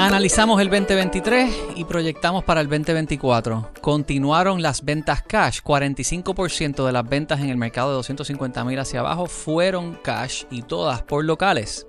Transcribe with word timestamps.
Analizamos 0.00 0.58
el 0.62 0.70
2023 0.70 1.54
y 1.76 1.84
proyectamos 1.84 2.42
para 2.42 2.62
el 2.62 2.70
2024. 2.70 3.72
Continuaron 3.82 4.62
las 4.62 4.82
ventas 4.82 5.22
cash. 5.22 5.60
45% 5.62 6.86
de 6.86 6.92
las 6.92 7.06
ventas 7.06 7.40
en 7.40 7.50
el 7.50 7.58
mercado 7.58 7.90
de 7.90 7.96
250 7.96 8.64
mil 8.64 8.78
hacia 8.78 9.00
abajo 9.00 9.26
fueron 9.26 9.98
cash 10.02 10.44
y 10.50 10.62
todas 10.62 11.02
por 11.02 11.26
locales. 11.26 11.86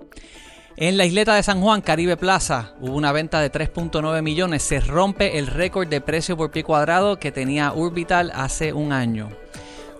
En 0.76 0.98
la 0.98 1.06
isleta 1.06 1.34
de 1.34 1.42
San 1.42 1.62
Juan, 1.62 1.80
Caribe 1.80 2.18
Plaza, 2.18 2.74
hubo 2.82 2.96
una 2.96 3.12
venta 3.12 3.40
de 3.40 3.50
3.9 3.50 4.20
millones. 4.20 4.62
Se 4.62 4.80
rompe 4.80 5.38
el 5.38 5.46
récord 5.46 5.88
de 5.88 6.02
precio 6.02 6.36
por 6.36 6.50
pie 6.50 6.64
cuadrado 6.64 7.18
que 7.18 7.32
tenía 7.32 7.72
Urbital 7.72 8.30
hace 8.34 8.74
un 8.74 8.92
año. 8.92 9.30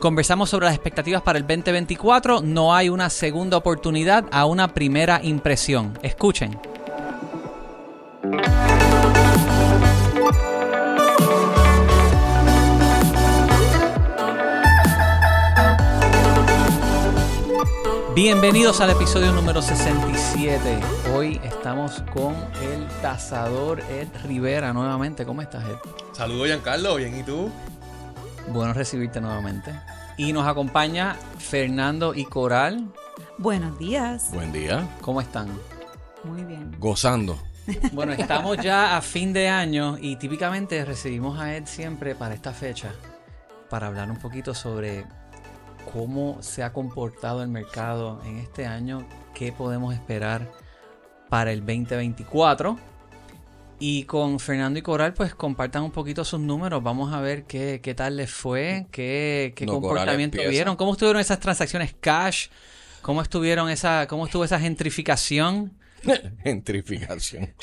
Conversamos 0.00 0.50
sobre 0.50 0.66
las 0.66 0.74
expectativas 0.74 1.22
para 1.22 1.38
el 1.38 1.46
2024. 1.46 2.42
No 2.42 2.74
hay 2.74 2.90
una 2.90 3.08
segunda 3.08 3.56
oportunidad 3.56 4.26
a 4.32 4.44
una 4.44 4.74
primera 4.74 5.18
impresión. 5.22 5.98
Escuchen. 6.02 6.71
Bienvenidos 18.14 18.80
al 18.80 18.90
episodio 18.90 19.32
número 19.32 19.60
67. 19.60 20.78
Hoy 21.12 21.40
estamos 21.42 22.04
con 22.14 22.36
el 22.62 22.86
tasador 23.02 23.80
Ed 23.90 24.06
Rivera 24.24 24.72
nuevamente. 24.72 25.26
¿Cómo 25.26 25.42
estás, 25.42 25.64
Ed? 25.64 25.74
Saludos, 26.12 26.46
Giancarlo. 26.46 26.94
Bien, 26.94 27.18
¿y 27.18 27.24
tú? 27.24 27.50
Bueno 28.52 28.72
recibirte 28.72 29.20
nuevamente. 29.20 29.74
Y 30.16 30.32
nos 30.32 30.46
acompaña 30.46 31.16
Fernando 31.38 32.14
y 32.14 32.26
Coral. 32.26 32.86
Buenos 33.38 33.76
días. 33.80 34.30
Buen 34.32 34.52
día. 34.52 34.88
¿Cómo 35.00 35.20
están? 35.20 35.48
Muy 36.22 36.44
bien. 36.44 36.70
Gozando. 36.78 37.36
Bueno, 37.92 38.12
estamos 38.12 38.58
ya 38.58 38.96
a 38.96 39.02
fin 39.02 39.32
de 39.32 39.48
año 39.48 39.96
y 40.00 40.16
típicamente 40.16 40.84
recibimos 40.84 41.38
a 41.38 41.56
Ed 41.56 41.66
siempre 41.66 42.14
para 42.14 42.34
esta 42.34 42.52
fecha 42.52 42.92
para 43.70 43.86
hablar 43.86 44.10
un 44.10 44.18
poquito 44.18 44.52
sobre 44.52 45.06
cómo 45.92 46.38
se 46.42 46.62
ha 46.62 46.72
comportado 46.72 47.42
el 47.42 47.48
mercado 47.48 48.20
en 48.24 48.38
este 48.38 48.66
año, 48.66 49.06
qué 49.34 49.52
podemos 49.52 49.94
esperar 49.94 50.50
para 51.28 51.52
el 51.52 51.60
2024. 51.60 52.78
Y 53.78 54.04
con 54.04 54.38
Fernando 54.38 54.78
y 54.78 54.82
Coral, 54.82 55.14
pues 55.14 55.34
compartan 55.34 55.82
un 55.82 55.90
poquito 55.90 56.24
sus 56.24 56.38
números. 56.38 56.82
Vamos 56.82 57.12
a 57.12 57.20
ver 57.20 57.44
qué, 57.44 57.80
qué 57.82 57.94
tal 57.94 58.16
les 58.16 58.30
fue, 58.30 58.86
qué, 58.92 59.54
qué 59.56 59.66
No, 59.66 59.80
comportamiento 59.80 60.38
vieron, 60.48 60.76
cómo 60.76 60.92
estuvieron 60.92 61.20
esas 61.20 61.40
transacciones 61.40 61.94
cash, 61.98 62.48
cómo 63.00 63.22
estuvieron 63.22 63.70
esa, 63.70 64.06
cómo 64.06 64.26
estuvo 64.26 64.44
esa 64.44 64.60
gentrificación. 64.60 65.72
Gentrificación. 66.44 67.54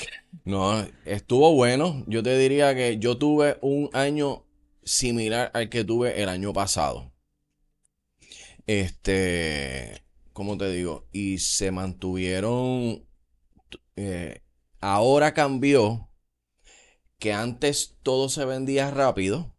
No, 0.45 0.85
estuvo 1.05 1.53
bueno. 1.55 2.03
Yo 2.07 2.23
te 2.23 2.37
diría 2.37 2.75
que 2.75 2.97
yo 2.99 3.17
tuve 3.17 3.57
un 3.61 3.89
año 3.93 4.45
similar 4.83 5.51
al 5.53 5.69
que 5.69 5.83
tuve 5.83 6.21
el 6.21 6.29
año 6.29 6.53
pasado. 6.53 7.11
Este, 8.67 10.03
¿cómo 10.33 10.57
te 10.57 10.69
digo? 10.71 11.07
Y 11.11 11.39
se 11.39 11.71
mantuvieron. 11.71 13.05
eh, 13.97 14.41
ahora 14.81 15.33
cambió 15.33 16.09
que 17.19 17.31
antes 17.33 17.97
todo 18.03 18.29
se 18.29 18.45
vendía 18.45 18.91
rápido 18.91 19.55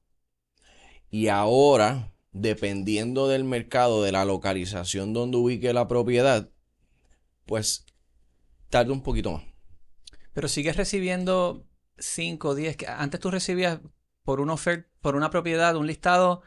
y 1.10 1.28
ahora, 1.28 2.12
dependiendo 2.32 3.28
del 3.28 3.44
mercado, 3.44 4.02
de 4.02 4.12
la 4.12 4.24
localización 4.24 5.12
donde 5.12 5.36
ubique 5.38 5.72
la 5.72 5.88
propiedad, 5.88 6.48
pues 7.46 7.86
tarda 8.70 8.92
un 8.92 9.02
poquito 9.02 9.32
más. 9.32 9.42
Pero 10.32 10.48
sigues 10.48 10.76
recibiendo 10.76 11.66
5, 11.98 12.54
10, 12.54 12.76
que 12.76 12.86
antes 12.86 13.20
tú 13.20 13.30
recibías 13.30 13.80
por 14.24 14.40
una 14.40 14.54
oferta, 14.54 14.88
por 15.00 15.16
una 15.16 15.30
propiedad, 15.30 15.76
un 15.76 15.86
listado, 15.86 16.42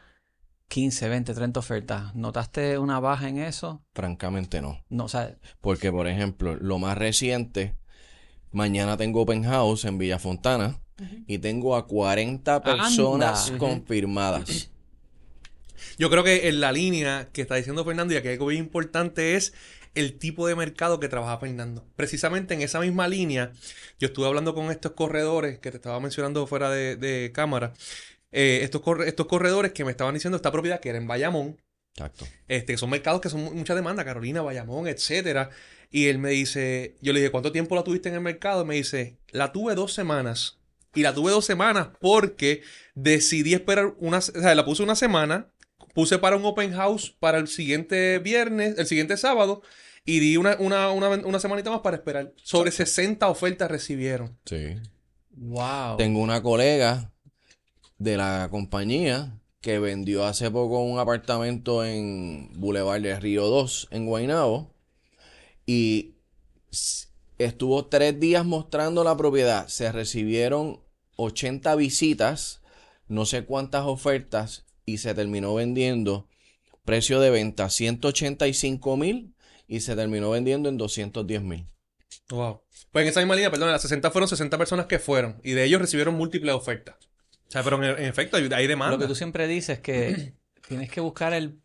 15, 0.68 1.08
20, 1.08 1.34
30 1.34 1.60
ofertas. 1.60 2.14
¿Notaste 2.14 2.78
una 2.78 2.98
baja 2.98 3.28
en 3.28 3.38
eso? 3.38 3.84
Francamente 3.94 4.60
no. 4.62 4.82
No, 4.88 5.04
o 5.04 5.08
sea, 5.08 5.36
Porque, 5.60 5.92
por 5.92 6.08
ejemplo, 6.08 6.56
lo 6.56 6.78
más 6.78 6.96
reciente, 6.96 7.76
mañana 8.50 8.96
tengo 8.96 9.22
open 9.22 9.44
house 9.44 9.84
en 9.84 9.98
Villa 9.98 10.18
Fontana 10.18 10.80
y 11.26 11.38
tengo 11.38 11.76
a 11.76 11.86
40 11.86 12.62
personas 12.62 13.48
Anda. 13.48 13.58
confirmadas. 13.58 14.70
Yo 15.98 16.08
creo 16.08 16.24
que 16.24 16.48
en 16.48 16.60
la 16.60 16.72
línea 16.72 17.28
que 17.32 17.42
está 17.42 17.56
diciendo 17.56 17.84
Fernando 17.84 18.16
y 18.16 18.22
que 18.22 18.30
algo 18.30 18.46
bien 18.46 18.64
importante 18.64 19.36
es 19.36 19.52
el 19.94 20.18
tipo 20.18 20.46
de 20.46 20.54
mercado 20.56 21.00
que 21.00 21.08
trabaja 21.08 21.38
Fernando. 21.38 21.86
Precisamente 21.96 22.54
en 22.54 22.62
esa 22.62 22.80
misma 22.80 23.08
línea, 23.08 23.52
yo 23.98 24.06
estuve 24.08 24.26
hablando 24.26 24.54
con 24.54 24.70
estos 24.70 24.92
corredores 24.92 25.58
que 25.58 25.70
te 25.70 25.76
estaba 25.76 26.00
mencionando 26.00 26.46
fuera 26.46 26.70
de, 26.70 26.96
de 26.96 27.32
cámara. 27.32 27.72
eh, 28.32 28.60
estos, 28.62 28.80
corre- 28.82 29.06
estos 29.08 29.26
corredores 29.26 29.72
que 29.72 29.84
me 29.84 29.90
estaban 29.92 30.14
diciendo 30.14 30.36
esta 30.36 30.50
propiedad 30.52 30.80
que 30.80 30.88
era 30.88 30.98
en 30.98 31.06
Bayamón, 31.06 31.60
Exacto. 31.94 32.26
este, 32.48 32.76
son 32.76 32.90
mercados 32.90 33.20
que 33.20 33.28
son 33.30 33.44
mu- 33.44 33.52
mucha 33.54 33.74
demanda, 33.76 34.04
Carolina, 34.04 34.42
Bayamón, 34.42 34.88
etcétera. 34.88 35.50
Y 35.90 36.06
él 36.08 36.18
me 36.18 36.30
dice, 36.30 36.96
yo 37.00 37.12
le 37.12 37.20
dije, 37.20 37.30
¿cuánto 37.30 37.52
tiempo 37.52 37.76
la 37.76 37.84
tuviste 37.84 38.08
en 38.08 38.16
el 38.16 38.20
mercado? 38.20 38.64
Me 38.64 38.74
dice, 38.74 39.16
la 39.30 39.52
tuve 39.52 39.76
dos 39.76 39.92
semanas. 39.92 40.58
Y 40.96 41.02
la 41.02 41.12
tuve 41.14 41.30
dos 41.32 41.44
semanas 41.44 41.88
porque 42.00 42.62
decidí 42.94 43.54
esperar 43.54 43.94
una, 43.98 44.18
o 44.18 44.20
sea, 44.20 44.54
la 44.54 44.64
puse 44.64 44.82
una 44.82 44.94
semana, 44.96 45.48
puse 45.94 46.18
para 46.18 46.36
un 46.36 46.44
open 46.44 46.72
house 46.74 47.14
para 47.18 47.38
el 47.38 47.48
siguiente 47.48 48.18
viernes, 48.18 48.76
el 48.78 48.86
siguiente 48.86 49.16
sábado, 49.16 49.62
y 50.04 50.18
di 50.18 50.36
una, 50.36 50.56
una, 50.58 50.90
una, 50.90 51.08
una 51.08 51.40
semanita 51.40 51.70
más 51.70 51.80
para 51.80 51.96
esperar. 51.96 52.34
Sobre 52.36 52.70
60 52.70 53.26
ofertas 53.28 53.70
recibieron. 53.70 54.36
Sí. 54.44 54.76
wow. 55.30 55.96
Tengo 55.96 56.20
una 56.20 56.42
colega 56.42 57.10
de 57.98 58.16
la 58.16 58.48
compañía 58.50 59.40
que 59.60 59.78
vendió 59.78 60.26
hace 60.26 60.50
poco 60.50 60.82
un 60.82 60.98
apartamento 60.98 61.86
en 61.86 62.50
Boulevard 62.60 63.00
de 63.00 63.18
Río 63.18 63.46
2 63.46 63.88
en 63.92 64.04
Guaynabo 64.04 64.74
y 65.64 66.16
estuvo 67.38 67.86
tres 67.86 68.20
días 68.20 68.44
mostrando 68.44 69.04
la 69.04 69.16
propiedad. 69.16 69.68
Se 69.68 69.90
recibieron 69.90 70.80
80 71.16 71.74
visitas, 71.76 72.60
no 73.08 73.24
sé 73.24 73.46
cuántas 73.46 73.84
ofertas 73.84 74.63
y 74.86 74.98
se 74.98 75.14
terminó 75.14 75.54
vendiendo 75.54 76.28
precio 76.84 77.20
de 77.20 77.30
venta 77.30 77.70
185 77.70 78.96
mil 78.96 79.34
y 79.66 79.80
se 79.80 79.96
terminó 79.96 80.30
vendiendo 80.30 80.68
en 80.68 80.76
210 80.76 81.42
mil. 81.42 81.66
Wow. 82.28 82.62
Pues 82.92 83.04
en 83.04 83.08
esa 83.08 83.20
misma 83.20 83.34
línea, 83.34 83.50
perdón, 83.50 83.70
las 83.70 83.82
60 83.82 84.10
fueron 84.10 84.28
60 84.28 84.56
personas 84.58 84.86
que 84.86 84.98
fueron. 84.98 85.40
Y 85.42 85.52
de 85.52 85.64
ellos 85.64 85.80
recibieron 85.80 86.14
múltiples 86.14 86.54
ofertas. 86.54 86.96
O 87.48 87.50
sea, 87.50 87.62
pero 87.62 87.82
en, 87.82 87.98
en 87.98 88.04
efecto 88.04 88.36
hay, 88.36 88.48
hay 88.52 88.66
demanda. 88.66 88.96
Lo 88.96 89.00
que 89.00 89.08
tú 89.08 89.14
siempre 89.14 89.46
dices 89.46 89.78
es 89.78 89.82
que 89.82 90.34
tienes 90.68 90.90
que 90.90 91.00
buscar 91.00 91.32
el 91.32 91.60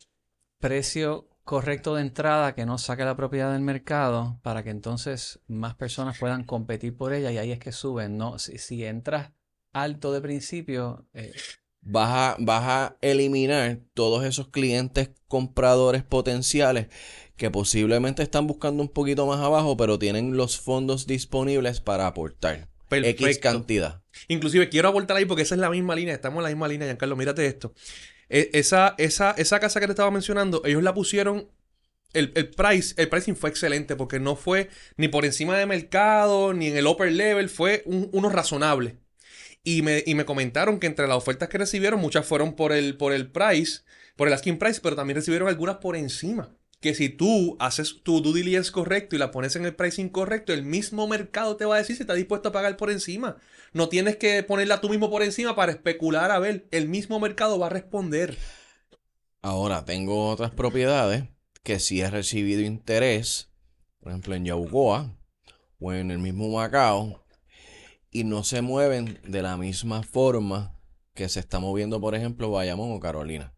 precio 0.59 1.29
correcto 1.44 1.96
de 1.96 2.02
entrada 2.02 2.53
que 2.53 2.66
no 2.66 2.78
saque 2.78 3.03
la 3.03 3.16
propiedad 3.16 3.52
del 3.53 3.62
mercado 3.62 4.40
para 4.44 4.63
que 4.63 4.69
entonces 4.69 5.40
más 5.47 5.74
personas 5.74 6.19
puedan 6.19 6.44
competir 6.44 6.96
por 6.96 7.12
ella 7.12 7.31
y 7.31 7.40
ahí 7.40 7.52
es 7.52 7.59
que 7.59 7.72
suben, 7.72 8.18
¿no? 8.18 8.38
Si, 8.38 8.59
si 8.59 8.85
entras 8.85 9.31
alto 9.74 10.13
de 10.13 10.22
principio, 10.22 11.08
eh, 11.13 11.34
Vas 11.81 12.09
a, 12.09 12.35
vas 12.40 12.63
a 12.66 12.97
eliminar 13.01 13.79
todos 13.94 14.23
esos 14.25 14.50
clientes 14.50 15.12
compradores 15.28 16.03
potenciales 16.03 16.88
que 17.38 17.50
posiblemente 17.50 18.22
están 18.22 18.47
buscando 18.47 18.84
un 18.84 18.90
poquito 18.90 19.25
más 19.25 19.40
abajo, 19.40 19.78
pero 19.78 19.97
tienen 19.97 20.35
los 20.35 20.59
fondos 20.59 21.07
disponibles 21.07 21.79
para 21.79 22.06
aportar 22.07 22.67
X 23.12 23.40
cantidad. 23.40 24.01
Inclusive 24.28 24.67
quiero 24.69 24.90
aportar 24.90 25.16
ahí 25.17 25.25
porque 25.25 25.44
esa 25.44 25.56
es 25.56 25.62
la 25.62 25.69
misma 25.69 25.95
línea, 25.95 26.13
estamos 26.13 26.40
en 26.40 26.44
la 26.44 26.50
misma 26.50 26.67
línea, 26.67 26.88
Giancarlo, 26.88 27.16
mírate 27.16 27.45
esto. 27.45 27.73
E- 28.28 28.50
esa, 28.53 28.94
esa, 28.97 29.31
esa 29.38 29.59
casa 29.59 29.79
que 29.79 29.85
te 29.85 29.94
estaba 29.94 30.11
mencionando, 30.11 30.61
ellos 30.66 30.84
la 30.84 30.94
pusieron, 30.94 31.50
el, 32.13 32.31
el 32.35 32.50
price, 32.50 32.94
el 32.97 33.07
pricing 33.07 33.35
fue 33.35 33.50
excelente 33.51 33.96
porque 33.96 34.19
no 34.19 34.35
fue 34.35 34.70
ni 34.97 35.08
por 35.08 35.23
encima 35.26 35.58
de 35.58 35.66
mercado, 35.66 36.53
ni 36.53 36.67
en 36.67 36.78
el 36.78 36.87
upper 36.87 37.11
level, 37.11 37.49
fue 37.49 37.84
un- 37.85 38.09
uno 38.11 38.29
razonable. 38.29 38.97
Y 39.64 39.82
me, 39.82 40.03
y 40.06 40.16
me 40.16 40.26
comentaron 40.26 40.79
que 40.79 40.88
entre 40.88 41.08
las 41.08 41.17
ofertas 41.17 41.50
que 41.50 41.58
recibieron, 41.58 42.00
muchas 42.00 42.26
fueron 42.26 42.56
por 42.56 42.72
el, 42.72 42.97
por 42.97 43.14
el 43.14 43.29
price, 43.29 43.82
por 44.16 44.28
el 44.28 44.34
asking 44.34 44.58
price, 44.58 44.79
pero 44.82 44.96
también 44.96 45.16
recibieron 45.16 45.47
algunas 45.47 45.78
por 45.78 45.96
encima. 45.96 46.56
Que 46.79 46.96
si 46.96 47.09
tú 47.09 47.58
haces 47.59 48.02
tu 48.03 48.22
due 48.22 48.40
diligence 48.40 48.72
correcto 48.72 49.16
y 49.16 49.20
la 49.20 49.32
pones 49.32 49.58
en 49.58 49.66
el 49.66 49.76
pricing 49.76 50.09
correcto, 50.09 50.53
el 50.53 50.64
mismo 50.64 51.08
mercado 51.08 51.58
te 51.58 51.66
va 51.66 51.76
a 51.76 51.79
decir 51.79 51.97
si 51.97 52.03
está 52.03 52.14
dispuesto 52.14 52.50
a 52.50 52.52
pagar 52.53 52.78
por 52.78 52.90
encima. 52.90 53.35
No 53.73 53.90
tienes 53.90 54.16
que 54.16 54.41
ponerla 54.44 54.79
tú 54.79 54.90
mismo 54.90 55.09
por 55.09 55.23
encima 55.23 55.56
para 55.56 55.73
especular 55.73 56.32
a 56.32 56.40
ver. 56.40 56.67
El 56.72 56.88
mismo 56.88 57.20
mercado 57.20 57.59
va 57.59 57.67
a 57.67 57.70
responder. 57.70 58.38
Ahora, 59.41 59.84
tengo 59.84 60.29
otras 60.29 60.52
propiedades 60.52 61.26
que 61.64 61.79
sí 61.79 62.02
he 62.02 62.09
recibido 62.09 62.62
interés, 62.62 63.52
por 64.00 64.12
ejemplo 64.12 64.35
en 64.35 64.46
Yaucoa 64.46 65.16
o 65.79 65.94
en 65.94 66.12
el 66.12 66.20
mismo 66.20 66.50
Macao, 66.50 67.23
y 68.11 68.23
no 68.23 68.44
se 68.44 68.61
mueven 68.61 69.20
de 69.28 69.41
la 69.41 69.58
misma 69.58 70.03
forma 70.03 70.79
que 71.14 71.29
se 71.29 71.40
está 71.40 71.59
moviendo, 71.59 72.02
por 72.02 72.16
ejemplo, 72.16 72.52
Bayamón 72.52 72.91
o 72.94 73.00
Carolina. 73.00 73.56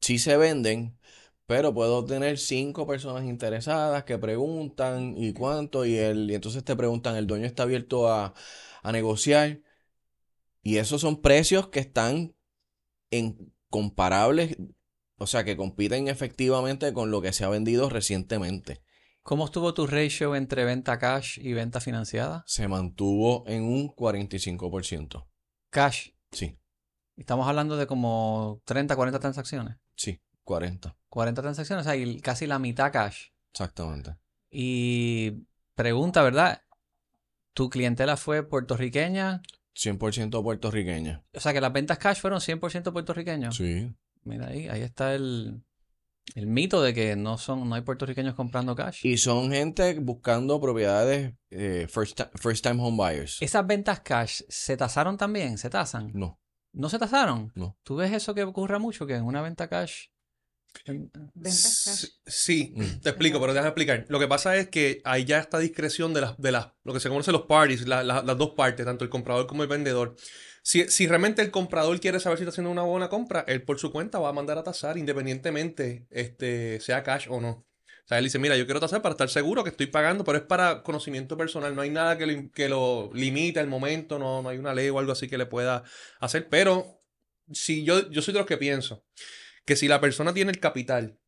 Sí 0.00 0.18
se 0.18 0.36
venden, 0.36 0.98
Pero 1.46 1.74
puedo 1.74 2.04
tener 2.06 2.38
cinco 2.38 2.86
personas 2.88 3.24
interesadas 3.24 4.04
que 4.04 4.18
preguntan 4.18 5.14
y 5.18 5.34
cuánto, 5.34 5.86
y, 5.86 5.96
el, 5.98 6.30
y 6.30 6.36
entonces 6.36 6.64
te 6.64 6.76
preguntan, 6.76 7.16
¿el 7.16 7.26
dueño 7.28 7.46
está 7.46 7.64
abierto 7.64 8.10
a, 8.10 8.34
a 8.84 8.92
negociar? 8.92 9.62
Y 10.62 10.78
esos 10.78 11.00
son 11.00 11.22
precios 11.22 11.68
que 11.68 11.80
están 11.80 12.34
en 13.10 13.54
comparables, 13.70 14.58
o 15.18 15.26
sea, 15.28 15.44
que 15.44 15.56
compiten 15.58 16.08
efectivamente 16.08 16.92
con 16.94 17.10
lo 17.12 17.22
que 17.22 17.32
se 17.34 17.44
ha 17.44 17.50
vendido 17.50 17.90
recientemente. 17.90 18.82
¿Cómo 19.26 19.46
estuvo 19.46 19.74
tu 19.74 19.88
ratio 19.88 20.36
entre 20.36 20.64
venta 20.64 21.00
cash 21.00 21.40
y 21.42 21.52
venta 21.52 21.80
financiada? 21.80 22.44
Se 22.46 22.68
mantuvo 22.68 23.42
en 23.48 23.64
un 23.64 23.88
45%. 23.88 25.26
Cash. 25.68 26.10
Sí, 26.30 26.56
Estamos 27.16 27.48
hablando 27.48 27.76
de 27.76 27.88
como 27.88 28.62
30, 28.66 28.94
40 28.94 29.18
transacciones. 29.18 29.78
sí, 29.96 30.22
40. 30.44 30.96
40 31.08 31.42
transacciones, 31.42 31.84
o 31.84 31.88
sea, 31.88 31.96
y 31.96 32.20
casi 32.20 32.46
la 32.46 32.60
mitad 32.60 32.92
cash. 32.92 33.30
Exactamente. 33.50 34.16
Y 34.48 35.44
pregunta, 35.74 36.22
¿verdad? 36.22 36.62
¿Tu 37.52 37.68
clientela 37.68 38.16
fue 38.16 38.44
puertorriqueña? 38.44 39.42
100% 39.74 40.40
puertorriqueña. 40.40 41.24
O 41.34 41.40
sea, 41.40 41.52
que 41.52 41.60
las 41.60 41.72
ventas 41.72 41.98
cash 41.98 42.20
fueron 42.20 42.38
100% 42.38 42.92
puertorriqueños. 42.92 43.56
Sí. 43.56 43.92
Mira 44.22 44.46
ahí, 44.46 44.68
ahí 44.68 44.82
está 44.82 45.16
el, 45.16 45.64
el 46.34 46.46
mito 46.46 46.82
de 46.82 46.92
que 46.92 47.14
no 47.16 47.38
son, 47.38 47.68
no 47.68 47.74
hay 47.74 47.82
puertorriqueños 47.82 48.34
comprando 48.34 48.74
cash. 48.74 49.04
Y 49.06 49.16
son 49.18 49.50
gente 49.52 49.94
buscando 50.00 50.60
propiedades 50.60 51.34
eh, 51.50 51.86
first, 51.88 52.20
first 52.34 52.62
time 52.64 52.82
home 52.82 52.96
buyers. 52.96 53.40
¿Esas 53.40 53.66
ventas 53.66 54.00
cash 54.00 54.42
se 54.48 54.76
tasaron 54.76 55.16
también? 55.16 55.56
¿Se 55.58 55.70
tasan? 55.70 56.10
No, 56.14 56.40
¿No 56.72 56.88
se 56.90 56.98
tasaron? 56.98 57.52
no. 57.54 57.78
¿Tú 57.84 57.96
ves 57.96 58.12
eso 58.12 58.34
que 58.34 58.42
ocurre 58.42 58.78
mucho? 58.78 59.06
Que 59.06 59.14
en 59.14 59.24
una 59.24 59.40
venta 59.42 59.68
cash... 59.68 60.06
Ventas 60.84 61.82
cash. 61.84 62.04
Sí, 62.26 62.74
Mm. 62.76 63.00
te 63.00 63.08
explico, 63.08 63.40
pero 63.40 63.52
déjame 63.54 63.68
explicar. 63.70 64.04
Lo 64.08 64.18
que 64.18 64.28
pasa 64.28 64.56
es 64.56 64.68
que 64.68 65.00
ahí 65.04 65.24
ya 65.24 65.38
está 65.38 65.58
discreción 65.58 66.12
de 66.12 66.20
las, 66.20 66.36
de 66.36 66.52
las, 66.52 66.68
lo 66.84 66.92
que 66.92 67.00
se 67.00 67.08
conoce 67.08 67.32
los 67.32 67.42
parties, 67.42 67.86
la- 67.88 68.04
la- 68.04 68.22
las 68.22 68.36
dos 68.36 68.50
partes, 68.50 68.84
tanto 68.84 69.04
el 69.04 69.10
comprador 69.10 69.46
como 69.46 69.62
el 69.62 69.68
vendedor. 69.68 70.16
Si, 70.66 71.06
realmente 71.06 71.42
el 71.42 71.52
comprador 71.52 72.00
quiere 72.00 72.18
saber 72.18 72.38
si 72.38 72.42
está 72.42 72.50
haciendo 72.50 72.72
una 72.72 72.82
buena 72.82 73.08
compra, 73.08 73.44
él 73.46 73.62
por 73.62 73.78
su 73.78 73.92
cuenta 73.92 74.18
va 74.18 74.30
a 74.30 74.32
mandar 74.32 74.58
a 74.58 74.64
tasar 74.64 74.98
independientemente, 74.98 76.08
este, 76.10 76.80
sea 76.80 77.04
cash 77.04 77.28
o 77.30 77.40
no. 77.40 77.50
O 77.50 78.08
sea, 78.08 78.18
él 78.18 78.24
dice, 78.24 78.40
mira, 78.40 78.56
yo 78.56 78.64
quiero 78.64 78.80
tasar 78.80 79.00
para 79.00 79.12
estar 79.12 79.28
seguro 79.28 79.62
que 79.62 79.70
estoy 79.70 79.86
pagando, 79.86 80.24
pero 80.24 80.38
es 80.38 80.44
para 80.44 80.82
conocimiento 80.82 81.36
personal. 81.36 81.76
No 81.76 81.82
hay 81.82 81.90
nada 81.90 82.18
que 82.18 82.26
lo, 82.26 82.50
que 82.50 82.68
lo 82.68 83.10
limite 83.14 83.60
al 83.60 83.68
momento, 83.68 84.18
no, 84.18 84.42
no 84.42 84.48
hay 84.48 84.58
una 84.58 84.74
ley 84.74 84.88
o 84.88 84.98
algo 84.98 85.12
así 85.12 85.28
que 85.28 85.38
le 85.38 85.46
pueda 85.46 85.84
hacer. 86.18 86.48
Pero 86.48 87.00
si 87.52 87.84
yo, 87.84 88.10
yo 88.10 88.20
soy 88.20 88.34
de 88.34 88.40
los 88.40 88.48
que 88.48 88.56
pienso 88.56 89.06
que 89.64 89.76
si 89.76 89.86
la 89.86 90.00
persona 90.00 90.34
tiene 90.34 90.50
el 90.50 90.58
capital, 90.58 91.20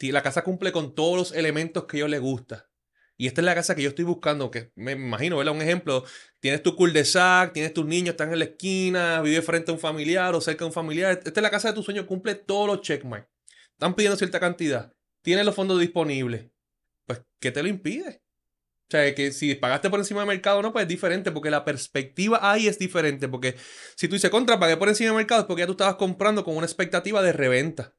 si 0.00 0.12
la 0.12 0.22
casa 0.22 0.44
cumple 0.44 0.72
con 0.72 0.94
todos 0.94 1.18
los 1.18 1.32
elementos 1.32 1.84
que 1.84 1.98
yo 1.98 2.08
le 2.08 2.20
gusta. 2.20 2.70
Y 3.16 3.26
esta 3.26 3.40
es 3.40 3.44
la 3.46 3.54
casa 3.54 3.74
que 3.74 3.82
yo 3.82 3.88
estoy 3.88 4.04
buscando, 4.04 4.50
que 4.50 4.72
me 4.74 4.92
imagino, 4.92 5.38
¿verdad? 5.38 5.54
Un 5.54 5.62
ejemplo, 5.62 6.04
tienes 6.38 6.62
tu 6.62 6.76
cul-de-sac, 6.76 7.52
tienes 7.52 7.72
tus 7.72 7.86
niños, 7.86 8.10
están 8.10 8.32
en 8.32 8.38
la 8.40 8.44
esquina, 8.44 9.22
vives 9.22 9.44
frente 9.44 9.70
a 9.70 9.74
un 9.74 9.80
familiar 9.80 10.34
o 10.34 10.40
cerca 10.40 10.64
de 10.64 10.66
un 10.66 10.72
familiar. 10.72 11.12
Esta 11.24 11.40
es 11.40 11.42
la 11.42 11.50
casa 11.50 11.68
de 11.68 11.74
tu 11.74 11.82
sueño, 11.82 12.06
cumple 12.06 12.34
todos 12.34 12.66
los 12.66 12.82
checkmarks. 12.82 13.28
Están 13.72 13.94
pidiendo 13.94 14.16
cierta 14.16 14.38
cantidad, 14.38 14.92
tienes 15.22 15.46
los 15.46 15.54
fondos 15.54 15.80
disponibles. 15.80 16.50
Pues, 17.06 17.22
¿qué 17.40 17.50
te 17.50 17.62
lo 17.62 17.68
impide? 17.68 18.22
O 18.88 18.90
sea, 18.90 19.12
que 19.16 19.32
si 19.32 19.54
pagaste 19.56 19.90
por 19.90 19.98
encima 19.98 20.20
del 20.20 20.28
mercado 20.28 20.62
no, 20.62 20.72
pues 20.72 20.84
es 20.84 20.88
diferente, 20.88 21.32
porque 21.32 21.50
la 21.50 21.64
perspectiva 21.64 22.38
ahí 22.42 22.68
es 22.68 22.78
diferente. 22.78 23.28
Porque 23.28 23.56
si 23.96 24.06
tú 24.06 24.14
dices 24.14 24.30
contra, 24.30 24.60
pagué 24.60 24.76
por 24.76 24.88
encima 24.88 25.08
del 25.08 25.16
mercado, 25.16 25.40
es 25.40 25.46
porque 25.46 25.62
ya 25.62 25.66
tú 25.66 25.72
estabas 25.72 25.96
comprando 25.96 26.44
con 26.44 26.56
una 26.56 26.66
expectativa 26.66 27.20
de 27.22 27.32
reventa. 27.32 27.96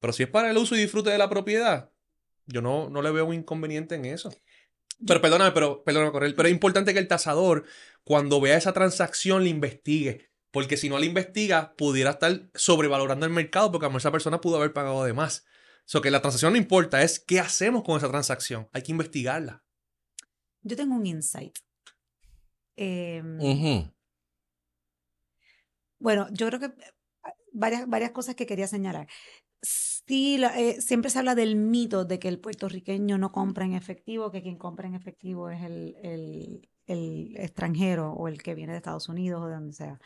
Pero 0.00 0.12
si 0.12 0.24
es 0.24 0.28
para 0.28 0.50
el 0.50 0.56
uso 0.56 0.74
y 0.74 0.80
disfrute 0.80 1.10
de 1.10 1.18
la 1.18 1.30
propiedad, 1.30 1.92
yo 2.46 2.62
no, 2.62 2.88
no 2.90 3.02
le 3.02 3.10
veo 3.10 3.26
un 3.26 3.34
inconveniente 3.34 3.94
en 3.94 4.04
eso. 4.04 4.30
Pero 5.06 5.20
perdóname, 5.20 5.52
pero, 5.52 5.84
perdóname, 5.84 6.12
Correl, 6.12 6.34
pero 6.34 6.48
es 6.48 6.54
importante 6.54 6.92
que 6.94 6.98
el 6.98 7.08
tasador, 7.08 7.64
cuando 8.04 8.40
vea 8.40 8.56
esa 8.56 8.72
transacción, 8.72 9.42
la 9.42 9.50
investigue. 9.50 10.30
Porque 10.50 10.76
si 10.76 10.88
no 10.88 10.98
la 10.98 11.04
investiga, 11.04 11.74
pudiera 11.76 12.12
estar 12.12 12.48
sobrevalorando 12.54 13.26
el 13.26 13.32
mercado, 13.32 13.70
porque 13.70 13.84
a 13.84 13.88
lo 13.88 13.90
mejor 13.90 14.00
esa 14.00 14.12
persona 14.12 14.40
pudo 14.40 14.56
haber 14.56 14.72
pagado 14.72 15.04
de 15.04 15.12
más. 15.12 15.44
O 15.80 15.88
sea, 15.88 16.00
que 16.00 16.10
la 16.10 16.22
transacción 16.22 16.52
no 16.52 16.58
importa, 16.58 17.02
es 17.02 17.20
qué 17.20 17.40
hacemos 17.40 17.82
con 17.82 17.98
esa 17.98 18.08
transacción. 18.08 18.68
Hay 18.72 18.82
que 18.82 18.92
investigarla. 18.92 19.62
Yo 20.62 20.76
tengo 20.76 20.94
un 20.94 21.06
insight. 21.06 21.58
Em. 22.74 23.38
Bueno, 25.98 26.28
yo 26.32 26.46
creo 26.48 26.60
que 26.60 26.66
eh, 26.66 26.94
varias, 27.52 27.88
varias 27.88 28.10
cosas 28.12 28.34
que 28.34 28.46
quería 28.46 28.66
señalar. 28.66 29.08
Sí, 29.68 30.38
eh, 30.44 30.80
siempre 30.80 31.10
se 31.10 31.18
habla 31.18 31.34
del 31.34 31.56
mito 31.56 32.04
de 32.04 32.18
que 32.20 32.28
el 32.28 32.38
puertorriqueño 32.38 33.18
no 33.18 33.32
compra 33.32 33.64
en 33.64 33.72
efectivo, 33.74 34.30
que 34.30 34.42
quien 34.42 34.56
compra 34.58 34.86
en 34.86 34.94
efectivo 34.94 35.50
es 35.50 35.62
el, 35.62 35.96
el- 36.02 36.68
el 36.86 37.36
extranjero 37.36 38.12
o 38.12 38.28
el 38.28 38.40
que 38.42 38.54
viene 38.54 38.72
de 38.72 38.78
Estados 38.78 39.08
Unidos 39.08 39.42
o 39.42 39.48
de 39.48 39.54
donde 39.54 39.72
sea. 39.72 39.98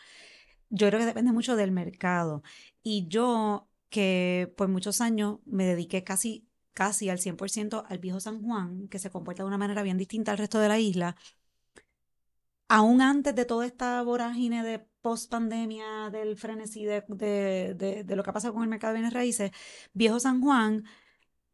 Yo 0.70 0.88
creo 0.88 1.00
que 1.00 1.06
depende 1.06 1.32
mucho 1.32 1.56
del 1.56 1.72
mercado. 1.72 2.42
Y 2.82 3.08
yo, 3.08 3.68
que 3.90 4.52
por 4.56 4.68
muchos 4.68 5.00
años 5.02 5.40
me 5.46 5.66
dediqué 5.66 6.04
casi, 6.04 6.48
casi 6.74 7.08
al 7.10 7.18
100% 7.20 7.84
al 7.88 7.98
viejo 7.98 8.20
San 8.20 8.42
Juan, 8.42 8.88
que 8.88 8.98
se 9.00 9.10
comporta 9.10 9.42
de 9.44 9.48
una 9.48 9.58
manera 9.58 9.82
bien 9.82 9.98
distinta 9.98 10.32
al 10.32 10.38
resto 10.38 10.60
de 10.60 10.68
la 10.68 10.78
isla, 10.80 11.16
aún 12.68 13.00
antes 13.02 13.34
de 13.34 13.44
toda 13.44 13.66
esta 13.66 14.02
vorágine 14.02 14.62
de 14.62 14.86
post 15.00 15.30
pandemia, 15.30 16.10
del 16.10 16.36
frenesí 16.36 16.84
de, 16.84 17.04
de, 17.08 18.04
de, 18.04 18.16
lo 18.16 18.22
que 18.22 18.30
ha 18.30 18.32
pasado 18.32 18.54
con 18.54 18.62
el 18.62 18.68
mercado 18.68 18.92
de 18.92 19.00
bienes 19.00 19.14
raíces, 19.14 19.50
Viejo 19.92 20.20
San 20.20 20.40
Juan, 20.40 20.84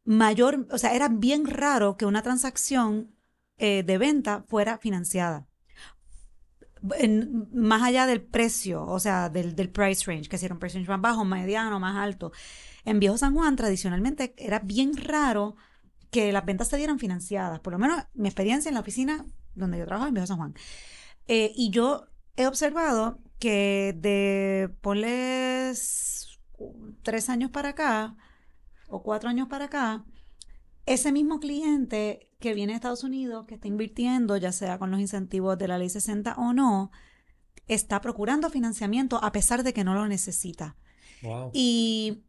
mayor, 0.03 0.67
o 0.71 0.77
sea, 0.77 0.93
era 0.93 1.09
bien 1.09 1.45
raro 1.45 1.97
que 1.97 2.05
una 2.05 2.21
transacción 2.21 3.15
eh, 3.57 3.83
de 3.83 3.97
venta 3.97 4.43
fuera 4.47 4.77
financiada. 4.77 5.47
Más 7.53 7.81
allá 7.81 8.05
del 8.05 8.21
precio, 8.21 8.85
o 8.85 8.99
sea, 8.99 9.29
del, 9.29 9.55
del 9.55 9.69
price 9.69 10.05
range, 10.05 10.29
que 10.29 10.37
si 10.37 10.45
era 10.45 10.53
un 10.53 10.59
price 10.59 10.77
range 10.77 10.89
más 10.89 11.01
bajo, 11.01 11.25
mediano, 11.25 11.79
más 11.79 11.97
alto. 11.97 12.31
En 12.85 12.99
Viejo 12.99 13.17
San 13.17 13.33
Juan, 13.33 13.55
tradicionalmente, 13.55 14.33
era 14.37 14.59
bien 14.59 14.95
raro 14.95 15.55
que 16.11 16.31
las 16.31 16.45
ventas 16.45 16.67
se 16.69 16.77
dieran 16.77 16.99
financiadas. 16.99 17.59
Por 17.59 17.73
lo 17.73 17.79
menos 17.79 18.03
mi 18.13 18.27
experiencia 18.27 18.69
en 18.69 18.75
la 18.75 18.81
oficina 18.81 19.25
donde 19.55 19.79
yo 19.79 19.85
trabajo 19.85 20.07
en 20.07 20.13
Viejo 20.13 20.27
San 20.27 20.37
Juan. 20.37 20.53
Eh, 21.27 21.51
y 21.55 21.71
yo 21.71 22.05
he 22.35 22.47
observado 22.47 23.19
que 23.39 23.95
de, 23.97 24.69
ponle 24.81 25.73
tres 27.03 27.29
años 27.29 27.51
para 27.51 27.69
acá, 27.69 28.15
o 28.87 29.03
cuatro 29.03 29.29
años 29.29 29.47
para 29.47 29.65
acá, 29.65 30.05
ese 30.85 31.11
mismo 31.11 31.39
cliente 31.39 32.31
que 32.39 32.53
viene 32.53 32.73
de 32.73 32.77
Estados 32.77 33.03
Unidos, 33.03 33.45
que 33.47 33.55
está 33.55 33.67
invirtiendo, 33.67 34.37
ya 34.37 34.51
sea 34.51 34.79
con 34.79 34.91
los 34.91 34.99
incentivos 34.99 35.57
de 35.57 35.67
la 35.67 35.77
ley 35.77 35.89
60 35.89 36.35
o 36.35 36.53
no, 36.53 36.91
está 37.67 38.01
procurando 38.01 38.49
financiamiento 38.49 39.19
a 39.23 39.31
pesar 39.31 39.63
de 39.63 39.73
que 39.73 39.83
no 39.83 39.93
lo 39.93 40.07
necesita. 40.07 40.77
Wow. 41.21 41.51
Y 41.53 42.23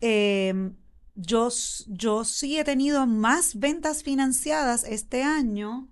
eh, 0.00 0.72
yo, 1.14 1.48
yo 1.86 2.24
sí 2.24 2.58
he 2.58 2.64
tenido 2.64 3.06
más 3.06 3.58
ventas 3.58 4.02
financiadas 4.02 4.84
este 4.84 5.22
año. 5.22 5.88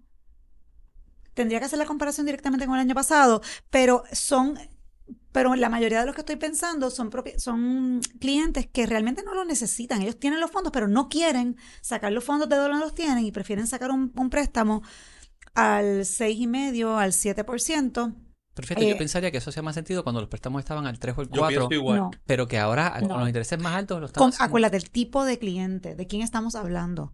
Tendría 1.41 1.59
que 1.59 1.65
hacer 1.65 1.79
la 1.79 1.87
comparación 1.87 2.27
directamente 2.27 2.67
con 2.67 2.75
el 2.75 2.83
año 2.83 2.95
pasado, 2.95 3.41
pero 3.71 4.03
son, 4.13 4.59
pero 5.33 5.55
la 5.55 5.71
mayoría 5.71 6.01
de 6.01 6.05
los 6.05 6.15
que 6.15 6.21
estoy 6.21 6.37
pensando 6.37 6.91
son, 6.91 7.11
son 7.39 8.03
clientes 8.21 8.67
que 8.71 8.85
realmente 8.85 9.23
no 9.23 9.33
lo 9.33 9.47
necesitan. 9.47 10.03
Ellos 10.03 10.19
tienen 10.21 10.39
los 10.39 10.51
fondos, 10.51 10.71
pero 10.71 10.87
no 10.87 11.09
quieren 11.09 11.57
sacar 11.81 12.13
los 12.13 12.25
fondos 12.25 12.51
de 12.51 12.57
donde 12.57 12.79
los 12.79 12.95
tienen 12.95 13.25
y 13.25 13.33
prefieren 13.33 13.67
sacar 13.67 13.91
un, 13.91 14.13
un 14.15 14.29
préstamo 14.29 14.83
al 15.55 16.01
6,5, 16.01 16.99
al 16.99 17.13
7%. 17.13 18.30
Pero 18.55 18.67
fíjate, 18.67 18.87
yo 18.89 18.95
Eh, 18.95 18.99
pensaría 18.99 19.31
que 19.31 19.39
eso 19.39 19.51
hacía 19.51 19.63
más 19.63 19.75
sentido 19.77 20.03
cuando 20.03 20.21
los 20.21 20.29
préstamos 20.29 20.59
estaban 20.61 20.87
al 20.87 20.99
3 20.99 21.17
o 21.19 21.23
el 21.23 21.29
Yo 21.29 21.41
4, 21.41 21.69
pienso 21.69 21.75
igual. 21.75 21.97
No. 21.99 22.11
pero 22.27 22.49
que 22.49 22.59
ahora 22.59 22.99
No. 23.01 23.09
con 23.09 23.19
los 23.21 23.29
intereses 23.29 23.59
más 23.61 23.75
altos 23.77 24.01
lo 24.01 24.07
están 24.07 24.21
Con, 24.31 24.33
acuérdate, 24.41 24.77
el 24.77 24.91
tipo 24.91 25.25
de 25.25 25.39
cliente, 25.39 25.95
de 25.95 26.07
quién 26.07 26.23
estamos 26.23 26.55
hablando. 26.57 27.13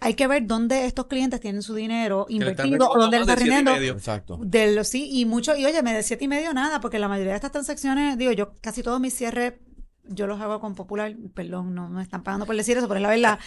Hay 0.00 0.14
que 0.14 0.26
ver 0.26 0.46
dónde 0.46 0.86
estos 0.86 1.06
clientes 1.06 1.40
tienen 1.40 1.62
su 1.62 1.74
dinero 1.74 2.26
están 2.28 2.34
invertido 2.36 2.88
o 2.90 2.98
dónde 2.98 3.18
le 3.18 3.24
recomendando 3.24 3.32
está 3.32 3.34
de 3.34 3.40
siete 3.40 3.42
y 3.42 3.56
rindiendo. 3.56 3.72
medio. 3.72 3.92
Exacto. 3.92 4.38
De 4.42 4.74
los 4.74 4.88
sí, 4.88 5.08
y 5.12 5.24
mucho, 5.26 5.54
y 5.54 5.64
oye, 5.66 5.82
me 5.82 5.92
de 5.94 6.02
siete 6.02 6.24
y 6.24 6.28
medio 6.28 6.52
nada, 6.54 6.80
porque 6.80 6.98
la 6.98 7.08
mayoría 7.08 7.32
de 7.32 7.36
estas 7.36 7.52
transacciones, 7.52 8.16
digo, 8.18 8.32
yo 8.32 8.52
casi 8.60 8.82
todos 8.82 9.00
mis 9.00 9.14
cierres, 9.14 9.54
yo 10.04 10.26
los 10.26 10.40
hago 10.40 10.60
con 10.60 10.74
Popular, 10.74 11.14
perdón, 11.34 11.74
no 11.74 11.88
me 11.88 12.02
están 12.02 12.22
pagando 12.22 12.46
por 12.46 12.56
decir 12.56 12.76
eso, 12.76 12.88
pero 12.88 12.98
es 12.98 13.02
la 13.02 13.08
verdad. 13.08 13.38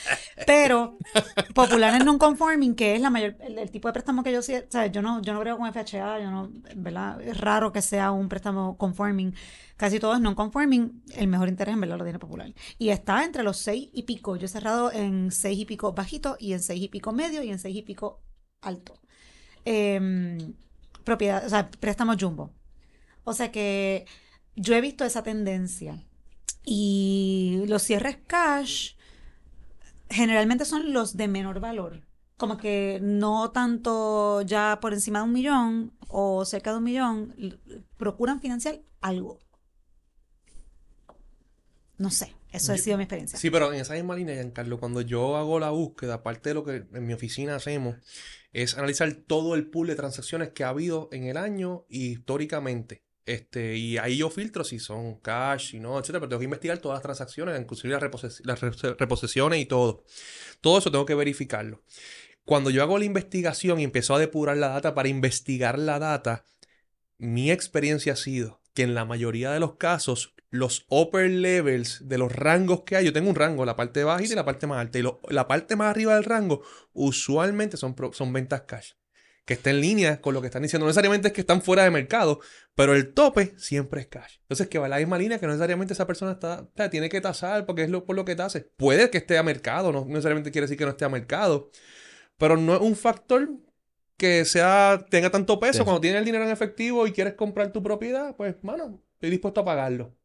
Pero 0.45 0.97
Popular 1.53 1.95
es 1.95 2.05
non-conforming, 2.05 2.75
que 2.75 2.95
es 2.95 3.01
la 3.01 3.09
mayor, 3.09 3.35
el, 3.41 3.69
tipo 3.71 3.88
de 3.88 3.93
préstamo 3.93 4.24
que 4.24 4.31
yo 4.31 4.39
o 4.39 4.41
sea, 4.41 4.88
yo 4.88 5.01
no, 5.01 5.21
yo 5.21 5.33
no 5.33 5.41
creo 5.41 5.57
con 5.57 5.71
FHA, 5.71 6.19
yo 6.19 6.31
no, 6.31 6.51
¿verdad? 6.75 7.21
Es 7.21 7.38
raro 7.39 7.71
que 7.71 7.81
sea 7.81 8.12
un 8.12 8.29
préstamo 8.29 8.77
conforming. 8.77 9.33
Casi 9.77 10.00
todo 10.00 10.13
es 10.13 10.21
non-conforming, 10.21 11.03
el 11.15 11.27
mejor 11.27 11.50
interés 11.50 11.74
en 11.74 11.81
verdad 11.81 11.97
lo 11.97 12.03
tiene 12.05 12.19
Popular. 12.19 12.53
Y 12.77 12.89
está 12.89 13.25
entre 13.25 13.43
los 13.43 13.57
seis 13.57 13.89
y 13.93 14.03
pico. 14.03 14.38
Yo 14.38 14.45
he 14.45 14.50
cerrado 14.50 14.91
en 14.91 15.31
seis 15.31 15.59
y 15.59 15.65
pico 15.65 15.93
bajito, 15.93 16.38
y 16.39 16.53
en 16.53 16.62
seis 16.62 16.81
y 16.81 16.88
pico 16.88 17.12
medio, 17.12 17.43
y 17.43 17.50
en 17.50 17.59
seis 17.59 17.75
y 17.75 17.81
pico 17.81 18.21
alto. 18.62 19.01
Em, 19.65 20.53
propiedad, 21.03 21.45
o 21.45 21.50
sea, 21.50 21.69
préstamos 21.69 22.17
jumbo. 22.19 22.53
O 23.24 23.33
sea 23.33 23.51
que 23.51 24.05
yo 24.55 24.75
he 24.75 24.81
visto 24.81 25.03
esa 25.03 25.24
tendencia. 25.24 26.04
Y 26.65 27.63
los 27.67 27.84
cierres 27.84 28.17
cash, 28.25 28.95
generalmente 30.10 30.65
son 30.65 30.93
los 30.93 31.15
de 31.15 31.27
menor 31.27 31.60
valor. 31.60 32.01
Como 32.38 32.57
que 32.57 33.00
no 33.01 33.51
tanto 33.51 34.41
ya 34.41 34.79
por 34.81 34.93
encima 34.93 35.19
de 35.19 35.25
un 35.25 35.34
millón 35.34 35.93
o 36.07 36.43
cerca 36.43 36.72
de 36.72 36.77
un 36.77 36.84
millón, 36.84 37.60
procuran 37.98 38.41
financiar 38.41 38.81
algo. 39.01 39.39
No 41.98 42.10
sé, 42.10 42.36
eso 42.51 42.74
ha 42.74 42.77
sido 42.77 42.98
mi 42.98 43.03
experiencia. 43.03 43.39
Sí, 43.39 43.50
pero 43.50 43.72
en 43.72 43.79
esa 43.79 43.93
misma 43.93 44.15
línea, 44.15 44.36
Giancarlo, 44.36 44.79
cuando 44.79 45.00
yo 45.00 45.38
hago 45.38 45.60
la 45.60 45.69
búsqueda, 45.69 46.15
aparte 46.15 46.50
de 46.50 46.55
lo 46.55 46.65
que 46.65 46.86
en 46.91 47.05
mi 47.05 47.13
oficina 47.13 47.55
hacemos, 47.55 47.95
es 48.51 48.77
analizar 48.77 49.13
todo 49.13 49.55
el 49.55 49.69
pool 49.69 49.88
de 49.88 49.95
transacciones 49.95 50.50
que 50.50 50.63
ha 50.63 50.69
habido 50.69 51.07
en 51.12 51.25
el 51.25 51.38
año 51.38 51.86
y 51.88 52.12
históricamente. 52.12 53.03
Este, 53.25 53.75
y 53.75 53.98
ahí 53.98 54.17
yo 54.17 54.29
filtro 54.29 54.63
si 54.63 54.77
son 54.77 55.15
cash, 55.20 55.72
si 55.72 55.79
no, 55.79 55.98
etcétera, 55.98 56.20
pero 56.20 56.29
tengo 56.29 56.39
que 56.39 56.46
investigar 56.46 56.77
todas 56.77 56.98
las 56.98 57.03
transacciones, 57.03 57.60
inclusive 57.60 57.94
las, 57.94 58.03
reposes- 58.03 58.41
las 58.44 58.62
re- 58.62 58.96
reposiciones 59.00 59.60
y 59.60 59.65
todo. 59.65 60.03
Todo 60.62 60.77
eso 60.77 60.91
tengo 60.91 61.05
que 61.05 61.15
verificarlo. 61.15 61.84
Cuando 62.46 62.70
yo 62.70 62.84
hago 62.84 63.00
la 63.00 63.05
investigación 63.05 63.79
y 63.79 63.84
empiezo 63.84 64.13
a 64.15 64.20
depurar 64.20 64.58
la 64.58 64.70
data 64.70 64.94
para 64.94 65.10
investigar 65.10 65.79
la 65.79 65.98
data, 66.00 66.46
mi 67.17 67.51
experiencia 67.51 68.13
ha 68.13 68.17
sido 68.17 68.62
que 68.74 68.84
en 68.84 68.94
la 68.94 69.05
mayoría 69.05 69.51
de 69.51 69.60
los 69.60 69.77
casos, 69.77 70.36
los 70.51 70.86
upper 70.89 71.29
levels 71.29 72.08
de 72.08 72.17
los 72.17 72.32
rangos 72.32 72.84
que 72.86 72.96
hay, 72.98 73.05
yo 73.05 73.13
tengo 73.13 73.29
un 73.29 73.36
rango, 73.36 73.65
la 73.65 73.75
parte 73.75 74.03
bajita 74.03 74.34
y 74.34 74.36
la 74.36 74.46
parte 74.46 74.67
más 74.67 74.79
alta, 74.79 75.00
y 75.00 75.03
la 75.29 75.48
parte 75.48 75.75
más 75.75 75.89
arriba 75.89 76.13
del 76.15 76.24
rango 76.25 76.62
usualmente 76.94 77.77
son, 77.77 77.96
son 78.13 78.34
ventas 78.34 78.62
cash, 78.62 78.91
que 79.46 79.54
está 79.54 79.70
en 79.70 79.80
línea 79.80 80.22
con 80.22 80.34
lo 80.34 80.42
que 80.42 80.48
están 80.48 80.64
diciendo. 80.64 80.86
No 80.86 80.90
necesariamente 80.90 81.28
es 81.28 81.34
que 81.34 81.42
están 81.42 81.62
fuera 81.62 81.84
de 81.84 81.92
mercado, 81.92 82.40
pero 82.74 82.96
el 82.96 83.14
tope 83.14 83.54
siempre 83.58 84.02
es 84.02 84.08
cash. 84.08 84.38
Entonces, 84.42 84.68
que 84.68 84.80
va 84.80 84.88
en 84.88 84.92
la 84.92 84.98
misma 84.98 85.20
línea 85.20 85.40
que 85.40 85.46
no 85.46 85.52
necesariamente 85.52 85.94
esa 85.94 86.08
persona 86.08 86.34
está, 86.34 86.62
o 86.62 86.72
sea, 86.75 86.90
tiene 86.90 87.10
que 87.10 87.22
tasar 87.22 87.66
porque 87.66 87.84
es 87.84 87.90
lo, 87.90 88.06
por 88.06 88.16
lo 88.16 88.25
que 88.25 88.36
tase. 88.36 88.62
Puede 88.62 89.10
que 89.12 89.20
esté 89.20 89.38
a 89.38 89.44
mercado, 89.44 89.92
no 89.92 90.06
necesariamente 90.06 90.52
quiere 90.52 90.66
decir 90.66 90.78
que 90.78 90.86
no 90.86 90.92
esté 90.92 91.06
a 91.06 91.10
mercado, 91.10 91.70
pero 92.38 92.58
no 92.58 92.74
es 92.75 92.82
un 92.82 92.96
factor 92.96 93.50
que 94.18 94.46
sea 94.46 95.06
tenga 95.10 95.30
tanto 95.30 95.60
peso. 95.60 95.80
Sí. 95.80 95.84
Cuando 95.84 96.02
tienes 96.02 96.20
el 96.20 96.25
dinero 96.25 96.44
en 96.44 96.52
efectivo 96.52 97.06
y 97.06 97.12
quieres 97.12 97.36
comprar 97.36 97.72
tu 97.72 97.84
propiedad, 97.84 98.36
pues, 98.36 98.56
mano, 98.64 99.00
estoy 99.14 99.30
dispuesto 99.30 99.62
a 99.62 99.66
pagarlo. 99.66 100.16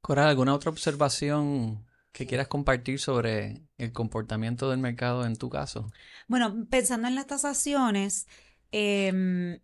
Coral, 0.00 0.28
¿alguna 0.28 0.54
otra 0.54 0.70
observación 0.70 1.84
que 2.12 2.26
quieras 2.26 2.48
compartir 2.48 2.98
sobre 2.98 3.62
el 3.76 3.92
comportamiento 3.92 4.70
del 4.70 4.80
mercado 4.80 5.24
en 5.24 5.36
tu 5.36 5.48
caso? 5.48 5.90
Bueno, 6.26 6.66
pensando 6.70 7.08
en 7.08 7.14
las 7.14 7.26
tasaciones, 7.26 8.26
em, 8.72 9.60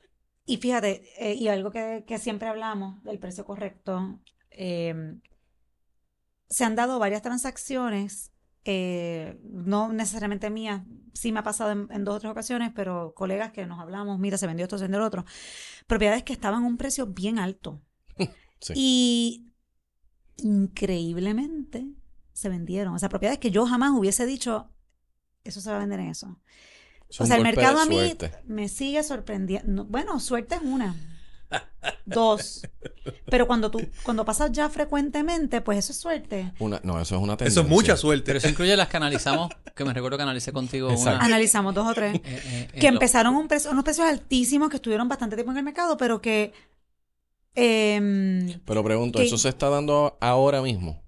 y 0.47 0.57
fíjate, 0.59 1.03
eh, 1.19 1.35
y 1.35 1.49
algo 1.49 1.71
que, 1.71 2.05
que 2.07 2.19
siempre 2.19 2.49
hablamos 2.49 3.03
del 3.03 3.19
precio 3.19 3.45
correcto, 3.45 4.21
em, 4.51 5.21
se 6.49 6.65
han 6.65 6.77
dado 6.77 6.99
varias 6.99 7.23
transacciones, 7.23 8.33
eh, 8.65 9.39
no 9.43 9.93
necesariamente 9.93 10.51
mías, 10.51 10.83
sí 11.13 11.33
me 11.33 11.41
ha 11.41 11.43
pasado 11.43 11.73
en, 11.73 11.89
en 11.91 12.05
dos 12.05 12.17
o 12.17 12.21
tres 12.21 12.31
ocasiones, 12.31 12.73
pero 12.75 13.15
colegas 13.15 13.53
que 13.53 13.67
nos 13.67 13.81
hablamos, 13.81 14.19
mira, 14.19 14.39
se 14.39 14.47
vendió 14.47 14.65
esto, 14.65 14.79
se 14.79 14.85
vendió 14.85 15.01
lo 15.01 15.07
otro, 15.07 15.25
propiedades 15.87 16.23
que 16.23 16.33
estaban 16.33 16.63
a 16.63 16.67
un 16.67 16.77
precio 16.77 17.07
bien 17.07 17.39
alto. 17.39 17.83
Sí. 18.61 18.73
Y 18.77 19.53
increíblemente 20.39 21.87
se 22.35 22.51
vendieron. 22.51 22.93
O 22.95 22.99
sea, 22.99 23.09
propiedades 23.09 23.39
que 23.39 23.51
yo 23.51 23.65
jamás 23.65 23.93
hubiese 23.93 24.27
dicho, 24.27 24.69
eso 25.45 25.63
se 25.63 25.71
va 25.71 25.77
a 25.77 25.81
vender 25.81 26.01
en 26.01 26.09
eso. 26.09 26.39
Es 27.09 27.21
O 27.21 27.27
sea, 27.27 27.37
el 27.37 27.43
mercado 27.43 27.79
a 27.81 27.87
mí 27.87 27.95
suerte. 27.97 28.33
me 28.45 28.69
sigue 28.69 29.03
sorprendiendo. 29.03 29.71
No, 29.73 29.85
Bueno, 29.87 30.21
suerte 30.21 30.57
es 30.57 30.61
una. 30.63 30.95
Dos. 32.05 32.63
Pero 33.31 33.47
cuando 33.47 33.71
tú, 33.71 33.81
cuando 34.03 34.25
pasas 34.25 34.51
ya 34.51 34.69
frecuentemente, 34.69 35.61
pues 35.61 35.79
eso 35.79 35.93
es 35.93 35.99
suerte. 35.99 36.53
Una- 36.59 36.81
no, 36.83 37.01
eso 37.01 37.15
es 37.15 37.23
una 37.23 37.35
Eso 37.35 37.39
tendencia. 37.39 37.63
es 37.63 37.69
mucha 37.69 37.97
suerte. 37.97 38.25
Pero 38.27 38.39
eso 38.39 38.49
incluye 38.49 38.77
las 38.77 38.89
que 38.89 38.97
analizamos, 38.97 39.51
que 39.77 39.85
me 39.85 39.93
recuerdo 39.93 40.17
que 40.17 40.23
analicé 40.25 40.53
contigo 40.53 40.89
una. 40.93 41.19
Analizamos 41.21 41.73
dos 41.75 41.87
o 41.87 41.95
tres. 41.95 42.17
eh, 42.17 42.23
eh, 42.25 42.69
Que 42.81 42.89
en 42.89 42.95
lo- 42.95 42.99
empezaron 42.99 43.37
un 43.37 43.47
precio, 43.47 43.71
unos 43.71 43.85
precios 43.85 44.09
altísimos 44.09 44.69
que 44.71 44.77
estuvieron 44.77 45.09
bastante 45.09 45.37
tiempo 45.37 45.53
en 45.53 45.59
el 45.59 45.65
mercado, 45.65 45.97
pero 45.97 46.21
que 46.21 46.53
em, 47.55 48.61
Pero 48.65 48.83
pregunto, 48.83 49.19
que- 49.21 49.27
¿eso 49.27 49.39
se 49.39 49.49
está 49.51 49.69
dando 49.69 50.17
ahora 50.21 50.61
mismo? 50.63 51.04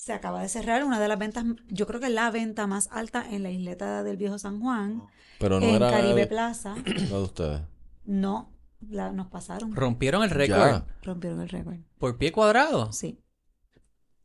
Se 0.00 0.14
acaba 0.14 0.40
de 0.40 0.48
cerrar 0.48 0.82
una 0.82 0.98
de 0.98 1.08
las 1.08 1.18
ventas, 1.18 1.44
yo 1.68 1.86
creo 1.86 2.00
que 2.00 2.08
la 2.08 2.30
venta 2.30 2.66
más 2.66 2.88
alta 2.90 3.22
en 3.30 3.42
la 3.42 3.50
isleta 3.50 4.02
del 4.02 4.16
Viejo 4.16 4.38
San 4.38 4.58
Juan, 4.58 5.02
Pero 5.38 5.60
no 5.60 5.66
en 5.66 5.74
era 5.74 5.90
Caribe 5.90 6.20
de, 6.22 6.26
Plaza. 6.26 6.74
la 6.86 7.16
de 7.18 7.22
ustedes. 7.22 7.60
No, 8.06 8.50
la- 8.88 9.12
nos 9.12 9.26
pasaron. 9.26 9.76
Rompieron 9.76 10.22
el 10.22 10.30
récord. 10.30 10.84
Rompieron 11.02 11.42
el 11.42 11.50
récord. 11.50 11.76
por 11.98 12.16
pie 12.16 12.32
cuadrado. 12.32 12.90
Sí. 12.92 13.20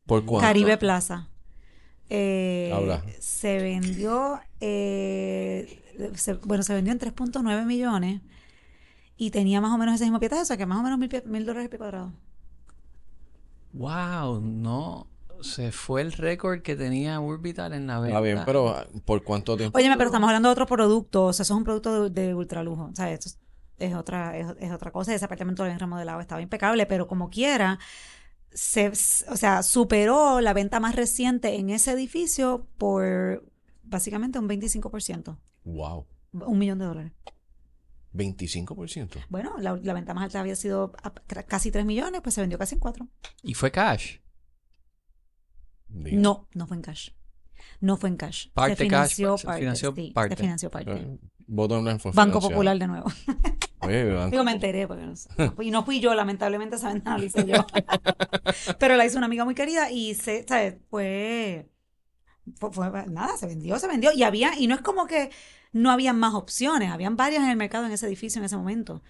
¿Por 0.05 0.24
cuánto? 0.25 0.48
Caribe 0.48 0.77
Plaza. 0.77 1.27
Eh, 2.10 2.72
Habla. 2.74 3.03
Se 3.20 3.58
vendió, 3.60 4.39
eh, 4.62 5.84
se- 6.15 6.36
bueno, 6.36 6.63
se 6.63 6.74
vendió 6.74 6.94
en 6.94 7.00
3.9 7.00 7.65
millones 7.65 8.22
y 9.17 9.32
tenía 9.32 9.60
más 9.60 9.74
o 9.74 9.77
menos 9.77 9.96
ese 9.96 10.05
mismo 10.05 10.22
pietaje, 10.22 10.44
o 10.44 10.46
sea 10.46 10.55
que 10.55 10.65
más 10.65 10.79
o 10.79 10.84
menos 10.84 10.98
mil, 11.00 11.10
pie- 11.10 11.25
mil 11.25 11.46
dólares 11.46 11.67
pie 11.67 11.79
cuadrado. 11.79 12.13
Wow, 13.74 14.39
no. 14.39 15.08
Se 15.42 15.72
fue 15.72 16.01
el 16.01 16.12
récord 16.13 16.62
que 16.62 16.75
tenía 16.75 17.20
Urbital 17.20 17.74
en 17.74 17.88
la 17.88 18.00
venta. 18.00 18.18
Está 18.18 18.22
bien, 18.22 18.42
pero 18.46 18.70
ah, 18.70 18.88
¿por 19.06 19.24
cuánto 19.24 19.56
tiempo? 19.58 19.77
Óyeme, 19.77 19.96
pero 19.98 20.08
estamos 20.10 20.27
hablando 20.27 20.50
de 20.50 20.54
otro 20.54 20.65
producto, 20.65 21.25
o 21.25 21.34
sea, 21.34 21.44
eso 21.44 21.54
es 21.54 21.58
un 21.58 21.63
producto 21.63 22.10
de, 22.10 22.27
de 22.27 22.34
ultralujo, 22.36 22.86
o 22.92 22.96
sea, 22.96 23.12
esto 23.12 23.30
es, 23.30 23.39
es 23.77 23.94
otra, 23.94 24.38
es, 24.38 24.48
es 24.60 24.72
otra 24.72 24.92
cosa, 24.92 25.13
ese 25.13 25.25
apartamento 25.25 25.63
bien 25.63 25.77
remodelado 25.80 26.20
estaba 26.22 26.42
impecable, 26.42 26.86
pero 26.86 27.08
como 27.08 27.30
quiera, 27.30 27.80
se, 28.51 28.88
o 28.89 29.36
sea, 29.38 29.62
superó 29.63 30.42
la 30.42 30.54
venta 30.54 30.80
más 30.80 30.96
reciente 30.96 31.56
en 31.56 31.70
ese 31.70 31.92
edificio 31.92 32.68
por 32.77 33.44
básicamente 33.84 34.39
un 34.39 34.48
25%, 34.50 35.38
Wow. 35.65 36.06
un 36.34 36.58
millón 36.58 36.80
de 36.80 36.86
dólares. 36.86 37.12
25%. 38.13 39.25
Bueno, 39.30 39.56
la, 39.60 39.77
la 39.82 39.94
venta 39.94 40.13
más 40.13 40.24
alta 40.24 40.39
había 40.39 40.56
sido 40.56 40.94
a- 41.04 41.12
casi 41.44 41.72
3 41.72 41.86
millones, 41.86 42.22
pues 42.22 42.34
se 42.36 42.42
vendió 42.42 42.58
casi 42.58 42.75
en 42.75 42.80
4. 42.80 43.08
Y 43.44 43.54
fue 43.56 43.72
cash. 43.72 44.18
No, 46.22 46.48
no 46.53 46.67
fue 46.67 46.77
en 46.77 46.84
cash. 46.84 47.10
No 47.79 47.98
fue 47.98 48.10
en 48.10 48.17
cash. 48.17 48.48
Parte 48.53 48.75
se 48.75 48.88
cash, 48.88 49.15
financió 49.15 49.38
se 49.38 49.45
parte. 49.48 49.60
financió 49.62 49.93
sí, 49.95 50.12
parte. 50.12 50.36
Se 50.36 50.41
financió 50.41 50.72
parte. 50.72 51.17
Voto 51.48 51.88
en 51.88 52.00
fue 52.00 52.12
Banco. 52.13 52.39
Popular 52.39 52.77
de 52.77 52.88
nuevo. 52.88 53.05
Oye, 53.81 54.05
Banco 54.13 54.31
Digo, 54.31 54.43
me 54.43 54.51
enteré, 54.51 54.88
porque 54.88 55.05
no 55.05 55.15
sé. 55.15 55.29
Y 55.62 55.69
no 55.72 55.86
fui 55.86 56.00
yo, 56.00 56.13
lamentablemente 56.15 56.77
esa 56.77 56.91
venta 56.91 57.12
no 57.12 57.17
la 57.19 57.25
hice 57.25 57.45
yo. 57.45 57.65
Pero 58.79 58.95
la 58.95 59.05
hizo 59.05 59.17
una 59.17 59.27
amiga 59.27 59.45
muy 59.45 59.53
querida 59.53 59.91
y 59.91 60.15
se, 60.15 60.45
¿sabes? 60.48 60.77
Fue, 60.89 61.69
fue, 62.57 62.72
fue- 62.72 63.05
nada, 63.07 63.38
se 63.38 63.45
vendió, 63.48 63.77
se 63.77 63.88
vendió. 63.88 64.12
Y 64.12 64.24
había, 64.24 64.57
y 64.57 64.67
no 64.67 64.75
es 64.75 64.81
como 64.81 65.05
que 65.05 65.29
no 65.72 65.91
habían 65.91 66.17
más 66.17 66.34
opciones, 66.34 66.89
habían 66.91 67.15
varias 67.15 67.43
en 67.43 67.50
el 67.50 67.57
mercado 67.57 67.86
en 67.86 67.91
ese 67.91 68.07
edificio 68.07 68.39
en 68.39 68.45
ese 68.45 68.57
momento. 68.57 69.03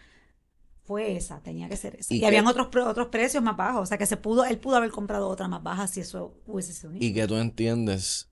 Fue 0.85 1.15
esa, 1.17 1.41
tenía 1.41 1.67
que 1.67 1.77
ser 1.77 1.95
esa. 1.95 2.13
¿Y 2.13 2.23
habían 2.25 2.45
otros, 2.45 2.67
otros 2.85 3.07
precios 3.07 3.43
más 3.43 3.57
bajos. 3.57 3.81
O 3.81 3.85
sea 3.87 3.97
que 3.97 4.05
se 4.05 4.17
pudo, 4.17 4.45
él 4.45 4.59
pudo 4.59 4.75
haber 4.75 4.91
comprado 4.91 5.27
otra 5.27 5.47
más 5.47 5.63
baja 5.63 5.87
si 5.87 6.01
eso 6.01 6.35
hubiese 6.45 6.73
sido 6.73 6.91
un 6.91 7.01
Y 7.01 7.13
que 7.13 7.27
tú 7.27 7.35
entiendes. 7.37 8.29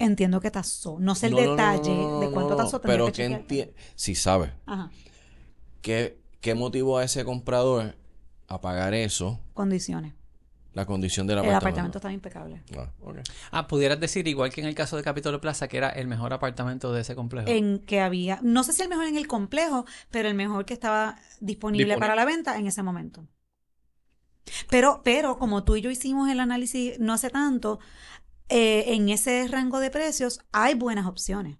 Entiendo 0.00 0.40
que 0.40 0.50
tasó. 0.50 0.98
No 1.00 1.14
sé 1.14 1.26
el 1.26 1.32
No, 1.32 1.40
detalle 1.40 1.90
no, 1.94 2.10
no, 2.12 2.20
de 2.20 2.30
cuánto 2.30 2.56
tasó. 2.56 2.80
Pero 2.80 3.12
que 3.12 3.24
entiendes. 3.24 3.76
Si 3.94 4.14
sabes. 4.14 4.50
¿Qué, 5.82 6.18
¿Qué 6.40 6.54
motivó 6.54 6.98
a 6.98 7.04
ese 7.04 7.24
comprador 7.24 7.96
a 8.48 8.60
pagar 8.60 8.94
eso? 8.94 9.40
Condiciones. 9.54 10.14
La 10.74 10.86
condición 10.86 11.26
del 11.26 11.38
El 11.38 11.44
apartamento. 11.46 11.66
apartamento 11.66 11.98
estaba 11.98 12.12
impecable. 12.14 12.62
Ah. 12.76 12.92
Ah, 13.50 13.66
pudieras 13.66 13.98
decir, 13.98 14.28
igual 14.28 14.50
que 14.52 14.60
en 14.60 14.66
el 14.66 14.74
caso 14.74 14.96
de 14.96 15.02
Capitolio 15.02 15.40
Plaza, 15.40 15.66
que 15.66 15.76
era 15.78 15.88
el 15.88 16.06
mejor 16.06 16.32
apartamento 16.32 16.92
de 16.92 17.00
ese 17.00 17.14
complejo. 17.16 17.48
En 17.48 17.78
que 17.80 18.00
había, 18.00 18.38
no 18.42 18.62
sé 18.62 18.72
si 18.72 18.82
el 18.82 18.88
mejor 18.88 19.06
en 19.06 19.16
el 19.16 19.26
complejo, 19.26 19.86
pero 20.10 20.28
el 20.28 20.34
mejor 20.34 20.64
que 20.66 20.74
estaba 20.74 21.16
disponible 21.40 21.84
Disponible. 21.86 21.96
para 21.98 22.14
la 22.14 22.24
venta 22.24 22.58
en 22.58 22.66
ese 22.66 22.82
momento. 22.82 23.26
Pero, 24.70 25.02
pero 25.04 25.38
como 25.38 25.64
tú 25.64 25.76
y 25.76 25.80
yo 25.82 25.90
hicimos 25.90 26.28
el 26.30 26.40
análisis 26.40 26.98
no 26.98 27.12
hace 27.12 27.30
tanto, 27.30 27.80
eh, 28.48 28.84
en 28.94 29.08
ese 29.08 29.46
rango 29.48 29.78
de 29.80 29.90
precios 29.90 30.40
hay 30.52 30.74
buenas 30.74 31.06
opciones. 31.06 31.58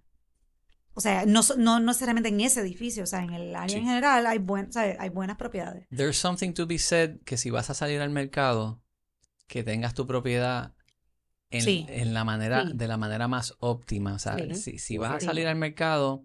O 0.94 1.00
sea, 1.00 1.26
no, 1.26 1.42
no, 1.56 1.78
no 1.78 1.86
necesariamente 1.86 2.28
en 2.28 2.40
ese 2.40 2.60
edificio, 2.60 3.04
o 3.04 3.06
sea, 3.06 3.22
en 3.22 3.30
el 3.32 3.54
área 3.54 3.68
Sí. 3.68 3.76
en 3.76 3.84
general 3.84 4.26
hay, 4.26 4.38
buen, 4.38 4.68
o 4.68 4.72
sea, 4.72 4.96
hay 4.98 5.08
buenas 5.10 5.36
propiedades. 5.36 5.86
There's 5.94 6.16
something 6.16 6.52
to 6.54 6.66
be 6.66 6.78
said 6.78 7.18
que 7.24 7.36
si 7.36 7.50
vas 7.50 7.70
a 7.70 7.74
salir 7.74 8.00
al 8.00 8.10
mercado, 8.10 8.82
que 9.48 9.64
tengas 9.64 9.94
tu 9.94 10.06
propiedad 10.06 10.74
en, 11.50 11.62
Sí. 11.62 11.86
en 11.88 12.14
la 12.14 12.22
manera, 12.24 12.66
Sí. 12.66 12.72
de 12.74 12.86
la 12.88 12.96
manera 12.96 13.26
más 13.26 13.54
óptima. 13.58 14.12
O 14.14 14.18
sea, 14.20 14.36
Sí. 14.38 14.54
si, 14.54 14.78
si 14.78 14.98
vas 14.98 15.14
a 15.14 15.20
salir 15.20 15.46
al 15.48 15.56
mercado, 15.56 16.24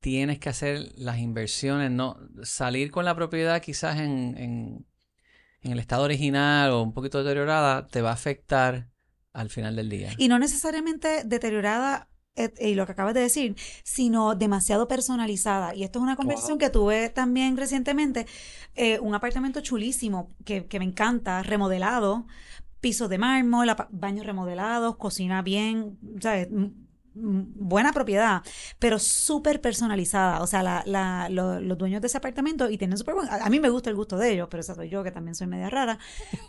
tienes 0.00 0.38
que 0.38 0.48
hacer 0.50 0.92
las 0.96 1.18
inversiones, 1.18 1.90
no 1.90 2.18
salir 2.42 2.90
con 2.92 3.04
la 3.04 3.14
propiedad 3.16 3.60
quizás 3.60 3.98
en, 3.98 4.36
en, 4.38 4.86
en 5.62 5.72
el 5.72 5.78
estado 5.80 6.04
original 6.04 6.70
o 6.70 6.82
un 6.82 6.92
poquito 6.92 7.18
deteriorada, 7.24 7.88
te 7.88 8.02
va 8.02 8.10
a 8.10 8.14
afectar 8.14 8.88
al 9.32 9.50
final 9.50 9.74
del 9.74 9.88
día. 9.88 10.12
Y 10.18 10.28
no 10.28 10.38
necesariamente 10.38 11.22
deteriorada, 11.24 12.08
y 12.60 12.74
lo 12.74 12.86
que 12.86 12.92
acabas 12.92 13.14
de 13.14 13.20
decir, 13.20 13.56
sino 13.82 14.34
demasiado 14.34 14.88
personalizada. 14.88 15.74
Y 15.74 15.84
esto 15.84 15.98
es 15.98 16.02
una 16.02 16.16
conversación 16.16 16.58
que 16.58 16.70
tuve 16.70 17.08
también 17.10 17.56
recientemente. 17.56 18.26
eh, 18.74 18.98
un 19.00 19.14
apartamento 19.14 19.60
chulísimo 19.60 20.30
que, 20.44 20.66
que 20.66 20.78
me 20.78 20.84
encanta, 20.84 21.42
remodelado, 21.42 22.26
pisos 22.80 23.08
de 23.08 23.18
mármol, 23.18 23.68
baños 23.90 24.26
remodelados, 24.26 24.96
cocina 24.96 25.42
bien, 25.42 25.98
¿sabes? 26.20 26.48
Buena 27.18 27.94
propiedad, 27.94 28.42
pero 28.78 28.98
súper 28.98 29.62
personalizada. 29.62 30.42
O 30.42 30.46
sea, 30.46 30.62
la, 30.62 30.82
la- 30.84 31.28
lo- 31.30 31.60
los 31.60 31.78
dueños 31.78 32.02
de 32.02 32.08
ese 32.08 32.18
apartamento 32.18 32.68
y 32.68 32.76
tienen 32.76 32.98
súper 32.98 33.14
buen. 33.14 33.28
A, 33.30 33.36
a 33.46 33.48
mí 33.48 33.58
me 33.58 33.70
gusta 33.70 33.88
el 33.88 33.96
gusto 33.96 34.18
de 34.18 34.32
ellos, 34.34 34.48
pero 34.50 34.60
esa 34.60 34.74
soy 34.74 34.90
yo, 34.90 35.02
que 35.02 35.10
también 35.10 35.34
soy 35.34 35.46
media 35.46 35.70
rara. 35.70 35.98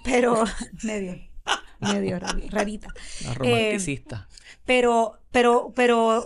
Pero 0.03 0.43
medio, 0.83 1.15
medio 1.79 2.17
rari- 2.19 2.49
rarita. 2.49 2.93
La 3.25 3.33
romanticista. 3.33 4.27
Pero, 4.65 5.19
pero, 5.31 5.73
pero 5.75 6.25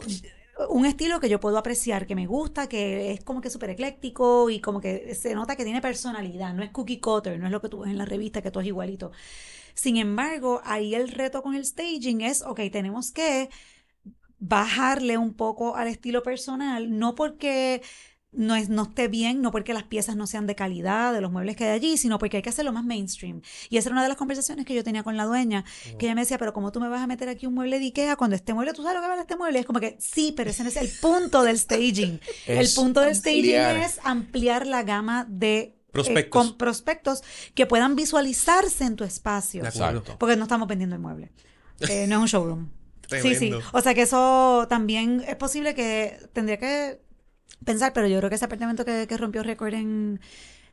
un 0.69 0.85
estilo 0.85 1.19
que 1.19 1.29
yo 1.29 1.39
puedo 1.39 1.57
apreciar, 1.57 2.05
que 2.05 2.15
me 2.15 2.27
gusta, 2.27 2.67
que 2.69 3.11
es 3.11 3.23
como 3.23 3.41
que 3.41 3.49
súper 3.49 3.71
ecléctico 3.71 4.49
y 4.49 4.59
como 4.59 4.79
que 4.79 5.15
se 5.15 5.33
nota 5.33 5.55
que 5.55 5.63
tiene 5.63 5.81
personalidad, 5.81 6.53
no 6.53 6.63
es 6.63 6.71
cookie 6.71 6.99
cutter, 6.99 7.39
no 7.39 7.45
es 7.47 7.51
lo 7.51 7.61
que 7.61 7.69
tú 7.69 7.79
ves 7.79 7.91
en 7.91 7.97
la 7.97 8.05
revista, 8.05 8.41
que 8.41 8.51
todo 8.51 8.61
es 8.61 8.67
igualito. 8.67 9.11
Sin 9.73 9.97
embargo, 9.97 10.61
ahí 10.65 10.95
el 10.95 11.09
reto 11.09 11.43
con 11.43 11.55
el 11.55 11.65
staging 11.65 12.21
es, 12.21 12.43
ok, 12.43 12.61
tenemos 12.71 13.11
que 13.11 13.49
bajarle 14.39 15.17
un 15.17 15.33
poco 15.35 15.75
al 15.75 15.87
estilo 15.87 16.23
personal, 16.23 16.97
no 16.97 17.15
porque 17.15 17.81
no, 18.33 18.55
es, 18.55 18.69
no 18.69 18.83
esté 18.83 19.09
bien, 19.09 19.41
no 19.41 19.51
porque 19.51 19.73
las 19.73 19.83
piezas 19.83 20.15
no 20.15 20.25
sean 20.25 20.47
de 20.47 20.55
calidad 20.55 21.13
de 21.13 21.19
los 21.19 21.31
muebles 21.31 21.57
que 21.57 21.65
hay 21.65 21.71
allí, 21.71 21.97
sino 21.97 22.17
porque 22.17 22.37
hay 22.37 22.43
que 22.43 22.49
hacerlo 22.49 22.71
más 22.71 22.85
mainstream. 22.85 23.41
Y 23.69 23.77
esa 23.77 23.89
era 23.89 23.95
una 23.95 24.03
de 24.03 24.09
las 24.09 24.17
conversaciones 24.17 24.65
que 24.65 24.73
yo 24.73 24.83
tenía 24.83 25.03
con 25.03 25.17
la 25.17 25.25
dueña, 25.25 25.65
que 25.99 26.05
ella 26.05 26.15
me 26.15 26.21
decía, 26.21 26.37
pero 26.37 26.53
¿cómo 26.53 26.71
tú 26.71 26.79
me 26.79 26.87
vas 26.87 27.01
a 27.01 27.07
meter 27.07 27.27
aquí 27.27 27.45
un 27.45 27.53
mueble 27.53 27.79
de 27.79 27.85
Ikea 27.85 28.15
cuando 28.15 28.35
este 28.35 28.53
mueble, 28.53 28.73
tú 28.73 28.83
sabes 28.83 28.95
lo 28.95 29.01
que 29.01 29.07
vale 29.09 29.21
este 29.21 29.35
mueble? 29.35 29.59
Es 29.59 29.65
como 29.65 29.79
que, 29.81 29.97
sí, 29.99 30.33
pero 30.35 30.49
ese 30.49 30.63
no 30.63 30.69
es 30.69 30.77
el 30.77 30.89
punto 31.01 31.43
del 31.43 31.59
staging. 31.59 32.21
el 32.47 32.69
punto 32.73 33.01
del 33.01 33.15
staging 33.15 33.55
es 33.55 33.99
ampliar 34.03 34.65
la 34.65 34.83
gama 34.83 35.25
de 35.29 35.59
eh, 35.59 35.75
Prospectos. 35.91 36.29
con 36.47 36.57
prospectos 36.57 37.23
que 37.53 37.65
puedan 37.65 37.97
visualizarse 37.97 38.85
en 38.85 38.95
tu 38.95 39.03
espacio. 39.03 39.65
Exacto. 39.65 40.15
Porque 40.17 40.37
no 40.37 40.43
estamos 40.43 40.69
vendiendo 40.69 40.95
el 40.95 41.01
mueble. 41.01 41.31
Eh, 41.81 42.07
no 42.07 42.15
es 42.15 42.21
un 42.21 42.27
showroom. 42.27 42.69
Sí, 43.21 43.35
sí. 43.35 43.51
O 43.73 43.81
sea 43.81 43.93
que 43.93 44.03
eso 44.03 44.67
también 44.69 45.21
es 45.27 45.35
posible 45.35 45.75
que 45.75 46.17
tendría 46.31 46.57
que 46.57 47.01
pensar, 47.65 47.93
pero 47.93 48.07
yo 48.07 48.17
creo 48.17 48.29
que 48.29 48.35
ese 48.35 48.45
apartamento 48.45 48.85
que, 48.85 49.07
que 49.07 49.17
rompió 49.17 49.43
récord 49.43 49.73
en, 49.73 50.19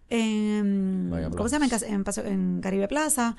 en 0.09 1.11
Vaya 1.11 1.31
¿cómo 1.31 1.49
se 1.49 1.59
llama? 1.59 1.67
En, 1.67 1.95
en 1.95 2.27
en 2.27 2.61
Caribe 2.61 2.89
Plaza. 2.89 3.37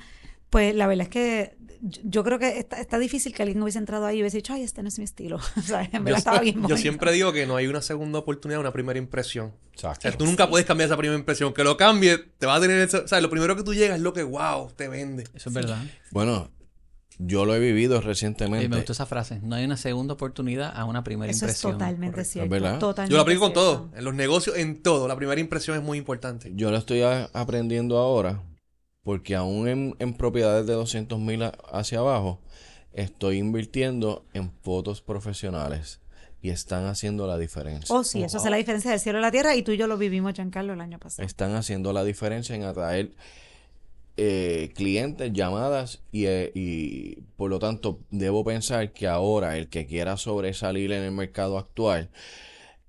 Pues 0.49 0.73
la 0.75 0.87
verdad 0.87 1.03
es 1.03 1.09
que 1.09 1.55
yo, 1.81 2.01
yo 2.03 2.23
creo 2.23 2.39
que 2.39 2.57
está, 2.57 2.79
está 2.81 2.97
difícil 2.97 3.33
que 3.33 3.43
alguien 3.43 3.61
hubiese 3.61 3.77
entrado 3.77 4.05
ahí 4.05 4.17
y 4.17 4.21
hubiese 4.21 4.37
dicho, 4.37 4.53
ay, 4.53 4.63
este 4.63 4.81
no 4.81 4.89
es 4.89 4.97
mi 4.97 5.05
estilo. 5.05 5.37
o 5.57 5.61
sea, 5.61 5.87
en 5.91 6.03
verdad 6.03 6.17
estaba 6.19 6.39
bien 6.39 6.65
Yo 6.67 6.75
siempre 6.75 7.11
digo 7.11 7.31
que 7.31 7.45
no 7.45 7.55
hay 7.55 7.67
una 7.67 7.81
segunda 7.81 8.19
oportunidad, 8.19 8.59
una 8.59 8.73
primera 8.73 8.97
impresión. 8.97 9.47
O 9.47 9.73
Exacto. 9.73 10.01
sea, 10.09 10.17
tú 10.17 10.25
nunca 10.25 10.49
puedes 10.49 10.65
cambiar 10.65 10.87
esa 10.87 10.97
primera 10.97 11.17
impresión. 11.17 11.53
Que 11.53 11.63
lo 11.63 11.77
cambie, 11.77 12.17
te 12.17 12.45
va 12.47 12.55
a 12.55 12.61
tener... 12.61 12.79
esa- 12.79 12.99
o 13.01 13.07
sea, 13.07 13.21
lo 13.21 13.29
primero 13.29 13.55
que 13.55 13.63
tú 13.63 13.73
llegas 13.73 13.97
es 13.97 14.01
lo 14.03 14.11
que, 14.13 14.23
wow, 14.23 14.71
te 14.75 14.87
vende. 14.87 15.23
Eso 15.35 15.49
es 15.49 15.55
verdad. 15.55 15.77
Bueno, 16.11 16.49
yo 17.21 17.45
lo 17.45 17.53
he 17.53 17.59
vivido 17.59 17.97
Y 17.97 17.99
me 17.99 18.05
recientemente. 18.05 18.75
gustó 18.77 18.93
esa 18.93 19.05
frase. 19.05 19.39
No 19.43 19.55
hay 19.55 19.65
una 19.65 19.75
segunda 19.77 20.13
oportunidad 20.13 20.71
a 20.75 20.85
una 20.85 21.03
primera 21.03 21.29
Eso 21.31 21.45
es 21.45 21.51
impresión. 21.51 21.73
totalmente 21.73 22.11
correcto. 22.13 22.31
cierto. 22.31 22.55
Es 22.55 22.61
verdad. 22.61 22.79
Totalmente 22.79 23.11
Yo 23.11 23.17
lo 23.17 23.21
aplico 23.23 23.39
con 23.41 23.51
cierto. 23.51 23.61
todo. 23.89 23.97
En 23.97 24.03
los 24.05 24.13
negocios, 24.15 24.57
en 24.57 24.81
todo. 24.81 25.07
La 25.07 25.15
primera 25.17 25.39
impresión 25.39 25.77
es 25.77 25.83
muy 25.83 25.97
importante. 25.97 26.51
Yo 26.55 26.71
lo 26.71 26.77
estoy 26.77 27.01
a- 27.01 27.29
aprendiendo 27.33 27.97
ahora 27.97 28.41
porque 29.03 29.35
aún 29.35 29.67
en, 29.67 29.95
en 29.99 30.13
propiedades 30.13 30.65
de 30.65 30.73
200 30.73 31.19
mil 31.19 31.43
hacia 31.71 31.99
abajo 31.99 32.41
estoy 32.93 33.37
invirtiendo 33.37 34.25
en 34.33 34.51
fotos 34.61 35.01
profesionales 35.01 35.99
y 36.41 36.51
están 36.51 36.85
haciendo 36.85 37.27
la 37.27 37.37
diferencia. 37.37 37.93
Oh, 37.93 38.03
sí, 38.05 38.23
eso 38.23 38.37
hace 38.37 38.49
la 38.49 38.55
diferencia 38.57 38.91
del 38.91 38.99
cielo 39.01 39.17
a 39.17 39.21
la 39.21 39.29
tierra 39.31 39.55
y 39.57 39.61
tú 39.63 39.71
y 39.73 39.77
yo 39.77 39.87
lo 39.87 39.97
vivimos, 39.97 40.33
Giancarlo, 40.35 40.71
el 40.73 40.79
año 40.81 40.97
pasado. 40.99 41.25
Están 41.27 41.53
haciendo 41.55 41.91
la 41.91 42.03
diferencia 42.05 42.55
en 42.55 42.63
atraer 42.63 43.11
eh, 44.21 44.73
clientes, 44.75 45.31
llamadas 45.31 46.03
y, 46.11 46.25
eh, 46.25 46.51
y 46.53 47.21
por 47.37 47.49
lo 47.49 47.57
tanto 47.57 48.01
debo 48.11 48.43
pensar 48.43 48.91
que 48.91 49.07
ahora 49.07 49.57
el 49.57 49.69
que 49.69 49.85
quiera 49.85 50.17
sobresalir 50.17 50.91
en 50.91 51.03
el 51.03 51.11
mercado 51.11 51.57
actual 51.57 52.09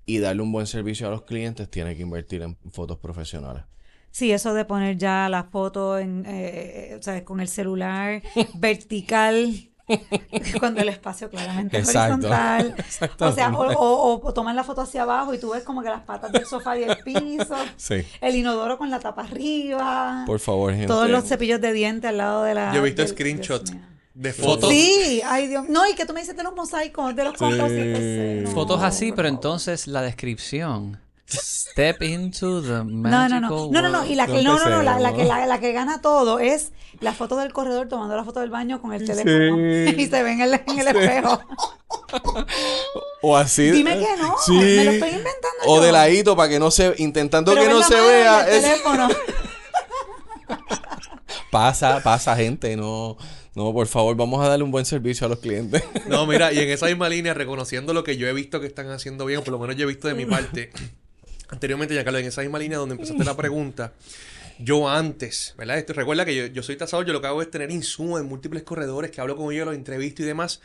y 0.07 0.19
darle 0.19 0.43
un 0.43 0.51
buen 0.51 0.67
servicio 0.67 1.07
a 1.07 1.11
los 1.11 1.23
clientes 1.23 1.71
tiene 1.71 1.95
que 1.95 2.03
invertir 2.03 2.43
en 2.43 2.57
fotos 2.73 2.99
profesionales. 2.99 3.63
Sí, 4.11 4.33
eso 4.33 4.55
de 4.55 4.65
poner 4.65 4.97
ya 4.97 5.29
la 5.29 5.45
foto 5.45 5.97
en, 5.99 6.25
eh, 6.27 6.97
o 6.99 7.03
sea, 7.03 7.25
con 7.25 7.39
el 7.39 7.47
celular 7.47 8.23
vertical, 8.55 9.70
cuando 10.61 10.81
el 10.81 10.89
espacio 10.89 11.29
claramente 11.31 11.79
es 11.79 11.89
Exacto. 11.89 12.15
horizontal. 12.29 12.75
O 13.21 13.33
sea, 13.33 13.51
o, 13.51 13.63
o, 13.73 14.27
o 14.27 14.33
toman 14.35 14.57
la 14.57 14.65
foto 14.65 14.83
hacia 14.83 15.03
abajo 15.03 15.35
y 15.35 15.39
tú 15.39 15.51
ves 15.51 15.63
como 15.63 15.83
que 15.83 15.89
las 15.89 16.03
patas 16.03 16.33
del 16.33 16.45
sofá 16.47 16.79
y 16.79 16.85
el 16.85 16.97
piso, 16.99 17.55
Sí. 17.77 18.05
el 18.21 18.37
inodoro 18.37 18.79
con 18.79 18.91
la 18.91 18.99
tapa 19.01 19.23
arriba, 19.23 20.25
Por 20.27 20.41
favor, 20.41 20.73
gente. 20.73 20.87
todos 20.87 21.09
los 21.11 21.25
cepillos 21.25 21.61
de 21.61 21.73
dientes 21.73 22.09
al 22.09 22.19
lado 22.19 22.43
de 22.45 22.55
la... 22.55 22.73
Yo 22.73 22.81
he 22.81 22.85
visto 22.85 23.03
del- 23.03 23.11
screenshot 23.11 23.63
Dios 23.65 23.75
mío. 23.77 23.87
de 24.15 24.33
fotos. 24.33 24.71
Sí, 24.71 25.21
ay 25.25 25.47
Dios, 25.49 25.69
no, 25.69 25.89
y 25.89 25.95
que 25.95 26.05
tú 26.07 26.13
me 26.13 26.21
dices 26.21 26.37
de 26.37 26.43
los 26.43 26.55
mosaicos, 26.55 27.15
de 27.15 27.25
los 27.25 27.41
no, 27.41 28.51
Fotos 28.53 28.83
así, 28.83 29.13
pero 29.13 29.29
entonces 29.29 29.87
la 29.87 30.03
descripción. 30.03 30.99
Step 31.31 32.03
into 32.03 32.61
the 32.63 32.79
No, 32.79 32.85
magical 32.85 33.41
no, 33.41 33.49
no, 33.51 33.71
no, 33.71 33.83
no, 33.83 33.89
no, 33.91 34.07
y 34.07 34.15
la 34.15 34.27
que, 34.27 34.43
No 34.43 34.59
no, 34.59 34.65
no, 34.69 34.83
no, 34.83 34.99
la, 35.01 35.13
que, 35.15 35.25
la, 35.25 35.47
la 35.47 35.61
que 35.61 35.73
gana 35.73 36.01
todo 36.03 36.39
es 36.39 36.73
la 37.01 37.13
foto 37.13 37.37
del 37.37 37.53
corredor 37.53 37.89
tomando 37.89 38.17
la 38.17 38.25
foto 38.25 38.41
del 38.41 38.51
baño 38.51 38.81
con 38.83 38.93
el 38.93 39.07
teléfono 39.07 39.57
y 39.59 40.07
se 40.07 40.23
ven 40.23 40.41
en 40.41 40.53
el, 40.53 40.61
en 40.67 40.79
el 40.81 40.89
espejo. 40.89 41.41
O 43.23 43.37
así. 43.37 43.71
Dime 43.71 43.99
que 43.99 44.17
no, 44.21 44.35
Sí. 44.45 44.53
me 44.55 44.85
lo 44.85 44.91
estoy 44.93 45.09
inventando 45.11 45.59
O 45.67 45.77
yo. 45.77 45.83
de 45.83 45.93
ladito 45.93 46.37
para 46.37 46.49
que 46.49 46.59
no 46.59 46.71
se. 46.71 46.95
Intentando 46.99 47.53
Pero 47.55 47.65
que 47.67 47.71
no 47.71 47.83
se 47.83 47.95
vea. 47.95 48.47
el 48.49 48.55
es- 48.57 48.63
teléfono. 48.63 49.09
Pasa, 51.51 52.01
pasa, 52.03 52.37
gente. 52.37 52.77
No, 52.77 53.17
no, 53.57 53.73
por 53.73 53.87
favor, 53.89 54.15
vamos 54.17 54.45
a 54.45 54.49
darle 54.49 54.65
un 54.65 54.71
buen 54.71 54.85
servicio 54.85 55.27
a 55.27 55.31
los 55.31 55.41
clientes. 55.41 55.83
No, 56.07 56.25
mira, 56.27 56.53
y 56.53 56.59
en 56.61 56.71
esa 56.71 56.87
misma 56.87 57.09
línea, 57.09 57.35
reconociendo 57.35 57.93
lo 57.93 58.05
que 58.05 58.17
yo 58.17 58.29
he 58.29 58.33
visto 58.33 58.61
que 58.61 58.67
están 58.69 58.89
haciendo 58.91 59.27
bien, 59.27 59.41
o 59.41 59.43
por 59.45 59.53
lo 59.53 59.59
menos 59.59 59.75
yo 59.77 59.85
he 59.85 59.89
visto 59.89 60.07
de 60.07 60.15
mi 60.15 60.27
parte, 60.27 60.71
anteriormente, 61.51 61.95
ya 61.95 62.05
Carlos, 62.05 62.23
en 62.23 62.29
esa 62.29 62.41
misma 62.43 62.59
línea 62.59 62.79
donde 62.79 62.95
empezaste 62.95 63.25
la 63.25 63.37
pregunta, 63.37 63.93
yo 64.59 64.89
antes, 64.89 65.55
¿verdad? 65.57 65.79
Esto, 65.79 65.93
recuerda 65.93 66.25
que 66.25 66.35
yo, 66.37 66.47
yo 66.47 66.63
soy 66.63 66.77
tasador, 66.77 67.07
yo 67.07 67.13
lo 67.13 67.21
que 67.21 67.27
hago 67.29 67.43
es 67.43 67.51
tener 67.51 67.71
insumos 67.71 68.21
en 68.21 68.27
múltiples 68.27 68.63
corredores, 68.63 69.11
que 69.11 69.21
hablo 69.21 69.37
con 69.37 69.53
ellos, 69.53 69.67
los 69.67 69.75
entrevisto 69.75 70.23
y 70.23 70.27
demás. 70.27 70.61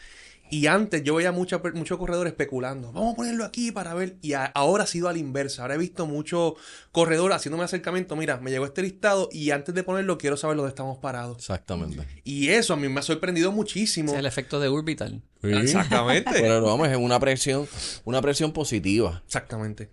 Y 0.52 0.68
antes 0.68 1.02
yo 1.04 1.16
veía 1.16 1.32
mucha- 1.32 1.60
muchos 1.74 1.98
corredores 1.98 2.32
especulando, 2.34 2.92
vamos 2.92 3.14
a 3.14 3.16
ponerlo 3.16 3.46
aquí 3.46 3.72
para 3.72 3.96
ver. 3.96 4.18
Y 4.22 4.34
a- 4.34 4.46
ahora 4.46 4.84
ha 4.84 4.88
sido 4.88 5.10
a 5.10 5.14
la 5.14 5.18
inversa. 5.18 5.64
Ahora 5.64 5.74
he 5.74 5.78
visto 5.80 6.06
muchos 6.06 6.54
corredores 6.92 7.36
haciéndome 7.38 7.64
acercamiento. 7.64 8.16
Mira, 8.16 8.38
me 8.38 8.52
llegó 8.52 8.66
este 8.66 8.84
listado 8.84 9.28
y 9.32 9.50
antes 9.50 9.74
de 9.74 9.82
ponerlo 9.82 10.20
quiero 10.20 10.38
saber 10.38 10.58
dónde 10.58 10.70
estamos 10.70 11.00
parados. 11.00 11.38
Exactamente. 11.40 12.06
Y 12.24 12.50
eso 12.50 12.74
a 12.74 12.78
mí 12.78 12.88
me 12.90 13.00
ha 13.00 13.04
sorprendido 13.04 13.52
muchísimo. 13.52 14.10
Ese 14.10 14.18
es 14.18 14.20
el 14.20 14.26
efecto 14.28 14.60
de 14.60 14.68
Orbital. 14.68 15.24
Exactamente. 15.42 16.30
Pero 16.34 16.62
vamos, 16.64 16.90
es 16.90 16.98
una 16.98 17.20
presión, 17.20 17.68
una 18.04 18.22
presión 18.22 18.52
positiva. 18.52 19.24
Exactamente. 19.26 19.90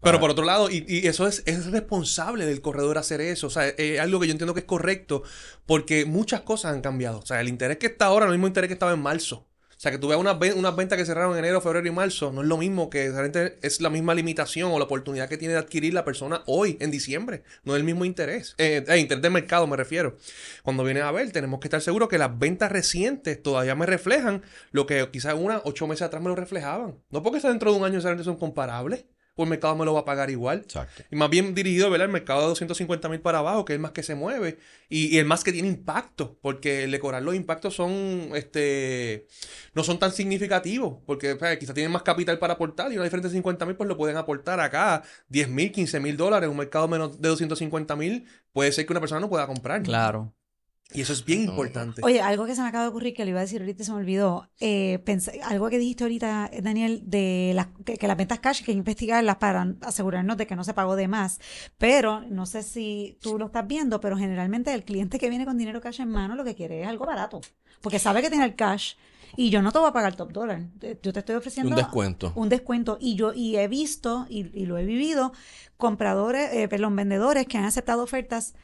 Pero 0.00 0.20
por 0.20 0.30
otro 0.30 0.44
lado, 0.44 0.70
y, 0.70 0.84
y 0.88 1.06
eso 1.06 1.26
es, 1.26 1.42
es 1.46 1.66
responsable 1.66 2.46
del 2.46 2.60
corredor 2.60 2.98
hacer 2.98 3.20
eso. 3.20 3.48
O 3.48 3.50
sea, 3.50 3.68
es 3.68 3.98
algo 4.00 4.20
que 4.20 4.26
yo 4.26 4.32
entiendo 4.32 4.54
que 4.54 4.60
es 4.60 4.66
correcto 4.66 5.22
porque 5.66 6.04
muchas 6.04 6.42
cosas 6.42 6.72
han 6.72 6.80
cambiado. 6.82 7.18
O 7.18 7.26
sea, 7.26 7.40
el 7.40 7.48
interés 7.48 7.78
que 7.78 7.86
está 7.86 8.06
ahora 8.06 8.26
no 8.26 8.32
es 8.32 8.34
el 8.34 8.38
mismo 8.38 8.46
interés 8.48 8.68
que 8.68 8.74
estaba 8.74 8.92
en 8.92 9.00
marzo. 9.00 9.44
O 9.70 9.80
sea, 9.80 9.92
que 9.92 9.98
tú 9.98 10.08
veas 10.08 10.20
unas, 10.20 10.36
ven- 10.40 10.58
unas 10.58 10.74
ventas 10.74 10.98
que 10.98 11.04
cerraron 11.04 11.32
en 11.34 11.38
enero, 11.38 11.60
febrero 11.60 11.86
y 11.86 11.92
marzo, 11.92 12.32
no 12.32 12.42
es 12.42 12.48
lo 12.48 12.56
mismo 12.56 12.90
que 12.90 13.10
realmente 13.12 13.58
es 13.62 13.80
la 13.80 13.90
misma 13.90 14.12
limitación 14.12 14.72
o 14.72 14.78
la 14.78 14.86
oportunidad 14.86 15.28
que 15.28 15.36
tiene 15.36 15.54
de 15.54 15.60
adquirir 15.60 15.94
la 15.94 16.04
persona 16.04 16.42
hoy, 16.46 16.76
en 16.80 16.90
diciembre. 16.90 17.44
No 17.62 17.74
es 17.74 17.78
el 17.78 17.84
mismo 17.84 18.04
interés. 18.04 18.56
Eh, 18.58 18.84
eh, 18.88 18.98
interés 18.98 19.22
de 19.22 19.30
mercado 19.30 19.68
me 19.68 19.76
refiero. 19.76 20.16
Cuando 20.64 20.82
viene 20.82 21.00
a 21.02 21.12
ver, 21.12 21.30
tenemos 21.30 21.60
que 21.60 21.68
estar 21.68 21.80
seguros 21.80 22.08
que 22.08 22.18
las 22.18 22.36
ventas 22.40 22.72
recientes 22.72 23.40
todavía 23.40 23.76
me 23.76 23.86
reflejan 23.86 24.42
lo 24.72 24.84
que 24.86 25.08
quizás 25.12 25.34
unas 25.34 25.60
ocho 25.64 25.86
meses 25.86 26.02
atrás 26.02 26.22
me 26.22 26.28
lo 26.28 26.34
reflejaban. 26.34 26.96
No 27.10 27.22
porque 27.22 27.38
sea 27.40 27.50
dentro 27.50 27.70
de 27.70 27.78
un 27.78 27.84
año 27.84 27.94
necesariamente 27.94 28.24
son 28.24 28.36
comparables, 28.36 29.04
pues 29.38 29.46
el 29.46 29.50
mercado 29.50 29.76
me 29.76 29.84
lo 29.84 29.94
va 29.94 30.00
a 30.00 30.04
pagar 30.04 30.30
igual. 30.30 30.62
Exacto. 30.64 31.04
Y 31.12 31.14
más 31.14 31.30
bien 31.30 31.54
dirigido, 31.54 31.88
¿verdad? 31.90 32.06
El 32.06 32.12
mercado 32.12 32.40
de 32.40 32.48
250 32.48 33.08
mil 33.08 33.20
para 33.20 33.38
abajo, 33.38 33.64
que 33.64 33.72
es 33.72 33.76
el 33.76 33.80
más 33.80 33.92
que 33.92 34.02
se 34.02 34.16
mueve. 34.16 34.58
Y, 34.88 35.14
y 35.14 35.18
el 35.18 35.26
más 35.26 35.44
que 35.44 35.52
tiene 35.52 35.68
impacto. 35.68 36.36
Porque 36.42 36.82
el 36.82 36.90
de 36.90 36.98
cobrar 36.98 37.22
los 37.22 37.36
impactos 37.36 37.76
son, 37.76 38.30
este, 38.34 39.28
no 39.74 39.84
son 39.84 40.00
tan 40.00 40.10
significativos. 40.10 40.96
Porque 41.06 41.36
pues, 41.36 41.56
quizás 41.58 41.72
tienen 41.72 41.92
más 41.92 42.02
capital 42.02 42.40
para 42.40 42.54
aportar. 42.54 42.90
Y 42.90 42.96
una 42.96 43.04
diferencia 43.04 43.30
de 43.30 43.36
50 43.36 43.64
mil, 43.64 43.76
pues 43.76 43.86
lo 43.86 43.96
pueden 43.96 44.16
aportar 44.16 44.58
acá. 44.58 45.04
10 45.28 45.50
mil, 45.50 45.70
15 45.70 46.00
mil 46.00 46.16
dólares. 46.16 46.46
En 46.46 46.50
un 46.50 46.56
mercado 46.56 46.88
menos 46.88 47.20
de 47.20 47.28
250 47.28 47.94
mil, 47.94 48.26
puede 48.52 48.72
ser 48.72 48.86
que 48.86 48.92
una 48.92 48.98
persona 49.00 49.20
no 49.20 49.28
pueda 49.28 49.46
comprar. 49.46 49.84
Claro. 49.84 50.34
Y 50.94 51.02
eso 51.02 51.12
es 51.12 51.22
bien 51.24 51.42
importante. 51.42 52.00
Oye, 52.02 52.22
algo 52.22 52.46
que 52.46 52.54
se 52.54 52.62
me 52.62 52.68
acaba 52.68 52.84
de 52.84 52.88
ocurrir 52.88 53.12
que 53.12 53.24
le 53.26 53.30
iba 53.32 53.40
a 53.40 53.42
decir 53.42 53.60
ahorita 53.60 53.82
y 53.82 53.84
se 53.84 53.92
me 53.92 53.98
olvidó. 53.98 54.48
Eh, 54.58 55.00
pensé- 55.04 55.38
algo 55.44 55.68
que 55.68 55.78
dijiste 55.78 56.04
ahorita, 56.04 56.50
Daniel, 56.62 57.02
de 57.04 57.52
las, 57.54 57.66
que, 57.84 57.98
que 57.98 58.08
las 58.08 58.16
ventas 58.16 58.38
cash 58.40 58.60
hay 58.60 58.64
que 58.64 58.72
investigarlas 58.72 59.36
para 59.36 59.74
asegurarnos 59.82 60.38
de 60.38 60.46
que 60.46 60.56
no 60.56 60.64
se 60.64 60.72
pagó 60.72 60.96
de 60.96 61.06
más. 61.06 61.40
Pero 61.76 62.22
no 62.22 62.46
sé 62.46 62.62
si 62.62 63.18
tú 63.20 63.38
lo 63.38 63.46
estás 63.46 63.66
viendo, 63.66 64.00
pero 64.00 64.16
generalmente 64.16 64.72
el 64.72 64.82
cliente 64.82 65.18
que 65.18 65.28
viene 65.28 65.44
con 65.44 65.58
dinero 65.58 65.80
cash 65.82 66.00
en 66.00 66.08
mano 66.08 66.34
lo 66.36 66.44
que 66.44 66.54
quiere 66.54 66.80
es 66.82 66.88
algo 66.88 67.04
barato. 67.04 67.42
Porque 67.82 67.98
sabe 67.98 68.22
que 68.22 68.30
tiene 68.30 68.46
el 68.46 68.54
cash 68.56 68.94
y 69.36 69.50
yo 69.50 69.60
no 69.60 69.72
te 69.72 69.78
voy 69.78 69.88
a 69.90 69.92
pagar 69.92 70.16
top 70.16 70.32
dólar. 70.32 70.62
Eh, 70.80 70.98
Yo 71.02 71.12
te 71.12 71.18
estoy 71.18 71.36
ofreciendo 71.36 71.68
Un 71.70 71.76
descuento. 71.76 72.32
un 72.34 72.48
descuento 72.48 72.96
y 72.98 73.14
yo 73.14 73.34
y 73.34 73.56
he 73.56 73.68
visto 73.68 74.26
y, 74.30 74.50
y 74.58 74.64
lo 74.64 74.78
he 74.78 74.86
vivido 74.86 75.32
compradores, 75.76 76.50
eh, 76.54 76.66
perdón, 76.66 76.96
vendedores 76.96 77.46
que 77.46 77.58
han 77.58 77.64
aceptado 77.64 78.02
ofertas 78.02 78.54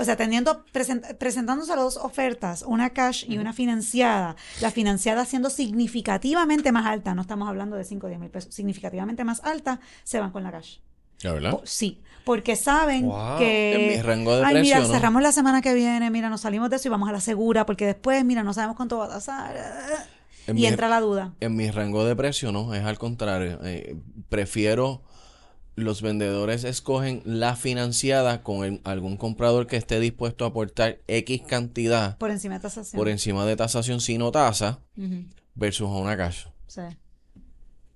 O 0.00 0.04
sea, 0.04 0.16
teniendo, 0.16 0.64
present- 0.72 1.16
presentándose 1.18 1.68
las 1.76 1.84
dos 1.84 1.96
ofertas, 1.98 2.62
una 2.66 2.90
cash 2.90 3.24
y 3.28 3.36
una 3.36 3.52
financiada, 3.52 4.34
la 4.62 4.70
financiada 4.70 5.26
siendo 5.26 5.50
significativamente 5.50 6.72
más 6.72 6.86
alta, 6.86 7.14
no 7.14 7.20
estamos 7.22 7.48
hablando 7.48 7.76
de 7.76 7.84
5 7.84 8.06
o 8.06 8.08
10 8.08 8.18
mil 8.20 8.30
pesos, 8.30 8.54
significativamente 8.54 9.24
más 9.24 9.40
alta, 9.44 9.80
se 10.04 10.18
van 10.20 10.30
con 10.30 10.42
la 10.42 10.50
cash. 10.52 10.76
¿La 11.22 11.32
verdad? 11.34 11.50
Po- 11.50 11.62
Sí, 11.64 12.00
porque 12.24 12.56
saben 12.56 13.06
Wow. 13.06 13.36
que... 13.38 13.74
En 13.74 13.88
mi 13.96 14.02
rango 14.02 14.36
de 14.36 14.44
Ay, 14.46 14.54
precio, 14.54 14.76
mira, 14.76 14.86
¿no? 14.88 14.94
cerramos 14.94 15.22
la 15.22 15.32
semana 15.32 15.60
que 15.60 15.74
viene, 15.74 16.10
mira, 16.10 16.30
nos 16.30 16.40
salimos 16.40 16.70
de 16.70 16.76
eso 16.76 16.88
y 16.88 16.90
vamos 16.90 17.08
a 17.08 17.12
la 17.12 17.20
segura, 17.20 17.66
porque 17.66 17.84
después, 17.84 18.24
mira, 18.24 18.42
no 18.42 18.54
sabemos 18.54 18.76
cuánto 18.76 18.96
va 18.96 19.04
a 19.04 19.08
tasar. 19.10 19.54
En 20.46 20.56
Y 20.56 20.62
mi- 20.62 20.66
entra 20.66 20.88
la 20.88 21.00
duda. 21.00 21.34
En 21.40 21.54
mi 21.56 21.70
rango 21.70 22.06
de 22.06 22.16
precio 22.16 22.50
no, 22.52 22.72
es 22.74 22.82
al 22.84 22.98
contrario. 22.98 23.58
Eh, 23.64 23.96
prefiero 24.30 25.02
los 25.80 26.02
vendedores 26.02 26.64
escogen 26.64 27.22
la 27.24 27.56
financiada 27.56 28.42
con 28.42 28.64
el- 28.64 28.80
algún 28.84 29.16
comprador 29.16 29.66
que 29.66 29.76
esté 29.76 29.98
dispuesto 30.00 30.44
a 30.44 30.48
aportar 30.48 30.98
X 31.08 31.42
cantidad 31.46 32.16
Por 32.18 32.30
encima 32.30 32.54
de 32.54 32.60
tasación. 32.60 32.98
por 32.98 33.08
encima 33.08 33.44
de 33.46 33.56
tasación 33.56 34.00
si 34.00 34.18
no 34.18 34.30
tasa 34.30 34.80
Ujú, 34.96 35.24
versus 35.54 35.88
a 35.88 35.92
una 35.92 36.16
cash. 36.16 36.46
sí. 36.66 36.82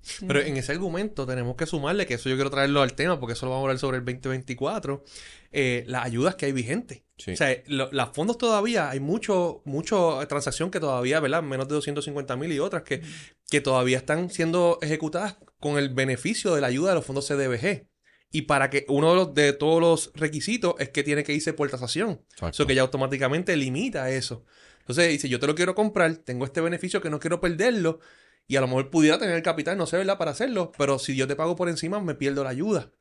Sí. 0.07 0.27
Pero 0.29 0.43
en 0.43 0.55
ese 0.59 0.71
argumento 0.73 1.25
tenemos 1.25 1.57
que 1.57 1.65
sumarle, 1.65 2.07
que 2.07 2.13
eso 2.13 2.29
yo 2.29 2.35
quiero 2.35 2.51
traerlo 2.51 2.83
al 2.83 2.93
tema, 2.93 3.19
porque 3.19 3.33
eso 3.33 3.47
lo 3.47 3.53
vamos 3.53 3.63
a 3.63 3.65
hablar 3.69 3.79
sobre 3.79 3.97
el 3.97 4.05
2024, 4.05 5.03
eh, 5.51 5.83
las 5.87 6.05
ayudas 6.05 6.35
que 6.35 6.45
hay 6.45 6.53
vigentes. 6.53 7.05
Sí. 7.17 7.31
O 7.33 7.37
sea, 7.39 7.57
lo- 7.69 7.91
las 7.91 8.11
fondos 8.11 8.37
todavía, 8.37 8.91
hay 8.91 9.01
mucho, 9.01 9.63
mucho 9.65 10.19
transacción 10.29 10.71
que 10.71 10.79
todavía, 10.79 11.21
¿verdad? 11.21 11.43
Menos 11.43 11.69
de 11.69 11.77
250 11.77 12.37
mil 12.37 12.53
y 12.53 12.59
otras 12.59 12.83
que, 12.83 13.01
que 13.49 13.63
todavía 13.63 13.97
están 13.97 14.29
siendo 14.29 14.79
ejecutadas 14.83 15.37
con 15.65 15.79
el 15.79 15.89
beneficio 15.89 16.55
de 16.55 16.61
la 16.61 16.67
ayuda 16.67 16.91
de 16.91 16.97
los 16.97 17.07
fondos 17.07 17.27
CDBG. 17.27 17.89
Y 18.31 18.43
para 18.43 18.69
que 18.69 18.85
uno 18.87 19.09
de, 19.09 19.17
los, 19.17 19.33
de 19.33 19.55
todos 19.55 19.81
los 19.81 20.13
requisitos 20.15 20.75
es 20.79 20.91
que 20.91 21.03
tiene 21.03 21.25
que 21.25 21.33
irse 21.33 21.55
por 21.55 21.71
tasación. 21.71 22.21
Eso 22.47 22.67
que 22.67 22.75
ya 22.75 22.83
automáticamente 22.83 23.57
limita 23.57 24.11
eso. 24.11 24.45
Entonces 24.81 25.09
dice, 25.09 25.31
yo 25.31 25.41
te 25.41 25.47
lo 25.47 25.55
quiero 25.55 25.75
comprar, 25.75 26.17
tengo 26.19 26.45
este 26.45 26.61
beneficio 26.61 27.01
que 27.01 27.09
no 27.09 27.19
quiero 27.19 27.41
perderlo 27.41 28.01
y 28.47 28.57
a 28.57 28.61
lo 28.61 28.67
mejor 28.67 28.91
pudiera 28.91 29.17
tener 29.17 29.37
el 29.37 29.43
capital, 29.43 29.79
no 29.79 29.87
sé, 29.87 29.97
¿verdad? 29.97 30.19
Para 30.19 30.33
hacerlo, 30.33 30.71
pero 30.77 30.99
si 30.99 31.17
yo 31.17 31.27
te 31.27 31.35
pago 31.35 31.57
por 31.57 31.71
encima, 31.71 31.99
me 32.03 32.15
pierdo 32.15 32.45
la 32.45 32.51
ayuda. 32.51 32.93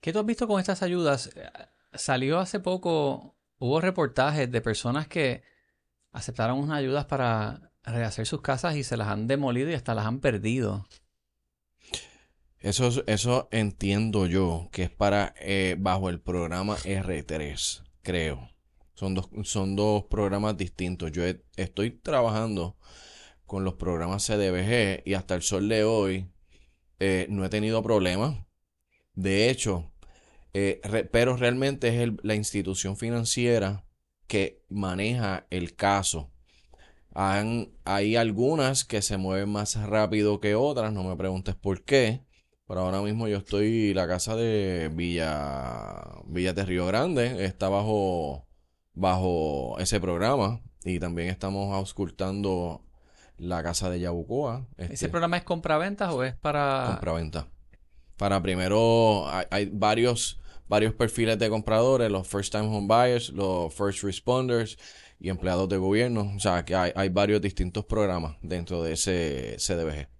¿Qué 0.00 0.12
tú 0.12 0.18
has 0.18 0.26
visto 0.26 0.48
con 0.48 0.58
estas 0.58 0.82
ayudas? 0.82 1.30
Eh, 1.36 1.48
Salió 1.94 2.40
hace 2.40 2.58
poco, 2.58 3.36
hubo 3.58 3.80
reportajes 3.80 4.50
de 4.50 4.60
personas 4.60 5.06
que 5.06 5.44
aceptaron 6.10 6.58
unas 6.58 6.78
ayudas 6.78 7.04
para 7.04 7.70
rehacer 7.84 8.26
sus 8.26 8.42
casas 8.42 8.74
y 8.74 8.82
se 8.82 8.96
las 8.96 9.06
han 9.06 9.28
demolido 9.28 9.70
y 9.70 9.74
hasta 9.74 9.94
las 9.94 10.06
han 10.06 10.18
perdido. 10.18 10.88
Eso, 12.66 12.88
es- 12.88 13.04
eso 13.06 13.48
entiendo 13.52 14.26
yo 14.26 14.68
que 14.72 14.82
es 14.84 14.90
para 14.90 15.34
eh, 15.40 15.76
bajo 15.78 16.08
el 16.10 16.20
programa 16.20 16.76
R3, 16.84 17.84
creo. 18.02 18.50
Son 18.94 19.14
dos, 19.14 19.28
son 19.44 19.76
dos 19.76 20.04
programas 20.10 20.56
distintos. 20.56 21.12
Yo 21.12 21.22
estoy 21.56 21.92
trabajando 21.92 22.76
con 23.46 23.62
los 23.62 23.74
programas 23.74 24.24
CDBG 24.26 25.02
y 25.08 25.14
hasta 25.14 25.36
el 25.36 25.42
sol 25.42 25.68
de 25.68 25.84
hoy 25.84 26.28
eh, 26.98 27.26
no 27.30 27.44
he 27.44 27.48
tenido 27.48 27.84
problemas. 27.84 28.44
De 29.14 29.48
hecho, 29.48 29.92
eh, 30.54 30.80
pero 31.12 31.36
realmente 31.36 32.02
es 32.02 32.10
la 32.24 32.34
institución 32.34 32.96
financiera 32.96 33.86
que 34.26 34.64
maneja 34.68 35.46
el 35.50 35.76
caso. 35.76 36.32
Hay 37.14 38.16
algunas 38.16 38.84
que 38.84 39.00
se 39.02 39.16
mueven 39.16 39.48
más 39.48 39.76
rápido 39.80 40.40
que 40.40 40.54
otras, 40.54 40.92
no 40.92 41.04
me 41.04 41.16
preguntes 41.16 41.54
por 41.54 41.84
qué. 41.84 42.25
Pero 42.66 42.80
ahora 42.80 43.00
mismo 43.00 43.28
yo 43.28 43.38
estoy, 43.38 43.94
la 43.94 44.08
casa 44.08 44.34
de 44.34 44.90
Villa, 44.92 46.02
Villa 46.26 46.52
de 46.52 46.64
Río 46.64 46.86
Grande 46.86 47.44
está 47.44 47.68
bajo, 47.68 48.48
bajo 48.92 49.76
ese 49.78 50.00
programa. 50.00 50.60
Y 50.84 50.98
también 50.98 51.28
estamos 51.28 51.72
auscultando 51.74 52.84
la 53.38 53.62
casa 53.62 53.88
de 53.88 54.00
Yabucoa. 54.00 54.66
¿Ese 54.78 54.94
este, 54.94 55.08
programa 55.08 55.36
es 55.36 55.44
compraventas 55.44 56.12
o 56.12 56.24
es 56.24 56.34
para... 56.34 56.86
compraventa. 56.88 57.48
Para 58.16 58.42
primero, 58.42 59.28
hay, 59.28 59.46
hay 59.50 59.70
varios, 59.72 60.40
varios 60.68 60.94
perfiles 60.94 61.38
de 61.38 61.48
compradores, 61.48 62.10
los 62.10 62.26
first 62.26 62.52
time 62.52 62.66
home 62.66 62.88
buyers, 62.88 63.30
los 63.30 63.72
first 63.74 64.02
responders 64.02 64.76
y 65.20 65.28
empleados 65.28 65.68
de 65.68 65.76
gobierno. 65.76 66.32
O 66.34 66.40
sea, 66.40 66.64
que 66.64 66.74
hay, 66.74 66.92
hay 66.96 67.10
varios 67.10 67.40
distintos 67.40 67.84
programas 67.84 68.36
dentro 68.42 68.82
de 68.82 68.94
ese 68.94 69.56
CDBG. 69.58 70.15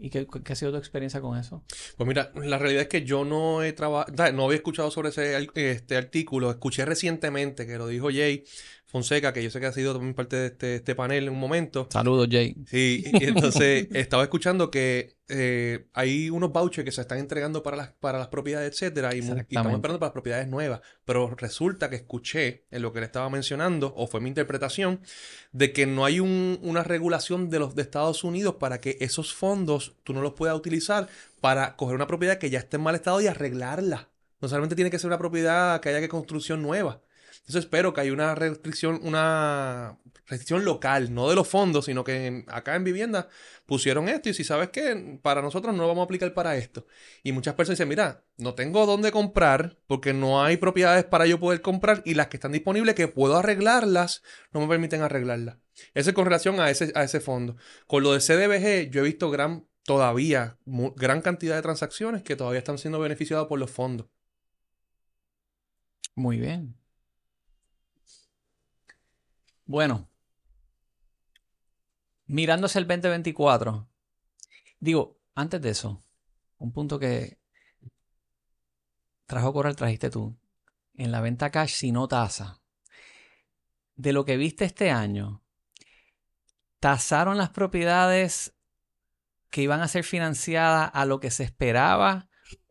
¿Y 0.00 0.10
qué, 0.10 0.26
qué 0.44 0.52
ha 0.52 0.56
sido 0.56 0.70
tu 0.72 0.78
experiencia 0.78 1.20
con 1.20 1.38
eso? 1.38 1.62
Pues 1.96 2.06
mira, 2.06 2.30
la 2.34 2.58
realidad 2.58 2.82
es 2.82 2.88
que 2.88 3.04
yo 3.04 3.24
no 3.24 3.62
he 3.62 3.72
trabajado, 3.72 4.32
no 4.32 4.44
había 4.44 4.56
escuchado 4.56 4.90
sobre 4.90 5.08
ese 5.08 5.48
este 5.54 5.96
artículo, 5.96 6.50
escuché 6.50 6.84
recientemente 6.84 7.66
que 7.66 7.78
lo 7.78 7.86
dijo 7.86 8.08
Jay 8.10 8.44
Fonseca, 8.88 9.34
que 9.34 9.42
yo 9.42 9.50
sé 9.50 9.60
que 9.60 9.66
ha 9.66 9.72
sido 9.72 9.92
también 9.92 10.14
parte 10.14 10.36
de 10.36 10.46
este, 10.46 10.76
este 10.76 10.94
panel 10.94 11.24
en 11.24 11.34
un 11.34 11.38
momento. 11.38 11.88
Saludos, 11.90 12.26
Jay. 12.30 12.56
Sí, 12.66 13.04
y 13.04 13.24
entonces 13.24 13.86
estaba 13.92 14.22
escuchando 14.22 14.70
que 14.70 15.18
eh, 15.28 15.88
hay 15.92 16.30
unos 16.30 16.50
vouchers 16.52 16.86
que 16.86 16.90
se 16.90 17.02
están 17.02 17.18
entregando 17.18 17.62
para 17.62 17.76
las, 17.76 17.88
para 17.92 18.18
las 18.18 18.28
propiedades, 18.28 18.72
etcétera, 18.72 19.14
y, 19.14 19.18
estamos 19.18 19.40
esperando 19.42 19.98
para 20.00 20.06
las 20.06 20.12
propiedades 20.12 20.48
nuevas. 20.48 20.80
Pero 21.04 21.28
resulta 21.36 21.90
que 21.90 21.96
escuché 21.96 22.64
en 22.70 22.80
lo 22.80 22.94
que 22.94 23.00
le 23.00 23.06
estaba 23.06 23.28
mencionando, 23.28 23.92
o 23.94 24.06
fue 24.06 24.22
mi 24.22 24.30
interpretación, 24.30 25.00
de 25.52 25.74
que 25.74 25.84
no 25.84 26.06
hay 26.06 26.20
un- 26.20 26.58
una 26.62 26.82
regulación 26.82 27.50
de 27.50 27.58
los 27.58 27.74
de 27.74 27.82
Estados 27.82 28.24
Unidos 28.24 28.54
para 28.54 28.80
que 28.80 28.96
esos 29.00 29.34
fondos 29.34 29.96
tú 30.02 30.14
no 30.14 30.22
los 30.22 30.32
puedas 30.32 30.56
utilizar 30.56 31.08
para 31.42 31.76
coger 31.76 31.94
una 31.94 32.06
propiedad 32.06 32.38
que 32.38 32.48
ya 32.48 32.58
esté 32.58 32.78
en 32.78 32.84
mal 32.84 32.94
estado 32.94 33.20
y 33.20 33.26
arreglarla. 33.26 34.08
No 34.40 34.48
solamente 34.48 34.76
tiene 34.76 34.90
que 34.90 34.98
ser 34.98 35.08
una 35.08 35.18
propiedad 35.18 35.78
que 35.80 35.90
haya 35.90 36.00
que 36.00 36.08
construcción 36.08 36.62
nueva. 36.62 37.02
Entonces 37.48 37.64
espero 37.64 37.94
que 37.94 38.02
haya 38.02 38.12
una 38.12 38.34
restricción, 38.34 39.00
una 39.02 39.98
restricción 40.26 40.66
local, 40.66 41.14
no 41.14 41.30
de 41.30 41.34
los 41.34 41.48
fondos, 41.48 41.86
sino 41.86 42.04
que 42.04 42.44
acá 42.46 42.76
en 42.76 42.84
vivienda 42.84 43.28
pusieron 43.64 44.06
esto 44.10 44.28
y 44.28 44.34
si 44.34 44.44
sabes 44.44 44.68
que 44.68 45.18
para 45.22 45.40
nosotros 45.40 45.74
no 45.74 45.80
lo 45.80 45.88
vamos 45.88 46.02
a 46.02 46.04
aplicar 46.04 46.34
para 46.34 46.58
esto. 46.58 46.84
Y 47.22 47.32
muchas 47.32 47.54
personas 47.54 47.78
dicen, 47.78 47.88
mira, 47.88 48.22
no 48.36 48.54
tengo 48.54 48.84
dónde 48.84 49.10
comprar 49.12 49.78
porque 49.86 50.12
no 50.12 50.42
hay 50.44 50.58
propiedades 50.58 51.06
para 51.06 51.24
yo 51.24 51.40
poder 51.40 51.62
comprar 51.62 52.02
y 52.04 52.12
las 52.12 52.26
que 52.26 52.36
están 52.36 52.52
disponibles 52.52 52.94
que 52.94 53.08
puedo 53.08 53.38
arreglarlas, 53.38 54.22
no 54.52 54.60
me 54.60 54.68
permiten 54.68 55.00
arreglarlas. 55.00 55.56
Eso 55.94 56.10
es 56.10 56.14
con 56.14 56.26
relación 56.26 56.60
a 56.60 56.68
ese, 56.68 56.92
a 56.94 57.02
ese 57.02 57.20
fondo. 57.20 57.56
Con 57.86 58.02
lo 58.02 58.12
de 58.12 58.20
CDBG, 58.20 58.90
yo 58.90 59.00
he 59.00 59.04
visto 59.04 59.30
gran, 59.30 59.66
todavía, 59.84 60.58
gran 60.66 61.22
cantidad 61.22 61.56
de 61.56 61.62
transacciones 61.62 62.22
que 62.22 62.36
todavía 62.36 62.58
están 62.58 62.76
siendo 62.76 63.00
beneficiadas 63.00 63.46
por 63.46 63.58
los 63.58 63.70
fondos. 63.70 64.06
Muy 66.14 66.38
bien. 66.38 66.77
Bueno, 69.68 70.08
mirándose 72.24 72.78
el 72.78 72.86
2024, 72.86 73.86
digo, 74.80 75.20
antes 75.34 75.60
de 75.60 75.68
eso, 75.68 76.02
un 76.56 76.72
punto 76.72 76.98
que 76.98 77.38
trajo 79.26 79.52
Coral, 79.52 79.76
trajiste 79.76 80.08
tú, 80.08 80.34
en 80.94 81.12
la 81.12 81.20
venta 81.20 81.50
cash 81.50 81.74
si 81.74 81.92
no 81.92 82.08
tasa, 82.08 82.62
de 83.94 84.14
lo 84.14 84.24
que 84.24 84.38
viste 84.38 84.64
este 84.64 84.90
año, 84.90 85.44
tasaron 86.80 87.36
las 87.36 87.50
propiedades 87.50 88.54
que 89.50 89.60
iban 89.60 89.82
a 89.82 89.88
ser 89.88 90.04
financiadas 90.04 90.90
a 90.94 91.04
lo 91.04 91.20
que 91.20 91.30
se 91.30 91.44
esperaba. 91.44 92.27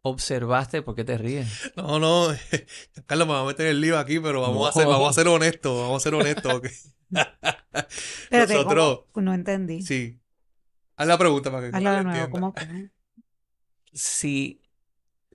¿Observaste? 0.08 0.82
¿Por 0.82 0.96
qué 0.96 1.04
te 1.04 1.18
ríes? 1.18 1.72
No, 1.76 2.00
no, 2.00 2.28
Carlos, 3.06 3.28
me 3.28 3.34
va 3.34 3.42
a 3.42 3.46
meter 3.46 3.68
el 3.68 3.82
lío 3.82 3.98
aquí, 3.98 4.20
pero 4.20 4.42
vamos, 4.42 4.58
No. 4.58 4.68
a, 4.68 4.72
ser, 4.72 4.88
vamos 4.88 5.10
a 5.10 5.14
ser 5.14 5.28
honestos, 5.28 5.80
vamos 5.82 6.02
a 6.02 6.04
ser 6.04 6.16
honestos. 6.16 6.54
ok. 6.54 6.66
Espérate, 8.24 8.54
Nosotros, 8.56 9.02
¿cómo? 9.12 9.26
No 9.26 9.34
entendí. 9.34 9.82
sí. 9.82 10.20
Haz 10.96 11.08
la 11.08 11.18
pregunta 11.18 11.52
para 11.52 11.70
que 11.70 11.76
Hazla 11.78 11.92
de 11.92 11.96
Carlos 11.98 12.14
nuevo. 12.16 12.32
¿cómo? 12.32 12.56
si 13.94 14.62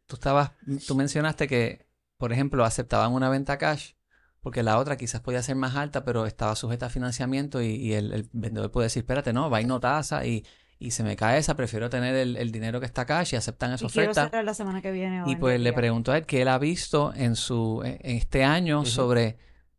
tú 0.07 0.17
estabas, 0.17 0.53
tú 0.87 0.95
mencionaste 0.95 1.47
que, 1.47 1.87
por 2.17 2.33
ejemplo, 2.33 2.65
aceptaban 2.65 3.13
una 3.13 3.29
venta 3.29 3.59
cash 3.59 3.93
porque 4.41 4.65
la 4.65 4.79
otra 4.79 4.97
quizás 4.97 5.21
podía 5.21 5.41
ser 5.43 5.55
más 5.55 5.77
alta, 5.77 6.05
pero 6.05 6.27
estaba 6.27 6.57
sujeta 6.57 6.87
a 6.87 6.91
financiamiento 6.91 7.63
y, 7.63 7.67
y 7.77 7.93
el, 7.93 8.13
el 8.13 8.29
vendedor 8.33 8.73
puede 8.73 8.87
decir, 8.87 9.03
espérate, 9.03 9.33
no, 9.33 9.51
va 9.51 9.61
y 9.61 9.65
no 9.65 9.79
tasa 9.79 10.27
y, 10.27 10.45
y 10.85 10.91
se 10.91 11.03
me 11.05 11.17
cae 11.17 11.39
esa, 11.39 11.55
prefiero 11.57 11.89
tener 11.91 12.15
el, 12.15 12.37
el 12.37 12.51
dinero 12.53 12.81
que 12.81 12.87
está 12.87 13.07
cash 13.07 13.35
y 13.35 13.37
aceptan 13.37 13.73
esa 13.73 13.87
Y 13.87 13.89
quiero 13.89 14.11
oferta. 14.11 14.29
cerrar 14.31 14.45
la 14.45 14.55
semana 14.55 14.83
que 14.83 14.91
viene. 14.91 15.23
o 15.23 15.29
Y 15.29 15.37
pues 15.37 15.61
le 15.61 15.73
pregunto 15.73 16.13
a 16.13 16.19
él 16.19 16.27
qué 16.27 16.43
él 16.43 16.49
ha 16.49 16.59
visto 16.59 17.13
en 17.15 17.37
su 17.37 17.83
en 17.85 17.99
este 18.17 18.45
año 18.45 18.85
sobre 18.85 19.37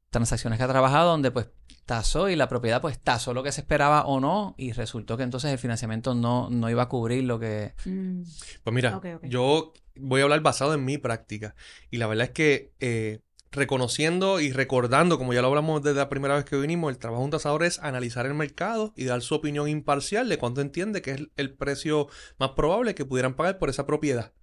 transacciones 0.10 0.58
que 0.58 0.64
ha 0.64 0.68
trabajado 0.68 1.10
donde 1.12 1.32
pues 1.32 1.50
tasó 1.86 2.30
y 2.30 2.36
la 2.36 2.48
propiedad 2.48 2.82
pues 2.82 3.00
tasó 3.00 3.34
lo 3.34 3.44
que 3.44 3.52
se 3.52 3.62
esperaba 3.62 4.06
o 4.06 4.20
no 4.20 4.56
y 4.58 4.72
resultó 4.72 5.18
que 5.18 5.24
entonces 5.24 5.52
el 5.52 5.58
financiamiento 5.58 6.16
no, 6.16 6.50
no 6.50 6.70
iba 6.70 6.84
a 6.84 6.88
cubrir 6.90 7.24
lo 7.26 7.40
que... 7.40 7.74
Mm, 7.86 8.22
Pues 8.64 8.74
mira, 8.74 9.02
yo 9.24 9.74
voy 9.96 10.22
a 10.22 10.24
hablar 10.24 10.42
basado 10.42 10.74
en 10.74 10.86
mi 10.86 10.98
práctica. 10.98 11.56
Y 11.92 11.98
la 11.98 12.08
verdad 12.08 12.26
es 12.28 12.32
que 12.32 12.72
eh, 12.80 13.20
reconociendo 13.54 14.40
y 14.40 14.52
recordando, 14.52 15.18
como 15.18 15.34
ya 15.34 15.42
lo 15.42 15.48
hablamos 15.48 15.82
desde 15.82 15.98
la 15.98 16.10
primera 16.10 16.36
vez 16.36 16.44
que 16.46 16.58
vinimos, 16.58 16.92
el 16.92 16.98
trabajo 16.98 17.22
de 17.22 17.26
un 17.26 17.32
tasador 17.32 17.64
es 17.64 17.80
analizar 17.80 18.26
el 18.26 18.34
mercado 18.34 18.94
y 18.98 19.06
dar 19.06 19.22
su 19.22 19.36
opinión 19.36 19.68
imparcial 19.70 20.28
de 20.28 20.38
cuánto 20.38 20.60
entiende 20.62 21.02
que 21.02 21.12
es 21.12 21.22
el- 21.38 21.54
precio 21.56 22.08
más 22.40 22.52
probable 22.52 22.96
que 22.96 23.06
pudieran 23.06 23.36
pagar 23.36 23.60
por 23.60 23.70
esa 23.70 23.86
propiedad. 23.86 24.34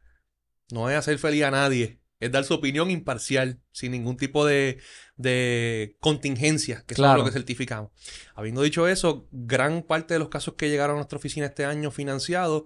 No 0.71 0.89
es 0.89 0.97
hacer 0.97 1.19
feliz 1.19 1.43
a 1.45 1.51
nadie. 1.51 2.01
Es 2.21 2.31
dar 2.31 2.45
su 2.45 2.55
opinión 2.55 2.91
imparcial, 2.91 3.61
sin 3.73 3.93
ningún 3.93 4.17
tipo 4.17 4.45
de, 4.47 4.79
de 5.17 5.97
contingencia, 6.01 6.85
que 6.87 6.95
Claro. 6.95 7.15
es 7.15 7.19
lo 7.21 7.25
que 7.25 7.33
certificamos. 7.33 7.91
Habiendo 8.35 8.63
dicho 8.63 8.87
eso, 8.87 9.27
gran 9.33 9.83
parte 9.83 10.15
de 10.15 10.21
los 10.21 10.29
casos 10.29 10.55
que 10.55 10.69
llegaron 10.69 10.97
a 10.97 10.99
nuestra 10.99 11.19
oficina 11.19 11.47
este 11.47 11.65
año 11.65 11.91
financiados, 11.91 12.65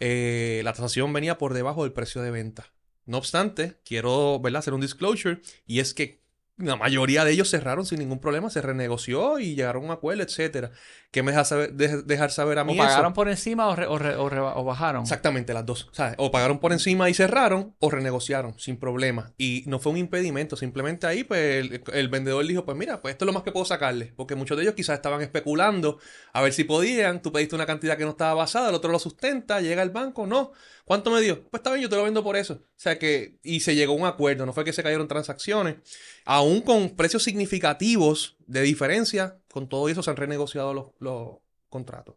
eh, 0.00 0.62
la 0.64 0.72
tasación 0.72 1.12
venía 1.12 1.38
por 1.38 1.54
debajo 1.54 1.84
del 1.84 1.92
precio 1.92 2.22
de 2.22 2.30
venta. 2.30 2.72
No 3.06 3.18
obstante, 3.18 3.78
quiero 3.84 4.40
hacer 4.56 4.74
un 4.74 4.80
disclosure 4.80 5.40
y 5.66 5.80
es 5.80 5.94
que 5.94 6.23
la 6.56 6.76
mayoría 6.76 7.24
de 7.24 7.32
ellos 7.32 7.50
cerraron 7.50 7.84
sin 7.84 7.98
ningún 7.98 8.20
problema, 8.20 8.48
se 8.48 8.62
renegoció 8.62 9.38
y 9.40 9.56
llegaron 9.56 9.82
a 9.82 9.86
un 9.86 9.92
acuerdo, 9.92 10.22
etcétera. 10.22 10.70
¿Qué 11.10 11.22
me 11.22 11.32
deja 11.32 11.44
saber, 11.44 11.72
de- 11.74 12.02
dejar 12.02 12.30
saber 12.30 12.58
a 12.58 12.64
mí 12.64 12.72
O 12.72 12.74
eso? 12.76 12.84
pagaron 12.84 13.12
por 13.12 13.28
encima 13.28 13.66
o, 13.68 13.74
re- 13.76 13.86
o 13.86 13.98
re- 13.98 14.16
o 14.40 14.64
bajaron. 14.64 15.02
Exactamente, 15.02 15.52
las 15.52 15.66
dos. 15.66 15.88
¿sabes? 15.92 16.14
O 16.18 16.30
pagaron 16.30 16.58
por 16.60 16.72
encima 16.72 17.08
y 17.10 17.14
cerraron, 17.14 17.74
o 17.78 17.90
renegociaron 17.90 18.58
sin 18.58 18.76
problema. 18.78 19.32
Y 19.36 19.64
no 19.66 19.78
fue 19.80 19.92
un 19.92 19.98
impedimento, 19.98 20.56
simplemente 20.56 21.06
ahí, 21.06 21.24
pues 21.24 21.40
el, 21.64 21.82
el 21.92 22.08
vendedor 22.08 22.46
dijo: 22.46 22.64
Pues 22.64 22.76
mira, 22.76 23.00
pues 23.02 23.12
esto 23.12 23.24
es 23.24 23.26
lo 23.26 23.32
más 23.32 23.42
que 23.42 23.52
puedo 23.52 23.64
sacarle. 23.66 24.12
Porque 24.16 24.34
muchos 24.36 24.56
de 24.56 24.62
ellos 24.64 24.74
quizás 24.74 24.96
estaban 24.96 25.22
especulando 25.22 25.98
a 26.32 26.42
ver 26.42 26.52
si 26.52 26.64
podían. 26.64 27.22
Tú 27.22 27.32
pediste 27.32 27.54
una 27.54 27.66
cantidad 27.66 27.96
que 27.96 28.04
no 28.04 28.10
estaba 28.10 28.34
basada, 28.34 28.68
el 28.68 28.74
otro 28.74 28.90
lo 28.92 28.98
sustenta, 28.98 29.60
llega 29.60 29.82
al 29.82 29.90
banco, 29.90 30.26
no. 30.26 30.52
¿Cuánto 30.84 31.10
me 31.10 31.20
dio? 31.22 31.48
Pues 31.48 31.60
está 31.60 31.70
bien, 31.70 31.82
yo 31.84 31.88
te 31.88 31.96
lo 31.96 32.04
vendo 32.04 32.22
por 32.22 32.36
eso. 32.36 32.54
O 32.54 32.66
sea 32.76 32.98
que, 32.98 33.38
y 33.42 33.60
se 33.60 33.74
llegó 33.74 33.94
a 33.94 33.96
un 33.96 34.04
acuerdo, 34.06 34.44
no 34.44 34.52
fue 34.52 34.64
que 34.64 34.72
se 34.74 34.82
cayeron 34.82 35.08
transacciones. 35.08 35.76
Aún 36.24 36.62
con 36.62 36.90
precios 36.90 37.22
significativos 37.22 38.36
de 38.46 38.62
diferencia, 38.62 39.38
con 39.52 39.68
todo 39.68 39.88
eso 39.88 40.02
se 40.02 40.10
han 40.10 40.16
renegociado 40.16 40.72
los, 40.72 40.86
los 40.98 41.36
contratos. 41.68 42.16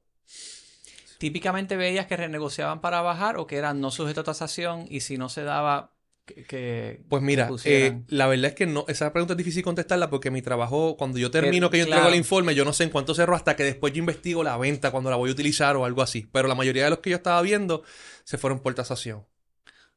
Típicamente 1.18 1.76
veías 1.78 2.06
que 2.06 2.16
renegociaban 2.16 2.80
para 2.80 3.02
bajar 3.02 3.38
o 3.38 3.48
que 3.48 3.58
eran 3.58 3.82
no 3.82 3.92
sujeto 3.92 4.22
a 4.22 4.24
tasación 4.24 4.86
y 4.90 5.00
si 5.02 5.18
no 5.18 5.30
se 5.30 5.44
daba 5.44 5.94
que... 6.26 7.04
Pues 7.10 7.24
mira, 7.24 7.50
que 7.64 7.88
eh, 7.88 8.02
la 8.10 8.28
verdad 8.28 8.48
es 8.48 8.56
que 8.56 8.66
no, 8.66 8.86
esa 8.88 9.12
pregunta 9.14 9.34
es 9.34 9.38
difícil 9.38 9.64
contestarla 9.64 10.10
porque 10.10 10.30
mi 10.30 10.42
trabajo, 10.42 10.98
cuando 10.98 11.18
yo 11.18 11.32
termino 11.32 11.70
que 11.70 11.80
yo 11.80 11.86
claro. 11.86 12.02
entrego 12.02 12.14
el 12.14 12.20
informe, 12.20 12.56
yo 12.56 12.66
no 12.66 12.74
sé 12.74 12.84
en 12.84 12.90
cuánto 12.90 13.16
cerro 13.16 13.36
hasta 13.36 13.56
que 13.56 13.64
después 13.64 13.94
yo 13.94 14.00
investigo 14.00 14.44
la 14.44 14.58
venta 14.58 14.92
cuando 14.92 15.10
la 15.10 15.16
voy 15.16 15.30
a 15.30 15.34
utilizar 15.34 15.76
o 15.76 15.86
algo 15.86 16.02
así. 16.02 16.28
Pero 16.32 16.48
la 16.48 16.56
mayoría 16.56 16.84
de 16.84 16.90
los 16.90 17.00
que 17.00 17.12
yo 17.12 17.16
estaba 17.16 17.42
viendo 17.42 17.84
se 18.24 18.38
fueron 18.38 18.60
por 18.60 18.74
tasación. 18.76 19.26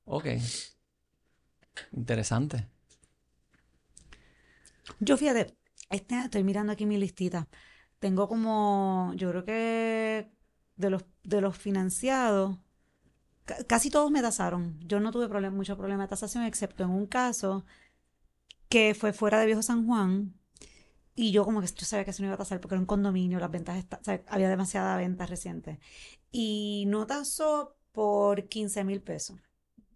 Ok. 0.05 0.27
Interesante. 1.93 2.69
Yo 4.99 5.17
fíjate, 5.17 5.57
este, 5.91 6.19
estoy 6.21 6.45
mirando 6.45 6.73
aquí 6.73 6.87
mi 6.87 6.97
listita. 6.99 7.49
Tengo 7.99 8.29
como, 8.29 9.13
yo 9.17 9.31
creo 9.31 9.45
que 9.45 10.31
de 10.77 10.91
los, 10.91 11.05
de 11.23 11.41
los 11.41 11.57
financiados, 11.59 12.59
ca- 13.45 13.65
casi 13.67 13.91
todos 13.91 14.11
me 14.11 14.23
tasaron. 14.23 14.79
Yo 14.83 15.01
no 15.01 15.13
tuve 15.13 15.29
mucho 15.51 15.77
problema 15.79 16.05
de 16.05 16.11
tasación, 16.11 16.45
excepto 16.45 16.85
en 16.85 16.91
un 16.91 17.07
caso 17.07 17.65
que 18.69 18.95
fue 18.95 19.13
fuera 19.13 19.39
de 19.41 19.47
Viejo 19.47 19.63
San 19.63 19.87
Juan. 19.87 20.35
Y 21.17 21.33
yo 21.33 21.45
como 21.45 21.61
que 21.63 21.69
yo 21.69 21.87
sabía 21.87 22.05
que 22.05 22.13
eso 22.13 22.23
no 22.23 22.29
iba 22.29 22.37
a 22.37 22.39
tasar 22.39 22.61
porque 22.61 22.75
era 22.77 22.81
un 22.81 22.87
condominio, 22.87 23.41
las 23.41 23.51
ventas, 23.51 23.85
o 24.09 24.13
había 24.29 24.49
demasiada 24.51 24.97
venta 24.97 25.27
reciente. 25.27 25.81
Y 26.33 26.85
no 26.89 27.07
tasó 27.07 27.77
por 27.93 28.49
15 28.49 28.85
mil 28.85 29.03
pesos. 29.03 29.39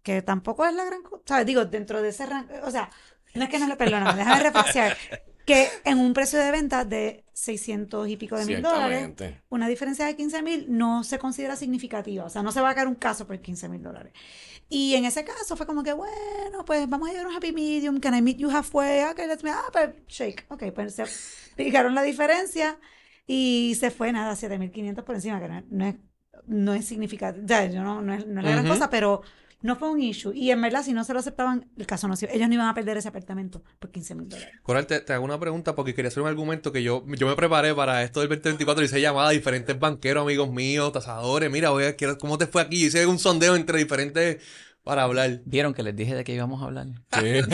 Que 0.03 0.21
tampoco 0.21 0.65
es 0.65 0.73
la 0.75 0.85
gran 0.85 1.03
cosa. 1.03 1.45
Digo, 1.45 1.65
dentro 1.65 2.01
de 2.01 2.09
ese 2.09 2.25
rango, 2.27 2.53
o 2.65 2.71
sea, 2.71 2.91
no 3.35 3.43
es 3.43 3.49
que 3.49 3.59
no 3.59 3.67
le 3.67 3.75
perdóname, 3.75 4.17
déjame 4.17 4.43
reflexionar. 4.43 4.97
Que 5.45 5.67
en 5.83 5.99
un 5.99 6.13
precio 6.13 6.39
de 6.39 6.49
venta 6.49 6.85
de 6.85 7.23
600 7.33 8.07
y 8.09 8.17
pico 8.17 8.35
de 8.35 8.45
mil 8.45 8.61
dólares, 8.63 9.11
una 9.49 9.67
diferencia 9.67 10.05
de 10.07 10.15
15 10.15 10.41
mil 10.41 10.65
no 10.69 11.03
se 11.03 11.19
considera 11.19 11.55
significativa. 11.55 12.25
O 12.25 12.29
sea, 12.29 12.41
no 12.41 12.51
se 12.51 12.61
va 12.61 12.71
a 12.71 12.75
caer 12.75 12.87
un 12.87 12.95
caso 12.95 13.27
por 13.27 13.39
15 13.39 13.69
mil 13.69 13.83
dólares. 13.83 14.11
Y 14.69 14.95
en 14.95 15.05
ese 15.05 15.23
caso 15.23 15.55
fue 15.55 15.67
como 15.67 15.83
que, 15.83 15.93
bueno, 15.93 16.65
pues 16.65 16.89
vamos 16.89 17.07
a 17.07 17.11
llegar 17.11 17.27
a 17.27 17.29
un 17.29 17.35
happy 17.35 17.51
medium. 17.51 17.99
Can 17.99 18.15
I 18.15 18.21
meet 18.23 18.37
you 18.37 18.49
halfway? 18.49 19.03
Ok, 19.03 19.19
let's 19.27 19.43
meet. 19.43 19.53
Ah, 19.55 19.69
pues 19.71 19.89
shake. 20.07 20.45
Ok, 20.49 20.63
pues 20.73 20.95
se 20.95 21.05
fijaron 21.05 21.93
la 21.93 22.01
diferencia 22.01 22.79
y 23.27 23.75
se 23.79 23.91
fue 23.91 24.11
nada, 24.11 24.35
7.500 24.35 25.03
por 25.03 25.13
encima, 25.13 25.39
que 25.39 25.47
no, 25.47 25.57
es- 25.59 25.65
no 25.69 25.85
es, 25.85 25.95
no 26.47 26.73
es 26.73 26.85
significativo. 26.85 27.45
O 27.45 27.47
sea, 27.47 27.65
yo 27.67 27.83
no, 27.83 28.01
no 28.01 28.15
es, 28.15 28.25
no 28.25 28.39
es 28.39 28.45
la 28.45 28.51
gran 28.51 28.65
Ujú. 28.65 28.73
cosa, 28.73 28.89
pero 28.89 29.21
no 29.65 29.75
fue 29.75 29.89
un 29.89 29.99
issue. 30.01 30.31
Y 30.35 30.51
en 30.51 30.61
verdad, 30.61 30.83
si 30.83 30.93
no 30.93 31.03
se 31.03 31.11
lo 31.13 31.19
aceptaban, 31.19 31.67
el 31.77 31.85
caso 31.87 32.07
no 32.07 32.15
se 32.15 32.33
Ellos 32.33 32.47
no 32.47 32.53
iban 32.53 32.67
a 32.67 32.73
perder 32.73 32.97
ese 32.97 33.07
apartamento 33.07 33.63
por 33.79 33.91
15 33.91 34.15
mil 34.15 34.29
dólares. 34.29 34.53
Coral, 34.61 34.85
te, 34.85 34.99
te 35.01 35.11
hago 35.13 35.25
una 35.25 35.39
pregunta 35.39 35.73
porque 35.75 35.93
quería 35.95 36.09
hacer 36.09 36.21
un 36.23 36.29
argumento 36.29 36.71
que 36.71 36.83
yo, 36.83 37.03
yo 37.07 37.27
me 37.27 37.35
preparé 37.35 37.73
para 37.73 38.03
esto 38.03 38.19
del 38.19 38.29
2024 38.29 38.83
y 38.83 38.85
hice 38.85 39.01
llamadas 39.01 39.29
a 39.31 39.33
diferentes 39.33 39.77
banqueros, 39.79 40.21
amigos 40.23 40.49
míos, 40.51 40.91
tasadores. 40.93 41.49
Mira, 41.49 41.71
voy 41.71 41.85
a, 41.85 41.95
quiero- 41.95 42.17
¿cómo 42.17 42.37
te 42.37 42.47
fue 42.47 42.61
aquí? 42.61 42.85
Hice 42.85 43.05
un 43.07 43.17
sondeo 43.19 43.55
entre 43.55 43.79
diferentes 43.79 44.37
para 44.83 45.01
hablar. 45.01 45.41
¿Vieron 45.45 45.73
que 45.73 45.81
les 45.81 45.95
dije 45.95 46.13
de 46.13 46.23
qué 46.23 46.35
íbamos 46.35 46.61
a 46.61 46.65
hablar? 46.65 46.85
Sí. 47.11 47.41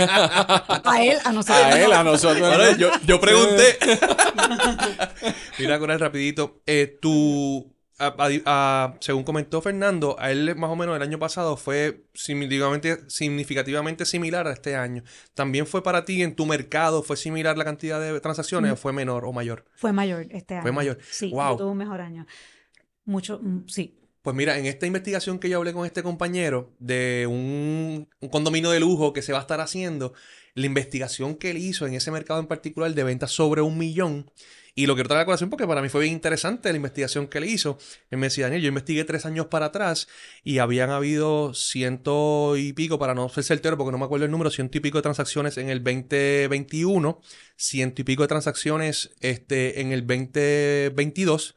A 0.84 1.04
él, 1.04 1.18
a 1.24 1.32
nosotros. 1.32 1.58
a 1.66 1.82
él, 1.82 1.94
a 1.94 2.04
nosotros. 2.04 2.44
Ahora, 2.44 2.76
yo, 2.76 2.90
yo 3.08 3.22
pregunté. 3.22 3.78
Mira, 5.60 5.80
Coral, 5.80 6.00
rapidito. 6.00 6.62
Eh, 6.66 6.98
tú, 7.02 7.74
a- 8.08 8.16
a- 8.18 8.30
a- 8.46 8.98
según 9.00 9.24
comentó 9.24 9.62
Fernando, 9.62 10.16
a 10.20 10.32
él 10.32 10.56
más 10.56 10.70
o 10.70 10.76
menos 10.76 10.96
el 10.96 11.02
año 11.02 11.20
pasado 11.20 11.56
fue 11.58 12.06
significativamente, 12.14 12.98
significativamente 13.10 14.06
similar 14.06 14.48
a 14.48 14.54
este 14.54 14.76
año. 14.76 15.04
¿También 15.34 15.66
fue 15.68 15.84
para 15.84 16.04
ti 16.06 16.22
en 16.24 16.36
tu 16.36 16.46
mercado, 16.46 17.04
fue 17.04 17.18
similar 17.18 17.58
la 17.58 17.66
cantidad 17.66 18.00
de 18.02 18.20
transacciones 18.20 18.72
o 18.72 18.76
fue 18.76 18.94
menor 18.94 19.26
o 19.26 19.32
mayor? 19.34 19.66
Fue 19.76 19.94
mayor 19.94 20.28
este 20.32 20.56
año. 20.56 20.64
Fue 20.64 20.72
mayor. 20.72 20.98
Sí, 21.10 21.30
Wow. 21.32 21.52
yo 21.52 21.58
tuve 21.58 21.72
un 21.72 21.78
mejor 21.78 22.02
año. 22.02 22.26
Mucho, 23.06 23.40
mm, 23.42 23.68
sí. 23.68 23.98
Pues 24.22 24.36
mira, 24.36 24.60
en 24.60 24.68
esta 24.68 24.86
investigación 24.86 25.40
que 25.40 25.50
yo 25.50 25.58
hablé 25.58 25.74
con 25.74 25.86
este 25.86 26.04
compañero 26.04 26.76
de 26.78 27.26
un, 27.28 28.08
un 28.20 28.30
condominio 28.30 28.70
de 28.70 28.80
lujo 28.80 29.14
que 29.14 29.24
se 29.24 29.32
va 29.34 29.40
a 29.40 29.42
estar 29.42 29.60
haciendo, 29.62 30.14
la 30.54 30.66
investigación 30.66 31.36
que 31.36 31.52
él 31.52 31.58
hizo 31.58 31.88
en 31.88 31.94
ese 31.94 32.12
mercado 32.12 32.40
en 32.40 32.48
particular 32.48 32.94
de 32.94 33.04
ventas 33.04 33.32
sobre 33.32 33.62
un 33.62 33.78
millón, 33.78 34.32
y 34.74 34.86
lo 34.86 34.96
quiero 34.96 35.10
traer 35.10 35.24
a 35.24 35.26
colación 35.26 35.50
porque 35.50 35.68
para 35.68 35.82
mí 35.82 35.90
fue 35.90 36.02
bien 36.02 36.14
interesante 36.14 36.70
la 36.70 36.78
investigación 36.78 37.28
que 37.28 37.40
él 37.40 37.46
hizo. 37.46 37.78
Él 38.10 38.20
me 38.20 38.28
decía, 38.28 38.46
Daniel, 38.46 38.62
yo 38.62 38.70
investigué 38.70 39.04
tres 39.04 39.26
años 39.26 39.48
para 39.48 39.68
atrás 39.68 40.08
y 40.44 40.60
habían 40.60 40.92
habido 40.92 41.54
ciento 41.54 42.56
y 42.56 42.72
pico, 42.72 42.98
para 42.98 43.14
no 43.14 43.28
ser 43.30 43.44
certero 43.44 43.78
porque 43.78 43.92
no 43.92 43.98
me 43.98 44.06
acuerdo 44.06 44.26
el 44.26 44.32
número, 44.32 44.50
ciento 44.50 44.78
y 44.78 44.82
pico 44.82 44.98
de 44.98 45.02
transacciones 45.02 45.58
en 45.58 45.70
el 45.70 45.84
2021, 45.84 47.22
ciento 47.58 48.02
y 48.02 48.06
pico 48.06 48.22
de 48.24 48.28
transacciones 48.30 49.12
este, 49.20 49.82
en 49.82 49.92
el 49.92 50.08
2022 50.08 51.56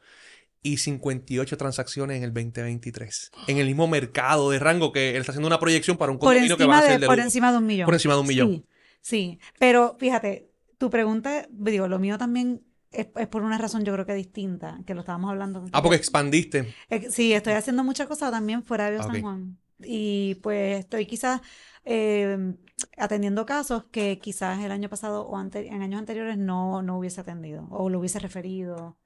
y 0.61 0.77
58 0.77 1.57
transacciones 1.57 2.17
en 2.17 2.23
el 2.23 2.33
2023. 2.33 3.31
En 3.47 3.59
el 3.59 3.67
mismo 3.67 3.87
mercado 3.87 4.49
de 4.51 4.59
rango 4.59 4.91
que 4.91 5.11
él 5.11 5.17
está 5.17 5.31
haciendo 5.31 5.47
una 5.47 5.59
proyección 5.59 5.95
para 5.95 6.11
un 6.11 6.17
condominio 6.17 6.57
que 6.57 6.65
va 6.65 6.79
a 6.79 6.81
ser 6.81 6.99
de, 6.99 7.05
por 7.05 7.19
encima 7.19 7.51
de 7.51 7.59
un 7.59 7.65
millón. 7.65 7.85
Por 7.85 7.93
encima 7.93 8.15
de 8.15 8.19
un 8.19 8.27
millón. 8.27 8.49
Sí, 8.49 8.65
sí. 9.05 9.39
Pero 9.59 9.95
fíjate, 9.99 10.49
tu 10.79 10.89
pregunta, 10.89 11.45
digo, 11.51 11.87
lo 11.87 11.99
mío 11.99 12.17
también 12.17 12.63
es, 12.91 13.07
es 13.15 13.27
por 13.27 13.43
una 13.43 13.57
razón 13.57 13.83
yo 13.85 13.93
creo 13.93 14.05
que 14.05 14.13
distinta, 14.15 14.79
que 14.85 14.93
lo 14.95 15.01
estábamos 15.01 15.29
hablando. 15.29 15.63
Ah, 15.71 15.81
porque 15.81 15.97
expandiste. 15.97 16.73
Eh, 16.89 17.09
Sí, 17.11 17.33
estoy 17.33 17.53
haciendo 17.53 17.83
muchas 17.83 18.07
cosas 18.07 18.31
también 18.31 18.63
fuera 18.63 18.89
de 18.89 18.97
Ah, 18.97 19.03
San. 19.03 19.21
Juan. 19.21 19.57
Y 19.79 20.35
pues 20.41 20.79
estoy 20.79 21.05
quizás 21.05 21.41
eh, 21.83 22.55
atendiendo 22.97 23.45
casos 23.45 23.83
que 23.91 24.19
quizás 24.19 24.63
el 24.63 24.71
año 24.71 24.89
pasado 24.89 25.27
o 25.27 25.35
ante- 25.37 25.67
en 25.67 25.81
años 25.81 25.99
anteriores 25.99 26.37
no, 26.37 26.81
no 26.81 26.97
hubiese 26.97 27.19
atendido 27.21 27.67
o 27.69 27.89
lo 27.89 27.99
hubiese 27.99 28.19
referido. 28.19 28.97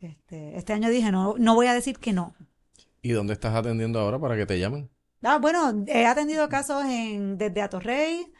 Este, 0.00 0.56
este 0.58 0.72
año 0.72 0.90
dije, 0.90 1.12
no, 1.12 1.36
no 1.38 1.54
voy 1.54 1.66
a 1.68 1.74
decir 1.74 1.98
que 1.98 2.12
no. 2.12 2.34
¿Y 3.02 3.12
dónde 3.12 3.32
estás 3.34 3.54
atendiendo 3.54 4.00
ahora 4.00 4.18
para 4.18 4.36
que 4.36 4.46
te 4.46 4.58
llamen? 4.58 4.90
Ah, 5.22 5.38
bueno, 5.38 5.84
he 5.86 6.04
atendido 6.06 6.48
casos 6.48 6.84
en, 6.84 7.38
desde 7.38 7.62
Atorrey, 7.62 8.32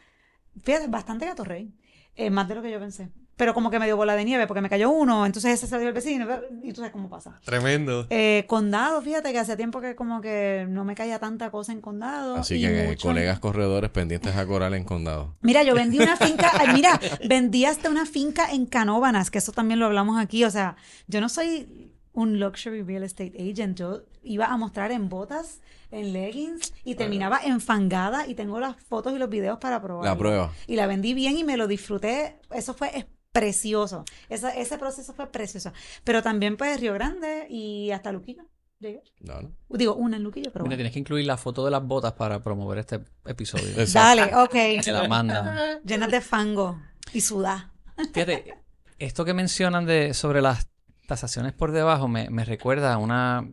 fíjate, 0.61 0.87
bastante 0.87 1.25
en 1.25 1.31
Atorrey, 1.31 1.71
eh, 2.15 2.29
más 2.29 2.47
de 2.47 2.55
lo 2.55 2.61
que 2.61 2.71
yo 2.71 2.79
pensé. 2.79 3.09
Pero 3.35 3.55
como 3.55 3.71
que 3.71 3.79
me 3.79 3.85
dio 3.87 3.97
bola 3.97 4.15
de 4.15 4.23
nieve 4.25 4.45
porque 4.45 4.61
me 4.61 4.69
cayó 4.69 4.91
uno, 4.91 5.25
entonces 5.25 5.53
ese 5.55 5.65
salió 5.65 5.87
el 5.87 5.93
vecino, 5.95 6.27
y 6.61 6.69
tú 6.71 6.75
sabes 6.81 6.91
cómo 6.91 7.09
pasa. 7.09 7.39
Tremendo. 7.43 8.05
Eh, 8.11 8.45
condado, 8.47 9.01
fíjate 9.01 9.31
que 9.31 9.39
hace 9.39 9.57
tiempo 9.57 9.81
que 9.81 9.95
como 9.95 10.21
que 10.21 10.67
no 10.69 10.85
me 10.85 10.93
caía 10.93 11.17
tanta 11.17 11.49
cosa 11.49 11.71
en 11.71 11.81
condado. 11.81 12.35
Así 12.35 12.61
que, 12.61 12.83
eh, 12.83 12.87
mucho- 12.89 13.07
colegas 13.07 13.39
corredores 13.39 13.89
pendientes 13.89 14.35
a 14.35 14.45
Coral 14.45 14.75
en 14.75 14.83
Condado. 14.83 15.35
Mira, 15.41 15.63
yo 15.63 15.73
vendí 15.73 15.97
una 15.97 16.15
finca, 16.17 16.51
ay, 16.53 16.67
mira, 16.75 16.99
vendí 17.27 17.65
hasta 17.65 17.89
una 17.89 18.05
finca 18.05 18.51
en 18.51 18.67
Canóvanas, 18.67 19.31
que 19.31 19.39
eso 19.39 19.51
también 19.51 19.79
lo 19.79 19.87
hablamos 19.87 20.21
aquí. 20.21 20.43
O 20.43 20.51
sea, 20.51 20.75
yo 21.07 21.19
no 21.19 21.27
soy 21.27 21.91
un 22.13 22.39
luxury 22.39 22.81
real 22.83 23.03
estate 23.03 23.33
agent. 23.39 23.77
Yo 23.77 24.03
iba 24.23 24.45
a 24.45 24.57
mostrar 24.57 24.91
en 24.91 25.09
botas, 25.09 25.59
en 25.91 26.13
leggings, 26.13 26.73
y 26.83 26.95
terminaba 26.95 27.39
enfangada. 27.43 28.27
Y 28.27 28.35
tengo 28.35 28.59
las 28.59 28.77
fotos 28.77 29.13
y 29.13 29.17
los 29.17 29.29
videos 29.29 29.57
para 29.59 29.81
probar. 29.81 30.05
La 30.05 30.17
prueba. 30.17 30.51
Y 30.67 30.75
la 30.75 30.87
vendí 30.87 31.13
bien 31.13 31.37
y 31.37 31.43
me 31.43 31.57
lo 31.57 31.67
disfruté. 31.67 32.39
Eso 32.51 32.73
fue 32.73 32.97
es- 32.97 33.05
precioso. 33.31 34.05
Esa- 34.29 34.51
ese 34.55 34.77
proceso 34.77 35.11
fue 35.13 35.25
precioso. 35.31 35.73
Pero 36.03 36.21
también, 36.21 36.55
pues, 36.55 36.79
Río 36.79 36.93
Grande 36.93 37.47
y 37.49 37.89
hasta 37.89 38.11
Luquillo. 38.11 38.43
llegué. 38.79 39.01
No, 39.21 39.41
no. 39.41 39.51
Digo, 39.69 39.95
una 39.95 40.17
en 40.17 40.23
Luquillo, 40.23 40.51
pero 40.51 40.65
Mira, 40.65 40.71
bueno. 40.75 40.77
tienes 40.77 40.93
que 40.93 40.99
incluir 40.99 41.25
la 41.25 41.37
foto 41.37 41.65
de 41.65 41.71
las 41.71 41.83
botas 41.83 42.13
para 42.13 42.43
promover 42.43 42.77
este 42.79 42.99
episodio. 43.25 43.65
Exacto. 43.77 44.21
Dale, 44.21 44.35
ok. 44.35 44.53
Se 44.83 44.91
la 44.91 45.07
mandan. 45.07 45.81
Llenas 45.83 46.11
de 46.11 46.21
fango 46.21 46.79
y 47.11 47.21
sudá. 47.21 47.71
Fíjate, 48.13 48.53
esto 48.99 49.25
que 49.25 49.33
mencionan 49.33 49.85
de 49.87 50.13
sobre 50.13 50.41
las 50.41 50.67
tasaciones 51.07 51.53
por 51.53 51.71
debajo 51.71 52.07
me, 52.07 52.29
me 52.29 52.45
recuerda 52.45 52.93
a 52.93 52.97
una 52.97 53.49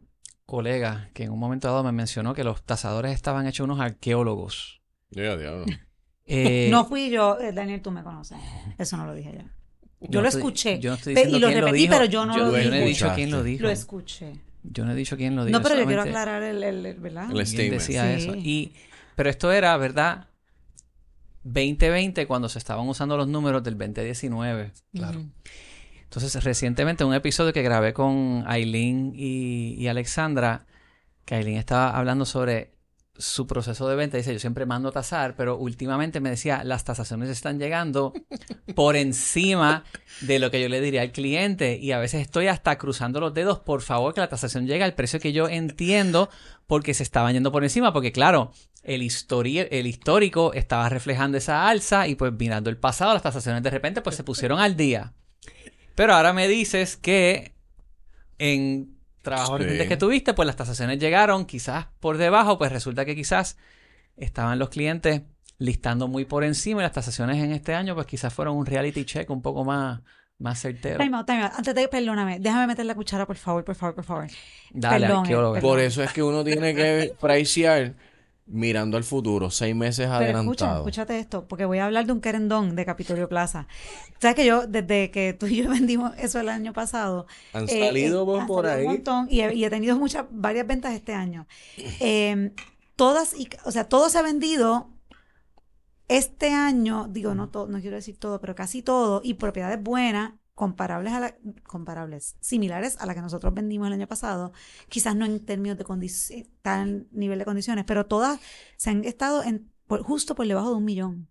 colega 0.47 1.11
que 1.15 1.25
en 1.25 1.31
un 1.31 1.39
momento 1.39 1.69
dado 1.69 1.85
me 1.85 1.93
mencionó 1.93 2.35
que 2.35 2.43
los 2.45 2.65
tasadores 2.65 3.13
estaban 3.13 3.47
hechos 3.47 3.65
unos 3.65 3.81
arqueólogos. 3.81 4.83
Ya, 5.11 5.37
diablo. 5.37 5.67
Eh, 6.33 6.69
no 6.71 6.85
fui 6.85 7.11
yo, 7.11 7.41
eh, 7.41 7.51
Daniel, 7.53 7.83
tú 7.83 7.91
me 7.91 8.05
conoces. 8.05 8.39
Eso 8.79 8.97
no 8.97 9.05
lo 9.05 9.15
dije 9.15 9.33
yo. 9.37 9.45
Yo 10.09 10.21
lo 10.23 10.29
estoy- 10.29 10.39
escuché. 10.43 10.79
Yo 10.79 10.91
no 10.91 10.97
estoy 10.97 11.13
diciendo 11.15 11.39
y 11.39 11.41
lo 11.41 11.49
quién 11.49 11.59
repetí, 11.65 11.79
dijo. 11.81 11.93
pero 11.93 12.05
yo 12.05 12.25
no 12.25 12.37
lo 12.37 12.45
Yo 12.47 12.53
no 12.53 12.57
he 12.57 12.63
dije. 12.63 12.85
dicho 12.85 13.13
quién 13.17 13.31
lo 13.33 13.43
dijo. 13.43 13.63
Lo 13.65 13.71
escuché. 13.71 14.35
Yo 14.63 14.85
no 14.85 14.93
he 14.93 14.95
dicho 14.95 15.17
quién 15.17 15.35
lo 15.35 15.45
dijo. 15.45 15.59
No, 15.59 15.63
pero 15.65 15.75
yo 15.81 15.87
quiero 15.87 16.03
aclarar 16.03 16.45
el, 16.45 16.63
el- 16.63 16.87
el- 16.87 17.01
¿verdad? 17.01 17.33
El 17.33 17.45
statement. 17.45 17.73
decía 17.81 18.05
Sí. 18.17 18.23
eso. 18.23 18.35
Y, 18.37 18.75
pero 19.17 19.29
esto 19.29 19.51
era, 19.51 19.77
¿verdad? 19.77 20.29
2020 21.43 22.27
cuando 22.29 22.49
se 22.49 22.59
estaban 22.61 22.87
usando 22.89 23.17
los 23.17 23.27
números 23.27 23.63
del 23.63 23.77
2019. 23.77 24.73
Claro. 24.95 25.25
Entonces, 26.11 26.43
recientemente, 26.43 27.05
un 27.05 27.15
episodio 27.15 27.53
que 27.53 27.63
grabé 27.63 27.93
con 27.93 28.43
Aileen 28.49 29.13
y, 29.15 29.87
Alexandra, 29.87 30.67
que 31.25 31.37
Aileen 31.37 31.57
estaba 31.57 31.97
hablando 31.97 32.27
sobre 32.27 32.73
su 33.17 33.47
proceso 33.47 33.89
de 33.89 33.95
venta. 33.95 34.17
Dice, 34.17 34.33
yo 34.33 34.41
siempre 34.41 34.67
mando 34.67 34.91
tasar, 34.91 35.37
pero 35.37 35.57
últimamente 35.57 36.19
me 36.19 36.31
decía, 36.31 36.65
las 36.65 36.83
tasaciones 36.83 37.31
están 37.31 37.61
llegando 37.61 38.13
por 38.75 38.97
encima 38.97 39.85
de 40.21 40.41
lo 40.41 40.51
que 40.51 40.61
yo 40.61 40.69
le 40.69 40.81
diría 40.81 41.03
al 41.03 41.13
cliente. 41.13 41.79
Y 41.81 41.93
a 41.93 42.01
veces 42.01 42.23
estoy 42.23 42.49
hasta 42.49 42.77
cruzando 42.77 43.21
los 43.21 43.33
dedos, 43.33 43.61
por 43.61 43.81
favor, 43.81 44.13
que 44.13 44.21
la 44.21 44.29
tasación 44.29 44.67
llegue 44.67 44.83
al 44.83 44.95
precio 44.95 45.21
que 45.21 45.33
yo 45.33 45.49
entiendo, 45.49 46.29
porque 46.67 46.93
se 46.93 47.05
estaban 47.05 47.35
yendo 47.35 47.53
por 47.53 47.63
encima. 47.63 47.93
Porque 47.93 48.11
claro, 48.11 48.51
el, 48.83 49.01
el 49.01 49.87
histórico 49.87 50.55
estaba 50.55 50.89
reflejando 50.89 51.39
esa 51.39 51.69
alza 51.69 52.09
y 52.09 52.17
pues 52.17 52.33
mirando 52.33 52.69
el 52.69 52.79
pasado, 52.79 53.13
las 53.13 53.23
tasaciones 53.23 53.63
de 53.63 53.71
repente 53.71 54.03
pues 54.03 54.17
se 54.17 54.25
pusieron 54.25 54.59
al 54.59 54.77
día. 54.77 55.15
Pero 56.01 56.15
ahora 56.15 56.33
me 56.33 56.49
dices 56.49 56.97
que 56.97 57.53
en 58.39 58.97
trabajos 59.21 59.59
Sí. 59.59 59.65
recientes 59.65 59.87
que 59.89 59.97
tuviste, 59.99 60.33
pues 60.33 60.47
las 60.47 60.57
tasaciones 60.57 60.99
llegaron 60.99 61.45
quizás 61.45 61.89
por 62.01 62.17
debajo, 62.17 62.57
pues 62.57 62.73
resulta 62.73 63.05
que 63.05 63.15
quizás 63.15 63.59
estaban 64.17 64.59
los 64.59 64.71
clientes 64.71 65.21
listando 65.59 66.09
muy 66.09 66.25
por 66.25 66.43
encima 66.43 66.81
y 66.81 66.85
las 66.85 66.93
tasaciones 66.93 67.37
en 67.37 67.53
este 67.53 67.75
año 67.75 67.95
pues 67.95 68.07
quizás 68.07 68.33
fueron 68.33 68.57
un 68.57 68.65
reality 68.65 69.05
check 69.05 69.29
un 69.29 69.43
poco 69.43 69.63
más, 69.63 70.01
más 70.39 70.59
certero. 70.59 70.97
Time 71.05 71.19
out, 71.19 71.27
time 71.27 71.43
out. 71.43 71.53
Antes 71.55 71.75
de, 71.75 71.87
perdóname, 71.89 72.39
déjame 72.41 72.67
meter 72.69 72.87
la 72.87 72.95
cuchara, 72.95 73.27
por 73.27 73.37
favor, 73.37 73.63
por 73.63 73.75
favor, 73.75 73.95
por 73.97 74.05
favor. 74.05 74.27
Dale, 74.73 75.07
Perdón, 75.07 75.25
arqueólogo. 75.25 75.57
eh, 75.59 75.61
Por 75.61 75.81
eso 75.81 76.03
es 76.03 76.11
que 76.15 76.23
uno 76.23 76.43
tiene 76.43 76.75
que 76.75 77.13
pricear 77.21 77.93
mirando 78.51 78.97
al 78.97 79.05
futuro, 79.05 79.51
seis 79.51 79.75
meses 79.77 80.09
Pero 80.17 80.33
escucha, 80.35 80.67
adelantado. 80.67 80.75
escúchate 80.75 81.19
esto, 81.19 81.49
porque 81.49 81.65
voy 81.65 81.79
a 81.79 81.87
hablar 81.87 82.07
de 82.07 82.13
un 82.13 82.21
querendón 82.21 82.77
de 82.77 82.85
Capitolio 82.85 83.29
Plaza. 83.29 83.67
Sabes 84.21 84.37
que 84.37 84.47
yo, 84.47 84.67
desde 84.67 85.11
que 85.11 85.33
tú 85.35 85.47
y 85.47 85.57
yo 85.63 85.71
vendimos 85.71 86.13
eso 86.19 86.41
el 86.41 86.49
año 86.49 86.73
pasado, 86.73 87.27
Han 87.53 87.69
eh, 87.69 87.79
salido 87.79 88.25
eh, 88.25 88.27
por, 88.27 88.41
han 88.41 88.47
por 88.47 88.67
salido 88.67 88.79
ahí. 88.79 88.87
un 88.87 88.87
montón 88.87 89.27
y 89.31 89.41
he, 89.43 89.55
y 89.55 89.65
he 89.65 89.71
tenido 89.71 89.97
muchas, 89.99 90.27
varias 90.31 90.67
ventas 90.67 90.95
este 90.95 91.15
año. 91.15 91.47
Eh, 92.01 92.53
todas, 92.97 93.35
y, 93.35 93.49
o 93.65 93.73
sea, 93.73 93.89
todo 93.89 94.09
se 94.11 94.19
ha 94.19 94.23
vendido 94.23 94.91
este 96.09 96.51
año, 96.53 97.07
digo, 97.09 97.35
no 97.35 97.51
todo, 97.51 97.69
no 97.69 97.81
quiero 97.81 97.97
decir 97.97 98.19
todo, 98.19 98.41
pero 98.41 98.55
casi 98.55 98.83
todo, 98.83 99.21
y 99.25 99.35
propiedades 99.35 99.81
buenas, 99.83 100.33
comparables 100.61 101.15
a 101.15 101.21
la, 101.21 101.35
comparables, 101.63 102.37
similares 102.41 102.99
a 103.01 103.07
las 103.07 103.15
que 103.17 103.23
nosotros 103.23 103.55
vendimos 103.55 103.87
el 103.87 103.95
año 103.95 104.07
pasado, 104.07 104.53
quizás 104.91 105.17
no 105.17 105.25
en 105.25 105.41
términos 105.47 105.79
de 105.79 105.85
condiciones, 105.85 106.49
tal 106.61 107.07
nivel 107.13 107.39
de 107.39 107.47
condiciones, 107.47 107.87
pero 107.87 108.05
todas 108.05 108.39
se 108.77 108.91
han 108.91 109.03
estado 109.07 109.43
en, 109.43 109.73
por- 109.87 110.03
justo 110.03 110.35
por 110.35 110.47
debajo 110.47 110.69
de 110.69 110.77
un 110.77 110.85
millón. 110.85 111.29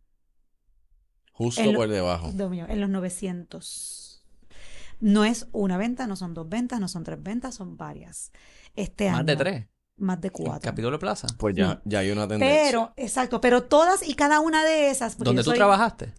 Justo 1.31 1.61
en 1.61 1.73
lo- 1.73 1.77
por 1.79 1.89
debajo. 1.89 2.31
de 2.31 2.43
un 2.43 2.49
millón, 2.49 2.71
en 2.71 2.81
los 2.81 2.89
900. 2.89 4.25
No 4.99 5.23
es 5.25 5.47
una 5.51 5.77
venta, 5.77 6.07
no 6.07 6.15
son 6.15 6.33
dos 6.33 6.49
ventas, 6.49 6.79
no 6.79 6.87
son 6.87 7.03
tres 7.03 7.21
ventas, 7.21 7.53
son 7.53 7.77
varias. 7.77 8.31
Este 8.75 9.11
Más 9.11 9.19
año. 9.19 9.25
de 9.27 9.35
tres. 9.35 9.67
Más 9.97 10.19
de 10.21 10.31
cuatro. 10.31 10.61
Capítulo 10.71 10.97
Plaza. 10.97 11.27
Pues 11.37 11.55
ya, 11.55 11.81
ya 11.85 11.99
hay 11.99 12.09
una 12.09 12.27
tendencia. 12.27 12.63
Pero, 12.65 12.93
exacto, 12.97 13.39
pero 13.41 13.63
todas 13.65 14.01
y 14.07 14.15
cada 14.15 14.39
una 14.39 14.63
de 14.65 14.89
esas. 14.89 15.15
porque 15.15 15.25
¿Dónde 15.27 15.41
yo 15.41 15.43
tú 15.43 15.49
soy- 15.51 15.57
trabajaste? 15.59 16.13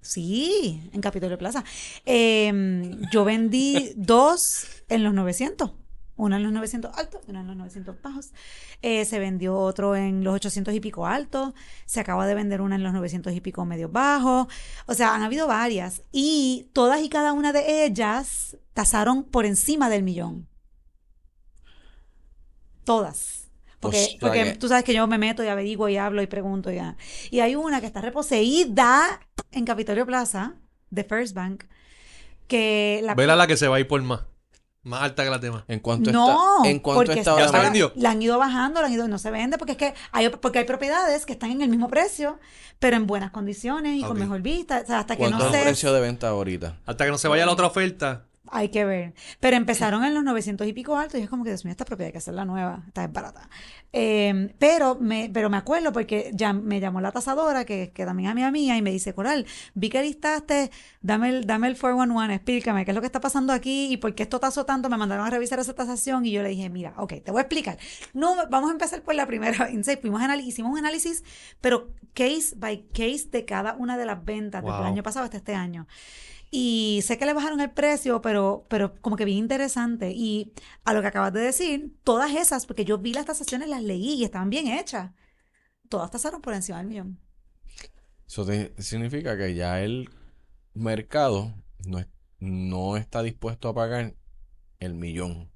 Sí, 0.00 0.90
en 0.92 1.00
Capitolio 1.00 1.38
Plaza. 1.38 1.64
Eh, 2.06 2.52
yo 3.12 3.24
vendí 3.24 3.92
dos 3.96 4.66
en 4.88 5.04
los 5.04 5.12
900. 5.14 5.72
Una 6.16 6.36
en 6.36 6.42
los 6.42 6.52
900 6.52 6.98
altos 6.98 7.22
una 7.28 7.40
en 7.40 7.46
los 7.46 7.56
900 7.56 8.02
bajos. 8.02 8.32
Eh, 8.82 9.06
se 9.06 9.18
vendió 9.18 9.56
otro 9.56 9.96
en 9.96 10.22
los 10.22 10.34
800 10.34 10.74
y 10.74 10.80
pico 10.80 11.06
altos. 11.06 11.54
Se 11.86 11.98
acaba 11.98 12.26
de 12.26 12.34
vender 12.34 12.60
una 12.60 12.74
en 12.74 12.82
los 12.82 12.92
900 12.92 13.32
y 13.32 13.40
pico 13.40 13.64
medios 13.64 13.90
bajos. 13.90 14.46
O 14.86 14.92
sea, 14.92 15.14
han 15.14 15.22
habido 15.22 15.46
varias. 15.46 16.02
Y 16.12 16.68
todas 16.74 17.02
y 17.02 17.08
cada 17.08 17.32
una 17.32 17.54
de 17.54 17.86
ellas 17.86 18.58
tasaron 18.74 19.24
por 19.24 19.46
encima 19.46 19.88
del 19.88 20.02
millón. 20.02 20.46
Todas. 22.84 23.49
Porque, 23.80 23.98
sea 23.98 24.18
porque 24.20 24.44
que- 24.44 24.56
tú 24.56 24.68
sabes 24.68 24.84
que 24.84 24.94
yo 24.94 25.06
me 25.06 25.18
meto 25.18 25.42
y 25.42 25.48
averiguo 25.48 25.88
y 25.88 25.96
hablo 25.96 26.22
y 26.22 26.26
pregunto. 26.26 26.70
Ya. 26.70 26.96
Y 27.30 27.40
hay 27.40 27.56
una 27.56 27.80
que 27.80 27.86
está 27.86 28.00
reposeída 28.00 29.20
en 29.50 29.64
Capitolio 29.64 30.06
Plaza, 30.06 30.54
de 30.90 31.04
First 31.04 31.34
Bank, 31.34 31.64
que 32.46 33.00
la... 33.02 33.14
Vela 33.14 33.36
la 33.36 33.46
que 33.46 33.56
se 33.56 33.68
va 33.68 33.76
a 33.76 33.80
ir 33.80 33.88
por 33.88 34.02
más. 34.02 34.20
Más 34.82 35.02
alta 35.02 35.24
que 35.24 35.30
la 35.30 35.40
tema. 35.40 35.64
¿En 35.68 35.80
cuánto 35.80 36.10
no, 36.10 36.58
está? 36.62 36.70
¿En 36.70 36.80
porque 36.80 37.12
está 37.12 37.36
¿Ya 37.36 37.44
ahora 37.46 37.48
se 37.48 37.64
vendió? 37.64 37.92
La 37.96 38.12
han 38.12 38.22
ido 38.22 38.38
bajando, 38.38 38.80
la 38.80 38.86
han 38.86 38.92
ido, 38.94 39.08
no 39.08 39.18
se 39.18 39.30
vende 39.30 39.58
porque 39.58 39.72
es 39.72 39.78
que 39.78 39.94
hay, 40.10 40.30
porque 40.30 40.60
hay 40.60 40.64
propiedades 40.64 41.26
que 41.26 41.34
están 41.34 41.50
en 41.50 41.60
el 41.60 41.68
mismo 41.68 41.88
precio, 41.88 42.38
pero 42.78 42.96
en 42.96 43.06
buenas 43.06 43.30
condiciones 43.30 43.98
y 43.98 44.02
con 44.02 44.18
mejor 44.18 44.40
vista. 44.40 44.80
O 44.82 44.86
sea, 44.86 45.00
hasta 45.00 45.16
que 45.16 45.20
¿Cuánto 45.20 45.38
no 45.38 45.44
es 45.48 45.52
el 45.54 45.60
sé, 45.60 45.66
precio 45.66 45.92
de 45.92 46.00
venta 46.00 46.28
ahorita? 46.28 46.78
Hasta 46.86 47.04
que 47.04 47.10
no 47.10 47.18
se 47.18 47.28
vaya 47.28 47.44
la 47.44 47.52
otra 47.52 47.66
oferta. 47.66 48.24
Hay 48.50 48.68
que 48.68 48.84
ver. 48.84 49.14
Pero 49.40 49.56
empezaron 49.56 50.04
en 50.04 50.14
los 50.14 50.24
900 50.24 50.66
y 50.66 50.72
pico 50.72 50.96
altos 50.96 51.20
y 51.20 51.22
es 51.22 51.30
como 51.30 51.44
que, 51.44 51.50
Dios 51.50 51.64
mío, 51.64 51.72
esta 51.72 51.84
propiedad 51.84 52.06
hay 52.08 52.12
que 52.12 52.18
hacerla 52.18 52.44
nueva, 52.44 52.84
está 52.86 53.06
barata. 53.06 53.48
Eh, 53.92 54.54
pero, 54.58 54.96
me, 54.96 55.30
pero 55.32 55.50
me 55.50 55.56
acuerdo 55.56 55.92
porque 55.92 56.30
ya 56.34 56.52
me 56.52 56.80
llamó 56.80 57.00
la 57.00 57.12
tasadora, 57.12 57.64
que, 57.64 57.92
que 57.92 58.04
también 58.04 58.28
es 58.28 58.32
amiga 58.32 58.50
mía, 58.50 58.76
y 58.76 58.82
me 58.82 58.90
dice, 58.90 59.14
Coral, 59.14 59.46
vi 59.74 59.88
que 59.88 60.02
listaste, 60.02 60.70
dame 61.00 61.28
el, 61.30 61.46
dame 61.46 61.68
el 61.68 61.76
411, 61.78 62.34
explícame 62.34 62.84
qué 62.84 62.90
es 62.92 62.94
lo 62.94 63.00
que 63.00 63.06
está 63.06 63.20
pasando 63.20 63.52
aquí 63.52 63.92
y 63.92 63.96
por 63.96 64.14
qué 64.14 64.22
esto 64.22 64.40
tasó 64.40 64.64
tanto. 64.64 64.88
Me 64.88 64.96
mandaron 64.96 65.26
a 65.26 65.30
revisar 65.30 65.58
esa 65.58 65.74
tasación 65.74 66.24
y 66.24 66.30
yo 66.32 66.42
le 66.42 66.50
dije, 66.50 66.68
mira, 66.70 66.94
ok, 66.96 67.14
te 67.24 67.30
voy 67.30 67.38
a 67.38 67.42
explicar. 67.42 67.78
No, 68.14 68.36
vamos 68.48 68.70
a 68.70 68.72
empezar 68.72 69.02
por 69.02 69.14
la 69.14 69.26
primera. 69.26 69.66
Entonces, 69.68 69.98
fuimos 70.00 70.22
a 70.22 70.30
hicimos 70.36 70.72
un 70.72 70.78
análisis, 70.78 71.24
pero 71.60 71.90
case 72.14 72.54
by 72.56 72.86
case 72.92 73.28
de 73.30 73.44
cada 73.44 73.74
una 73.74 73.96
de 73.96 74.06
las 74.06 74.24
ventas 74.24 74.62
Wow. 74.62 74.84
año 74.84 75.02
pasado 75.02 75.24
hasta 75.24 75.38
este 75.38 75.54
año. 75.54 75.86
Y 76.50 77.00
sé 77.04 77.16
que 77.16 77.26
le 77.26 77.32
bajaron 77.34 77.60
el 77.60 77.70
precio, 77.70 78.20
pero, 78.20 78.66
pero 78.68 79.00
como 79.00 79.16
que 79.16 79.24
bien 79.24 79.38
interesante. 79.38 80.10
Y 80.12 80.52
a 80.84 80.92
lo 80.92 81.00
que 81.00 81.06
acabas 81.08 81.32
de 81.32 81.40
decir, 81.40 81.96
todas 82.02 82.34
esas, 82.34 82.66
porque 82.66 82.84
yo 82.84 82.98
vi 82.98 83.12
las 83.14 83.26
tasaciones, 83.26 83.68
las 83.68 83.82
leí 83.82 84.14
y 84.14 84.24
estaban 84.24 84.50
bien 84.50 84.66
hechas. 84.66 85.12
Todas 85.88 86.10
tasaron 86.10 86.40
por 86.40 86.54
encima 86.54 86.78
del 86.78 86.88
millón. 86.88 87.20
Eso 88.26 88.44
te- 88.44 88.74
significa 88.82 89.36
que 89.36 89.54
ya 89.54 89.80
el 89.80 90.08
mercado 90.74 91.54
no, 91.86 91.98
es- 91.98 92.08
no 92.38 92.96
está 92.96 93.22
dispuesto 93.22 93.68
a 93.68 93.74
pagar 93.74 94.14
el 94.78 94.94
millón 94.94 95.50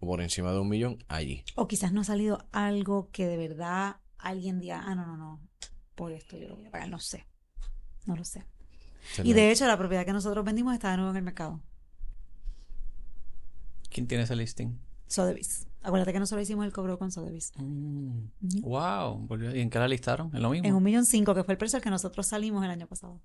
o 0.00 0.06
por 0.06 0.20
encima 0.20 0.52
de 0.52 0.58
un 0.60 0.68
millón 0.68 1.04
allí. 1.08 1.44
O 1.56 1.66
quizás 1.68 1.92
no 1.92 2.02
ha 2.02 2.04
salido 2.04 2.46
algo 2.52 3.10
que 3.10 3.26
de 3.26 3.36
verdad 3.36 3.96
alguien 4.18 4.60
diga, 4.60 4.82
ah, 4.86 4.94
no, 4.94 5.06
no, 5.06 5.16
no, 5.16 5.40
por 5.94 6.12
esto 6.12 6.36
yo 6.36 6.48
lo 6.48 6.56
voy 6.56 6.66
a 6.66 6.70
pagar. 6.70 6.88
No 6.88 6.98
sé. 7.00 7.26
No 8.06 8.14
lo 8.16 8.24
sé. 8.24 8.44
Y 9.24 9.32
de 9.32 9.50
hecho, 9.50 9.66
la 9.66 9.76
propiedad 9.78 10.04
que 10.04 10.12
nosotros 10.12 10.44
vendimos 10.44 10.74
está 10.74 10.90
de 10.90 10.96
nuevo 10.98 11.10
en 11.10 11.16
el 11.16 11.22
mercado. 11.22 11.60
¿Quién 13.90 14.06
tiene 14.06 14.24
ese 14.24 14.36
listing? 14.36 14.78
Sotheby's. 15.06 15.66
Acuérdate 15.82 16.12
que 16.12 16.18
nosotros 16.20 16.42
hicimos 16.42 16.66
el 16.66 16.72
cobro 16.72 16.98
con 16.98 17.10
Sotheby's. 17.10 17.52
Mm. 17.56 18.24
Wow. 18.62 19.26
volvió- 19.26 19.54
¿Y 19.54 19.60
en 19.60 19.70
qué 19.70 19.78
la 19.78 19.88
listaron? 19.88 20.34
¿En 20.34 20.42
lo 20.42 20.50
mismo? 20.50 20.68
En 20.68 20.74
un 20.74 20.82
millón 20.82 21.06
cinco, 21.06 21.34
que 21.34 21.44
fue 21.44 21.54
el 21.54 21.58
precio 21.58 21.76
al 21.78 21.82
que 21.82 21.90
nosotros 21.90 22.26
salimos 22.26 22.64
el 22.64 22.70
año 22.70 22.86
pasado. 22.86 23.20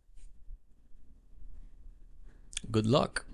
Good 2.69 2.85
luck. 2.85 3.25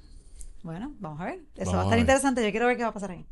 Bueno, 0.63 0.93
vamos 0.99 1.21
a 1.21 1.25
ver. 1.25 1.35
Eso 1.55 1.71
Vamos 1.71 1.75
va 1.75 1.81
a 1.81 1.83
estar 1.85 1.99
interesante. 1.99 2.43
Yo 2.43 2.51
quiero 2.51 2.65
ver 2.67 2.77
qué 2.77 2.83
va 2.83 2.89
a 2.89 2.93
pasar 2.93 3.11
ahí. 3.11 3.25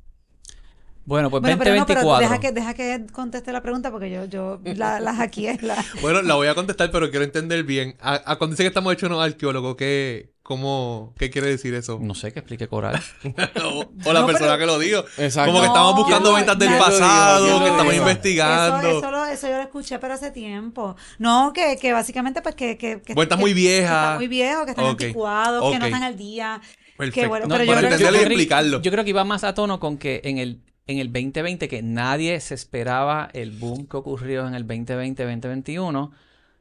Bueno, 1.08 1.30
pues 1.30 1.42
Bueno, 1.42 1.58
pero 1.58 1.74
no, 1.76 1.86
pero 1.86 2.02
2024. 2.02 2.20
deja 2.20 2.40
que, 2.42 2.52
deja 2.52 2.74
que 2.74 3.08
conteste 3.14 3.54
la 3.54 3.62
pregunta 3.62 3.92
porque 3.92 4.12
yo, 4.12 4.26
yo 4.26 4.60
la, 4.76 5.00
la 5.00 5.16
hackeé. 5.16 5.58
La... 5.62 5.82
Bueno, 6.02 6.22
la 6.22 6.36
voy 6.36 6.48
a 6.50 6.54
contestar, 6.54 6.92
pero 6.92 7.10
quiero 7.10 7.24
entender 7.24 7.64
bien. 7.64 7.96
A, 8.02 8.16
a 8.30 8.36
cuando 8.38 8.56
dice 8.56 8.64
que 8.64 8.68
estamos 8.68 8.92
hechos 8.92 9.08
unos 9.10 9.24
arqueólogos, 9.24 9.78
¿qué, 9.78 10.34
cómo, 10.44 11.14
¿qué 11.18 11.30
quiere 11.30 11.48
decir 11.48 11.74
eso? 11.76 11.98
No 12.02 12.14
sé 12.14 12.34
qué 12.34 12.40
explique 12.40 12.68
Coral. 12.68 13.02
o, 13.64 13.86
o 14.06 14.14
la 14.14 14.20
No, 14.20 14.26
persona 14.28 14.56
pero- 14.56 14.58
que 14.58 14.66
lo 14.66 14.80
dijo. 14.80 15.00
Exacto. 15.18 15.50
Como 15.54 15.62
que 15.62 15.68
estamos 15.68 15.96
buscando 15.96 16.30
no, 16.32 16.36
ventas 16.36 16.60
del 16.60 16.78
pasado, 16.78 17.60
que 17.60 17.70
estamos 17.70 17.94
eso- 17.94 18.02
investigando. 18.02 18.88
Eso, 18.90 18.98
eso, 19.00 19.12
lo- 19.12 19.26
eso 19.28 19.48
yo 19.48 19.56
lo 19.56 19.64
escuché, 19.64 20.00
pero 20.00 20.14
hace 20.14 20.32
tiempo. 20.32 20.98
No, 21.20 21.54
que, 21.54 21.78
que 21.78 21.94
básicamente, 21.94 22.42
pues 22.42 22.54
que. 22.56 22.78
que, 22.78 23.02
que 23.02 23.16
que- 23.16 23.36
muy 23.38 23.52
que 23.52 23.56
viejas. 23.56 23.92
están 24.04 24.18
muy 24.18 24.28
viejos, 24.28 24.66
que 24.66 24.72
están 24.72 24.86
Ok, 24.86 24.92
anticuados, 25.02 25.72
que 25.72 25.80
no 25.80 25.86
están 25.86 26.04
al 26.04 26.18
día. 26.18 26.60
Perfecto. 26.98 27.30
bueno, 27.30 27.46
No, 27.48 27.54
pero 27.56 27.64
yo 27.64 27.72
creo 27.72 27.80
que- 27.82 27.86
entenderlo 27.94 28.18
y 28.18 28.20
creo- 28.26 28.32
explicarlo. 28.34 28.82
Yo 28.82 28.92
creo 28.92 29.04
que 29.06 29.10
iba 29.12 29.24
más 29.24 29.46
a 29.46 29.54
tono 29.54 29.80
con 29.80 29.98
que 29.98 30.20
en 30.26 30.40
el, 30.40 30.62
en 30.88 31.00
el 31.00 31.12
2020, 31.12 31.68
que 31.68 31.82
nadie 31.82 32.40
se 32.40 32.54
esperaba 32.56 33.30
el 33.34 33.52
boom 33.52 33.88
que 33.88 33.98
ocurrió 33.98 34.48
en 34.48 34.54
el 34.56 34.66
2020-2021, 34.66 36.12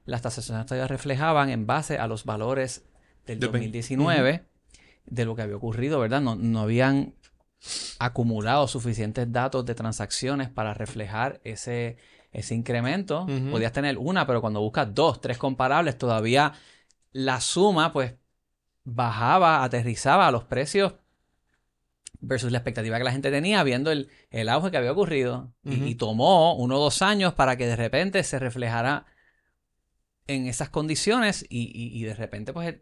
las 0.04 0.22
tasaciones 0.22 0.66
todavía 0.66 0.88
reflejaban 0.88 1.50
en 1.50 1.66
base 1.66 1.98
a 1.98 2.06
los 2.06 2.24
valores 2.24 2.84
del 3.26 3.40
Del 3.40 3.50
vein- 3.50 3.62
2019 3.72 4.44
de 5.06 5.24
lo 5.24 5.34
que 5.36 5.42
había 5.42 5.56
ocurrido, 5.56 6.00
¿verdad? 6.00 6.20
No, 6.20 6.34
no 6.36 6.60
habían 6.60 7.14
acumulado 7.98 8.68
suficientes 8.68 9.30
datos 9.32 9.64
de 9.64 9.74
transacciones 9.74 10.48
para 10.48 10.74
reflejar 10.74 11.40
ese, 11.44 11.96
ese 12.32 12.54
incremento, 12.54 13.26
podías 13.50 13.72
tener 13.72 13.98
una, 13.98 14.26
pero 14.26 14.40
cuando 14.40 14.60
buscas 14.60 14.94
dos, 14.94 15.20
tres 15.20 15.38
comparables, 15.38 15.96
todavía 15.98 16.52
la 17.12 17.40
suma, 17.40 17.92
pues, 17.92 18.14
bajaba, 18.84 19.64
aterrizaba 19.64 20.28
a 20.28 20.30
los 20.30 20.44
precios 20.44 20.94
versus 22.20 22.50
la 22.52 22.58
expectativa 22.58 22.98
que 22.98 23.04
la 23.04 23.12
gente 23.12 23.30
tenía 23.30 23.62
viendo 23.62 23.90
el, 23.92 24.08
el 24.30 24.48
auge 24.48 24.70
que 24.70 24.76
había 24.76 24.92
ocurrido. 24.92 25.52
Y- 25.64 25.94
tomó 25.96 26.54
uno 26.56 26.76
o 26.76 26.80
dos 26.80 27.02
años 27.02 27.34
para 27.34 27.56
que 27.56 27.66
de 27.66 27.76
repente 27.76 28.22
se 28.24 28.38
reflejara 28.38 29.06
en 30.26 30.46
esas 30.46 30.70
condiciones 30.70 31.44
y, 31.48 31.64
y- 31.72 31.98
y 32.00 32.04
de 32.04 32.14
repente 32.14 32.52
pues 32.52 32.76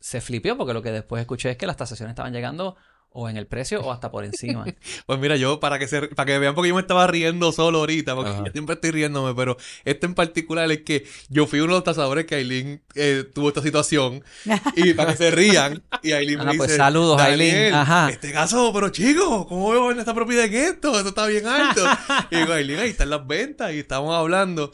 se 0.00 0.20
flipió 0.20 0.56
porque 0.56 0.74
lo 0.74 0.82
que 0.82 0.90
después 0.90 1.20
escuché 1.20 1.50
es 1.50 1.56
que 1.56 1.66
las 1.66 1.76
tasaciones 1.76 2.12
estaban 2.12 2.32
llegando 2.32 2.76
o 3.14 3.28
en 3.28 3.36
el 3.36 3.46
precio 3.46 3.80
o 3.82 3.92
hasta 3.92 4.10
por 4.10 4.24
encima. 4.24 4.64
Pues 5.06 5.18
mira, 5.18 5.36
yo 5.36 5.58
para 5.60 5.78
que 5.78 5.88
se, 5.88 6.02
para 6.08 6.26
que 6.26 6.38
vean 6.38 6.54
porque 6.54 6.68
yo 6.68 6.74
me 6.74 6.80
estaba 6.80 7.06
riendo 7.06 7.50
solo 7.52 7.78
ahorita, 7.80 8.14
porque 8.14 8.30
Ajá. 8.30 8.44
yo 8.44 8.52
siempre 8.52 8.74
estoy 8.74 8.90
riéndome, 8.92 9.34
pero 9.34 9.56
este 9.84 10.06
en 10.06 10.14
particular 10.14 10.70
es 10.70 10.82
que 10.82 11.06
yo 11.28 11.46
fui 11.46 11.60
uno 11.60 11.72
de 11.72 11.78
los 11.78 11.84
tasadores 11.84 12.24
que 12.26 12.36
Aileen 12.36 12.82
eh, 12.94 13.24
tuvo 13.34 13.48
esta 13.48 13.62
situación 13.62 14.22
y 14.76 14.94
para 14.94 15.12
que 15.12 15.16
se 15.18 15.30
rían 15.30 15.82
y 16.02 16.12
Aileen 16.12 16.38
me 16.38 16.42
Ajá, 16.44 16.52
dice, 16.52 16.64
pues, 16.66 16.76
saludos, 16.76 17.18
"Daniel, 17.18 17.40
Aileen. 17.40 17.74
Ajá. 17.74 18.10
Este 18.10 18.32
caso, 18.32 18.70
pero 18.72 18.88
chico, 18.90 19.46
¿cómo 19.46 19.70
veo 19.70 19.90
en 19.90 19.98
esta 19.98 20.14
propiedad 20.14 20.44
en 20.44 20.54
esto? 20.54 20.96
Esto 20.96 21.08
está 21.10 21.26
bien 21.26 21.46
alto. 21.46 21.84
y 22.30 22.36
digo, 22.36 22.52
Aileen, 22.52 22.80
ahí 22.80 22.90
están 22.90 23.10
las 23.10 23.26
ventas 23.26 23.72
y 23.72 23.78
estamos 23.80 24.14
hablando. 24.14 24.72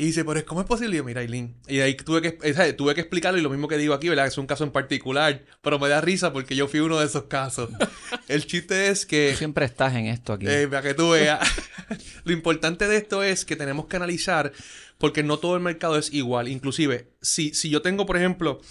Y 0.00 0.04
dice, 0.06 0.24
pero 0.24 0.42
¿cómo 0.46 0.62
es 0.62 0.66
posible? 0.66 0.94
Y 0.94 0.96
yo, 0.96 1.04
mira, 1.04 1.20
Aileen. 1.20 1.54
Y 1.68 1.80
ahí 1.80 1.94
tuve 1.94 2.22
que, 2.22 2.54
¿sabes? 2.54 2.74
tuve 2.74 2.94
que 2.94 3.02
explicarlo 3.02 3.38
y 3.38 3.42
lo 3.42 3.50
mismo 3.50 3.68
que 3.68 3.76
digo 3.76 3.92
aquí, 3.92 4.08
¿verdad? 4.08 4.26
Es 4.26 4.38
un 4.38 4.46
caso 4.46 4.64
en 4.64 4.70
particular, 4.70 5.44
pero 5.60 5.78
me 5.78 5.90
da 5.90 6.00
risa 6.00 6.32
porque 6.32 6.56
yo 6.56 6.68
fui 6.68 6.80
uno 6.80 6.98
de 6.98 7.04
esos 7.04 7.24
casos. 7.24 7.68
El 8.28 8.46
chiste 8.46 8.88
es 8.88 9.04
que... 9.04 9.32
Tú 9.32 9.36
siempre 9.36 9.66
estás 9.66 9.94
en 9.94 10.06
esto 10.06 10.32
aquí. 10.32 10.46
Eh, 10.48 10.68
para 10.68 10.80
que 10.80 10.94
tú 10.94 11.10
veas. 11.10 11.46
Lo 12.24 12.32
importante 12.32 12.88
de 12.88 12.96
esto 12.96 13.22
es 13.22 13.44
que 13.44 13.56
tenemos 13.56 13.88
que 13.88 13.96
analizar, 13.96 14.52
porque 14.96 15.22
no 15.22 15.38
todo 15.38 15.54
el 15.54 15.62
mercado 15.62 15.98
es 15.98 16.10
igual. 16.14 16.48
Inclusive, 16.48 17.10
si, 17.20 17.52
si 17.52 17.68
yo 17.68 17.82
tengo, 17.82 18.06
por 18.06 18.16
ejemplo, 18.16 18.62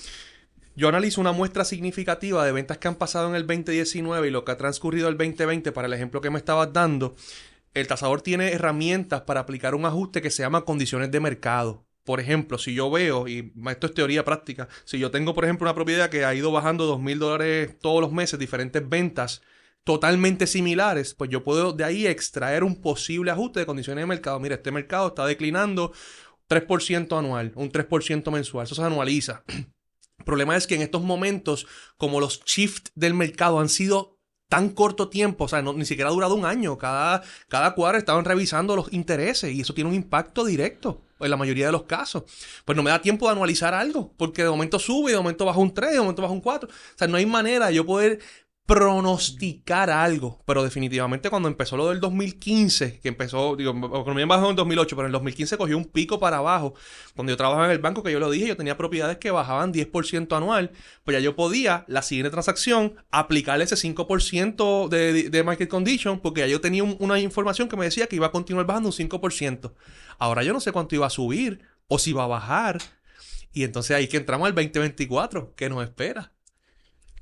yo 0.75 0.87
analizo 0.87 1.21
una 1.21 1.31
muestra 1.31 1.63
significativa 1.63 2.43
de 2.43 2.53
ventas 2.53 2.79
que 2.79 2.87
han 2.87 2.95
pasado 2.95 3.29
en 3.29 3.35
el 3.35 3.45
2019 3.45 4.29
y 4.29 4.31
lo 4.31 4.45
que 4.45 4.53
ha 4.53 4.57
transcurrido 4.57 5.09
el 5.09 5.17
2020 5.17 5.71
para 5.73 5.87
el 5.87 5.93
ejemplo 5.93 6.21
que 6.21 6.31
me 6.31 6.39
estabas 6.39 6.73
dando, 6.73 7.15
el 7.73 7.87
tasador 7.87 8.21
tiene 8.21 8.51
herramientas 8.51 9.21
para 9.21 9.41
aplicar 9.41 9.75
un 9.75 9.85
ajuste 9.85 10.21
que 10.21 10.31
se 10.31 10.43
llama 10.43 10.65
condiciones 10.65 11.11
de 11.11 11.19
mercado. 11.19 11.85
Por 12.03 12.19
ejemplo, 12.19 12.57
si 12.57 12.73
yo 12.73 12.89
veo, 12.89 13.27
y 13.27 13.53
esto 13.69 13.87
es 13.87 13.93
teoría 13.93 14.25
práctica, 14.25 14.67
si 14.83 14.97
yo 14.97 15.11
tengo, 15.11 15.33
por 15.33 15.43
ejemplo, 15.43 15.65
una 15.65 15.75
propiedad 15.75 16.09
que 16.09 16.25
ha 16.25 16.33
ido 16.33 16.51
bajando 16.51 16.85
dos 16.85 16.99
mil 16.99 17.19
dólares 17.19 17.77
todos 17.79 18.01
los 18.01 18.11
meses, 18.11 18.39
diferentes 18.39 18.87
ventas, 18.87 19.41
totalmente 19.83 20.47
similares, 20.47 21.13
pues 21.13 21.29
yo 21.29 21.43
puedo 21.43 21.73
de 21.73 21.83
ahí 21.83 22.07
extraer 22.07 22.63
un 22.63 22.81
posible 22.81 23.31
ajuste 23.31 23.59
de 23.59 23.65
condiciones 23.65 24.01
de 24.03 24.07
mercado. 24.07 24.39
Mira, 24.39 24.55
este 24.55 24.71
mercado 24.71 25.09
está 25.09 25.25
declinando 25.25 25.93
3% 26.49 27.17
anual, 27.17 27.51
un 27.55 27.71
3% 27.71 28.31
mensual, 28.31 28.65
eso 28.65 28.75
se 28.75 28.83
anualiza. 28.83 29.43
El 30.19 30.25
problema 30.25 30.57
es 30.57 30.67
que 30.67 30.75
en 30.75 30.81
estos 30.81 31.01
momentos, 31.01 31.65
como 31.97 32.19
los 32.19 32.43
shift 32.43 32.89
del 32.95 33.13
mercado 33.13 33.59
han 33.59 33.69
sido 33.69 34.18
tan 34.49 34.69
corto 34.69 35.09
tiempo, 35.09 35.45
o 35.45 35.47
sea, 35.47 35.61
no- 35.61 35.73
ni 35.73 35.85
siquiera 35.85 36.09
ha 36.09 36.13
durado 36.13 36.35
un 36.35 36.45
año, 36.45 36.77
cada, 36.77 37.21
cada 37.47 37.75
cuadro 37.75 37.97
estaban 37.99 38.25
revisando 38.25 38.75
los 38.75 38.91
intereses 38.91 39.53
y 39.53 39.61
eso 39.61 39.73
tiene 39.75 39.89
un 39.89 39.95
impacto 39.95 40.43
directo 40.43 41.01
en 41.19 41.29
la 41.29 41.37
mayoría 41.37 41.67
de 41.67 41.71
los 41.71 41.83
casos. 41.83 42.23
Pues 42.65 42.75
no 42.75 42.81
me 42.83 42.89
da 42.89 43.01
tiempo 43.01 43.27
de 43.27 43.33
anualizar 43.33 43.73
algo, 43.73 44.11
porque 44.17 44.43
de 44.43 44.49
momento 44.49 44.79
sube, 44.79 45.11
de 45.11 45.17
momento 45.17 45.45
baja 45.45 45.59
un 45.59 45.73
3, 45.73 45.91
de 45.93 45.99
momento 45.99 46.21
baja 46.21 46.33
un 46.33 46.41
4. 46.41 46.67
O 46.69 46.97
sea, 46.97 47.07
no 47.07 47.17
hay 47.17 47.25
manera 47.25 47.67
de 47.67 47.75
yo 47.75 47.85
poder 47.85 48.19
pronosticar 48.69 49.89
algo. 49.89 50.39
Pero 50.45 50.63
definitivamente 50.63 51.31
cuando 51.31 51.49
empezó 51.49 51.75
lo 51.75 51.89
del 51.89 51.99
2015, 51.99 52.99
que 52.99 53.07
empezó, 53.09 53.55
digo, 53.55 53.71
economía 53.71 54.27
bajó 54.27 54.45
en 54.45 54.51
el 54.51 54.55
2008, 54.57 54.95
pero 54.95 55.05
en 55.07 55.09
el 55.09 55.13
2015 55.13 55.57
cogió 55.57 55.75
un 55.75 55.85
pico 55.85 56.19
para 56.19 56.37
abajo. 56.37 56.75
Cuando 57.15 57.31
yo 57.33 57.37
trabajaba 57.37 57.65
en 57.65 57.71
el 57.71 57.79
banco, 57.79 58.03
que 58.03 58.11
yo 58.11 58.19
lo 58.19 58.29
dije, 58.29 58.47
yo 58.47 58.55
tenía 58.55 58.77
propiedades 58.77 59.17
que 59.17 59.31
bajaban 59.31 59.73
10% 59.73 60.37
anual, 60.37 60.71
pues 61.03 61.15
ya 61.17 61.19
yo 61.19 61.35
podía, 61.35 61.83
la 61.87 62.03
siguiente 62.03 62.29
transacción, 62.29 62.93
aplicarle 63.09 63.63
ese 63.63 63.75
5% 63.75 64.87
de, 64.87 65.29
de 65.31 65.43
market 65.43 65.67
condition, 65.67 66.19
porque 66.19 66.41
ya 66.41 66.47
yo 66.47 66.61
tenía 66.61 66.83
un- 66.83 66.95
una 66.99 67.19
información 67.19 67.69
que 67.69 67.75
me 67.75 67.85
decía 67.85 68.05
que 68.05 68.17
iba 68.17 68.27
a 68.27 68.31
continuar 68.31 68.67
bajando 68.67 68.89
un 68.89 68.93
5%. 68.93 69.73
Ahora 70.19 70.43
yo 70.43 70.53
no 70.53 70.59
sé 70.59 70.71
cuánto 70.71 70.93
iba 70.93 71.07
a 71.07 71.09
subir 71.09 71.61
o 71.87 71.97
si 71.97 72.11
iba 72.11 72.23
a 72.23 72.27
bajar. 72.27 72.77
Y 73.51 73.63
entonces 73.63 73.97
ahí 73.97 74.07
que 74.07 74.17
entramos 74.17 74.45
al 74.47 74.53
2024, 74.53 75.55
que 75.55 75.69
nos 75.69 75.83
espera. 75.83 76.33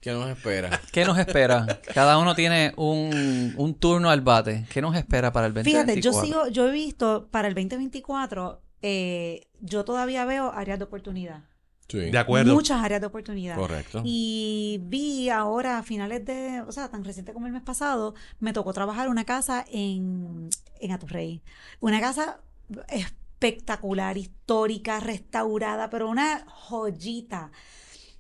¿Qué 0.08 0.14
nos 0.14 0.30
espera? 0.30 0.82
¿Qué 0.94 1.04
nos 1.04 1.18
espera? 1.18 1.82
Cada 1.94 2.18
uno 2.18 2.34
tiene 2.34 2.72
un, 2.78 3.54
un 3.58 3.74
turno 3.76 4.10
al 4.10 4.22
bate. 4.22 4.66
¿Qué 4.72 4.82
nos 4.82 4.96
espera 4.96 5.34
para 5.34 5.48
el 5.48 5.54
2024? 5.54 5.94
Fíjate, 5.94 6.02
yo 6.02 6.14
sigo, 6.14 6.48
yo 6.48 6.70
he 6.70 6.72
visto 6.72 7.28
para 7.30 7.50
el 7.50 7.54
2024, 7.54 8.62
eh, 8.84 9.48
yo 9.60 9.84
todavía 9.84 10.24
veo 10.24 10.54
áreas 10.54 10.80
de 10.80 10.86
oportunidad. 10.86 11.44
Sí. 11.90 12.10
De 12.10 12.18
acuerdo. 12.18 12.54
Muchas 12.54 12.82
áreas 12.82 13.02
de 13.02 13.08
oportunidad. 13.08 13.58
Correcto. 13.58 14.02
Y 14.06 14.80
vi 14.84 15.30
ahora 15.30 15.80
a 15.80 15.84
finales 15.84 16.24
de, 16.24 16.62
o 16.62 16.72
sea, 16.72 16.88
tan 16.88 17.04
reciente 17.04 17.34
como 17.34 17.48
el 17.48 17.52
mes 17.52 17.64
pasado, 17.64 18.16
me 18.40 18.54
tocó 18.54 18.72
trabajar 18.72 19.10
una 19.10 19.26
casa 19.26 19.66
en, 19.70 20.50
en 20.80 20.92
Aturrey. 20.94 21.42
Una 21.82 22.00
casa 22.00 22.40
espectacular, 22.88 24.18
histórica, 24.18 25.02
restaurada, 25.02 25.90
pero 25.90 26.08
una 26.08 26.46
joyita. 26.48 27.52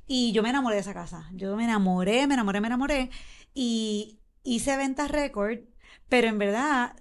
Y 0.08 0.32
yo 0.32 0.42
me 0.42 0.50
enamoré 0.50 0.76
de 0.76 0.82
esa 0.82 0.94
casa. 0.94 1.30
Yo 1.34 1.56
me 1.56 1.66
enamoré, 1.66 2.28
me 2.28 2.34
enamoré, 2.36 2.62
me 2.62 2.68
enamoré. 2.68 3.10
Y 3.54 4.20
hice 4.44 4.78
ventas 4.78 5.12
récord, 5.12 5.60
pero 6.10 6.28
en 6.28 6.38
verdad 6.38 6.96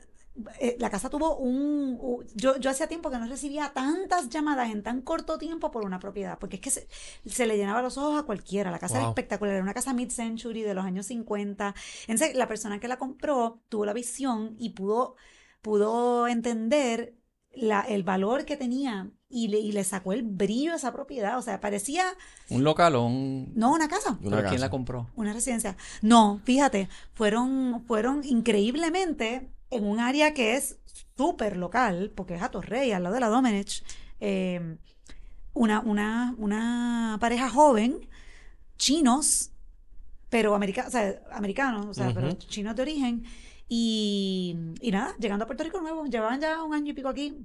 eh, 0.61 0.77
la 0.79 0.91
casa 0.91 1.09
tuvo 1.09 1.37
un... 1.39 1.99
yo, 2.35 2.59
yo 2.59 2.71
hacía 2.71 2.89
tiempo 2.89 3.11
que 3.11 3.19
no 3.19 3.27
recibía 3.27 3.73
tantas 3.73 4.29
llamadas 4.29 4.71
en 4.71 4.83
tan 4.83 5.01
corto 5.01 5.39
tiempo 5.39 5.71
por 5.71 5.85
una 5.87 5.99
propiedad, 5.99 6.39
porque 6.39 6.57
es 6.57 6.63
que 6.63 6.71
se, 6.71 6.89
se 7.25 7.47
le 7.47 7.57
llenaba 7.57 7.81
los 7.81 7.97
ojos 7.97 8.21
a 8.21 8.25
cualquiera. 8.25 8.71
La 8.71 8.79
casa 8.79 8.99
era 8.99 9.09
espectacular, 9.09 9.55
era 9.55 9.63
una 9.63 9.75
casa 9.75 9.95
mid-century 9.95 10.63
de 10.63 10.75
los 10.75 10.85
años 10.85 11.07
50. 11.07 11.75
Entonces, 12.07 12.37
la 12.37 12.49
persona 12.49 12.81
que 12.81 12.89
la 12.89 12.99
compró 12.99 13.63
tuvo 13.69 13.87
la 13.87 13.95
visión 13.95 14.57
y 14.59 14.71
pudo, 14.71 15.17
pudo 15.63 16.29
entender 16.29 17.17
la, 17.53 17.81
el 17.81 18.03
valor 18.03 18.45
que 18.45 18.57
tenía 18.57 19.11
y 19.29 19.49
le, 19.49 19.59
y 19.59 19.72
le 19.72 19.83
sacó 19.85 20.12
el 20.12 20.22
brillo 20.22 20.72
a 20.72 20.77
esa 20.77 20.93
propiedad. 20.93 21.39
O 21.39 21.43
sea, 21.43 21.61
parecía, 21.61 22.05
¿Un 22.49 22.62
local 22.64 22.95
o 22.95 23.05
un...? 23.07 23.53
no 23.55 23.72
una 23.72 23.89
casa. 23.89 24.11
Una 24.20 24.20
¿Pero 24.20 24.37
¿Quién 24.37 24.45
casa. 24.45 24.59
la 24.59 24.70
compró? 24.70 25.11
Una 25.16 25.33
residencia. 25.33 25.77
No, 26.03 26.41
fíjate, 26.45 26.89
fueron, 27.14 27.85
fueron 27.87 28.22
increíblemente 28.24 29.51
en 29.70 29.85
un 29.85 29.99
área 30.01 30.33
que 30.35 30.55
es 30.57 30.79
súper 31.16 31.57
local, 31.57 32.12
porque 32.14 32.35
es 32.37 32.43
a 32.43 32.51
Torrey, 32.51 32.93
al 32.93 33.03
lado 33.03 33.14
de 33.14 33.20
la 33.20 33.29
Domenech. 33.29 33.83
eh, 34.20 34.77
una, 35.55 35.81
una, 35.81 36.35
una 36.39 37.16
pareja 37.18 37.49
joven, 37.49 38.07
chinos, 38.77 39.53
pero 40.29 40.55
america- 40.55 40.85
o 40.87 40.91
sea, 40.91 41.20
americanos, 41.33 41.87
o 41.87 41.95
sea, 41.95 42.12
pero 42.14 42.31
chinos 42.33 42.77
de 42.77 42.83
origen. 42.83 43.24
Y, 43.68 44.55
y 44.81 44.91
nada, 44.91 45.14
llegando 45.18 45.45
a 45.45 45.47
Puerto 45.47 45.64
Rico 45.64 45.81
nuevo, 45.81 46.05
llevaban 46.07 46.41
ya 46.41 46.62
un 46.62 46.74
año 46.74 46.91
y 46.93 46.95
pico 46.95 47.09
aquí, 47.09 47.39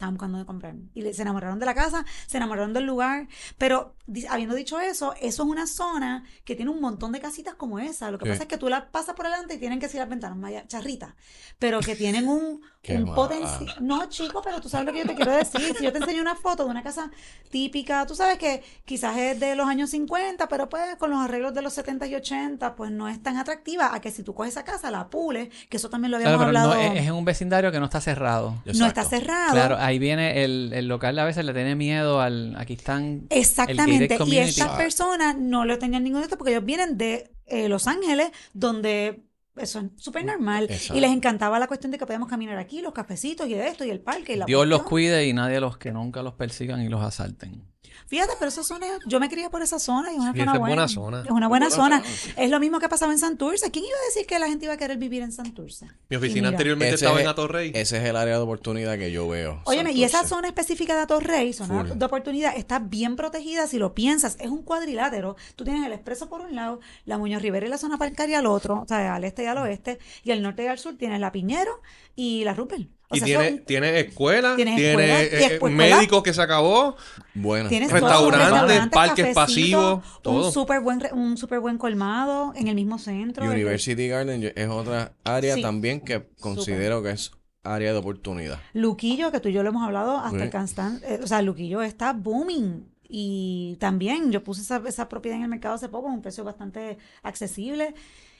estaban 0.00 0.14
buscando 0.14 0.38
de 0.38 0.46
comprar. 0.46 0.74
Y 0.94 1.12
se 1.12 1.20
enamoraron 1.22 1.58
de 1.58 1.66
la 1.66 1.74
casa, 1.74 2.06
se 2.26 2.38
enamoraron 2.38 2.72
del 2.72 2.84
lugar. 2.84 3.28
Pero 3.58 3.94
habiendo 4.30 4.54
dicho 4.54 4.80
eso, 4.80 5.12
eso 5.20 5.42
es 5.42 5.48
una 5.48 5.66
zona 5.66 6.24
que 6.44 6.56
tiene 6.56 6.70
un 6.70 6.80
montón 6.80 7.12
de 7.12 7.20
casitas 7.20 7.54
como 7.54 7.78
esa. 7.78 8.10
Lo 8.10 8.18
que 8.18 8.24
Sí. 8.24 8.30
pasa 8.30 8.42
es 8.44 8.48
que 8.48 8.56
tú 8.56 8.68
las 8.70 8.84
pasas 8.84 9.14
por 9.14 9.26
delante 9.26 9.54
y 9.54 9.58
tienen 9.58 9.78
que 9.78 9.88
ser 9.88 10.00
las 10.00 10.08
ventanas 10.08 10.38
más 10.38 10.52
charritas. 10.68 11.12
Pero 11.58 11.80
que 11.80 11.94
tienen 11.96 12.28
un, 12.28 12.62
un 12.88 13.14
potencial. 13.14 13.76
No, 13.80 14.08
chico, 14.08 14.40
pero 14.42 14.60
tú 14.62 14.70
sabes 14.70 14.86
lo 14.86 14.92
que 14.94 15.00
yo 15.00 15.06
te 15.06 15.14
quiero 15.14 15.32
decir. 15.32 15.60
Si 15.76 15.84
yo 15.84 15.92
te 15.92 15.98
enseño 15.98 16.22
una 16.22 16.34
foto 16.34 16.64
de 16.64 16.70
una 16.70 16.82
casa 16.82 17.10
típica, 17.50 18.06
tú 18.06 18.14
sabes 18.14 18.38
que 18.38 18.62
quizás 18.86 19.16
es 19.18 19.38
de 19.38 19.54
los 19.54 19.68
años 19.68 19.90
50, 19.90 20.48
pero 20.48 20.68
pues 20.70 20.96
con 20.96 21.10
los 21.10 21.20
arreglos 21.20 21.52
de 21.52 21.60
los 21.62 21.74
70 21.74 22.06
y 22.06 22.14
80, 22.14 22.74
pues 22.74 22.90
no 22.90 23.08
es 23.08 23.22
tan 23.22 23.36
atractiva 23.36 23.94
a 23.94 24.00
que 24.00 24.10
si 24.10 24.22
tú 24.22 24.34
coges 24.34 24.52
esa 24.52 24.64
casa, 24.64 24.90
la 24.90 25.08
pules, 25.10 25.50
que 25.68 25.76
eso 25.76 25.90
también 25.90 26.10
lo 26.12 26.18
Claro, 26.18 26.36
habíamos 26.40 26.52
pero 26.54 26.66
no, 26.66 26.72
hablado. 26.72 26.94
es, 26.94 27.00
es 27.02 27.06
en 27.08 27.14
un 27.14 27.24
vecindario 27.24 27.70
que 27.70 27.78
no 27.78 27.84
está 27.86 28.00
cerrado. 28.00 28.62
no 28.64 28.86
está 28.86 29.04
cerrado. 29.04 29.52
Claro, 29.52 29.76
ahí 29.90 29.98
viene 29.98 30.44
el, 30.44 30.72
el 30.74 30.88
local 30.88 31.18
a 31.18 31.24
veces 31.24 31.44
le 31.44 31.52
tiene 31.52 31.74
miedo 31.74 32.20
al... 32.20 32.56
Aquí 32.56 32.74
están... 32.74 33.26
Exactamente. 33.30 34.18
Y 34.26 34.38
estas 34.38 34.76
personas 34.76 35.36
no 35.36 35.64
lo 35.64 35.78
tenían 35.78 36.04
ningún 36.04 36.20
de 36.20 36.24
esto 36.24 36.38
porque 36.38 36.52
ellos 36.52 36.64
vienen 36.64 36.96
de 36.96 37.30
eh, 37.46 37.68
Los 37.68 37.86
Ángeles, 37.86 38.30
donde 38.52 39.24
eso 39.56 39.80
es 39.80 40.02
súper 40.02 40.24
normal. 40.24 40.66
Exacto. 40.70 40.96
Y 40.96 41.00
les 41.00 41.10
encantaba 41.10 41.58
la 41.58 41.66
cuestión 41.66 41.90
de 41.92 41.98
que 41.98 42.06
podemos 42.06 42.28
caminar 42.28 42.58
aquí, 42.58 42.80
los 42.80 42.92
cafecitos 42.92 43.48
y 43.48 43.54
esto, 43.54 43.84
y 43.84 43.90
el 43.90 44.00
parque. 44.00 44.34
Y 44.34 44.36
la 44.36 44.46
Dios 44.46 44.66
los 44.66 44.82
cuide 44.82 45.26
y 45.26 45.32
nadie 45.32 45.60
los 45.60 45.76
que 45.78 45.92
nunca 45.92 46.22
los 46.22 46.34
persigan 46.34 46.80
y 46.82 46.88
los 46.88 47.02
asalten. 47.02 47.69
Fíjate, 48.10 48.32
pero 48.40 48.48
esa 48.48 48.64
zona, 48.64 48.86
yo 49.06 49.20
me 49.20 49.28
crié 49.28 49.48
por 49.50 49.62
esa 49.62 49.78
zona 49.78 50.10
y 50.12 50.16
es 50.16 50.20
una 50.20 50.32
Sí, 50.32 50.40
zona 50.40 50.50
buena. 50.58 50.66
buena 50.66 50.88
zona. 50.88 51.22
Es 51.24 51.30
una 51.30 51.46
buena 51.48 51.70
zona. 51.70 52.02
zona. 52.02 52.34
Es 52.36 52.50
lo 52.50 52.58
mismo 52.58 52.80
que 52.80 52.88
pasaba 52.88 53.12
en 53.12 53.20
Santurce. 53.20 53.70
¿Quién 53.70 53.84
iba 53.84 53.94
a 53.96 54.04
decir 54.12 54.26
que 54.26 54.36
la 54.40 54.48
gente 54.48 54.64
iba 54.64 54.74
a 54.74 54.76
querer 54.76 54.98
vivir 54.98 55.22
en 55.22 55.30
Santurce? 55.30 55.86
Mi 56.08 56.16
oficina 56.16 56.48
anteriormente 56.48 56.96
Ese 56.96 57.04
estaba 57.04 57.20
es- 57.20 57.24
en 57.24 57.28
Atorrey. 57.30 57.70
Ese 57.72 57.98
es 57.98 58.04
el 58.04 58.16
área 58.16 58.34
de 58.36 58.42
oportunidad 58.42 58.98
que 58.98 59.12
yo 59.12 59.28
veo. 59.28 59.62
Óyeme, 59.64 59.92
y 59.92 60.02
esa 60.02 60.26
zona 60.26 60.48
específica 60.48 60.96
de 60.96 61.02
Atorrey, 61.02 61.52
zona 61.52 61.84
Full. 61.84 61.98
de 61.98 62.04
oportunidad, 62.04 62.56
está 62.56 62.80
bien 62.80 63.14
protegida 63.14 63.68
si 63.68 63.78
lo 63.78 63.94
piensas. 63.94 64.36
Es 64.40 64.48
un 64.50 64.64
cuadrilátero. 64.64 65.36
Tú 65.54 65.62
tienes 65.62 65.86
el 65.86 65.92
expreso 65.92 66.28
por 66.28 66.40
un 66.40 66.56
lado, 66.56 66.80
la 67.04 67.16
Muñoz 67.16 67.42
Rivera 67.42 67.64
y 67.66 67.70
la 67.70 67.78
zona 67.78 67.96
parcaria 67.96 68.40
al 68.40 68.46
otro, 68.46 68.80
o 68.82 68.86
sea, 68.88 69.14
al 69.14 69.22
este 69.22 69.44
y 69.44 69.46
al 69.46 69.58
oeste, 69.58 70.00
y 70.24 70.32
al 70.32 70.42
norte 70.42 70.64
y 70.64 70.66
al 70.66 70.78
sur 70.80 70.96
tienes 70.96 71.20
la 71.20 71.30
Piñero 71.30 71.80
y 72.16 72.42
la 72.42 72.54
Rupert. 72.54 72.88
O 73.12 73.16
Y 73.16 73.18
sea, 73.18 73.26
tiene, 73.26 73.48
son- 73.50 73.58
tiene 73.66 74.00
escuela, 74.00 74.54
tiene 74.56 74.74
escuela, 74.90 75.22
eh, 75.22 75.58
eh, 75.60 75.68
médicos 75.70 76.22
que 76.22 76.32
se 76.32 76.40
acabó. 76.40 76.96
Bueno. 77.34 77.68
Restaurantes, 77.68 78.88
parques 78.88 79.34
pasivos, 79.34 80.02
todo. 80.22 80.46
Un 80.46 80.52
súper 80.52 80.80
buen, 80.80 81.00
re- 81.00 81.12
un 81.12 81.36
super 81.36 81.58
buen 81.60 81.76
colmado 81.76 82.52
en 82.54 82.68
el 82.68 82.74
mismo 82.76 82.98
centro. 82.98 83.44
University 83.44 84.06
Garden 84.08 84.52
es 84.54 84.68
otra 84.68 85.12
área 85.24 85.54
Sí. 85.56 85.62
también 85.62 86.00
que 86.00 86.28
considero 86.40 87.02
que 87.02 87.10
es 87.10 87.32
área 87.64 87.92
de 87.92 87.98
oportunidad. 87.98 88.60
Luquillo, 88.72 89.30
que 89.32 89.40
tú 89.40 89.48
y 89.48 89.52
yo 89.52 89.62
lo 89.62 89.70
hemos 89.70 89.82
hablado 89.84 90.16
hasta 90.18 90.38
Sí. 90.38 90.44
el 90.44 90.50
cansan- 90.50 91.00
eh, 91.04 91.20
o 91.22 91.26
sea, 91.26 91.42
Luquillo 91.42 91.82
está 91.82 92.12
booming. 92.12 92.88
Y 93.12 93.76
también 93.80 94.30
yo 94.30 94.44
puse 94.44 94.62
esa, 94.62 94.80
esa 94.86 95.08
propiedad 95.08 95.36
en 95.36 95.42
el 95.42 95.48
mercado 95.50 95.74
hace 95.74 95.88
poco 95.88 96.08
a 96.08 96.12
un 96.12 96.22
precio 96.22 96.44
bastante 96.44 96.96
accesible. 97.24 97.92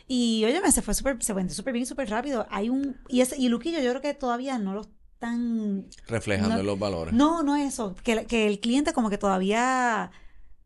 Y 0.06 0.44
oye, 0.44 0.60
se 0.72 0.82
fue 0.82 0.94
súper, 0.94 1.22
se 1.22 1.32
vendió 1.32 1.54
súper 1.54 1.72
bien, 1.72 1.86
súper 1.86 2.08
rápido. 2.10 2.46
Hay 2.50 2.68
un, 2.68 2.96
y 3.08 3.20
ese, 3.20 3.36
y 3.38 3.48
Luquillo 3.48 3.78
yo 3.80 3.90
creo 3.90 4.00
que 4.02 4.14
todavía 4.14 4.58
no 4.58 4.74
lo 4.74 4.80
están 4.82 5.86
Reflejando 6.08 6.56
No- 6.56 6.62
los 6.62 6.78
valores. 6.78 7.14
No, 7.14 7.42
no 7.42 7.56
eso, 7.56 7.94
que, 8.02 8.24
que 8.26 8.46
el 8.46 8.58
cliente 8.60 8.92
como 8.92 9.10
que 9.10 9.18
todavía 9.18 10.10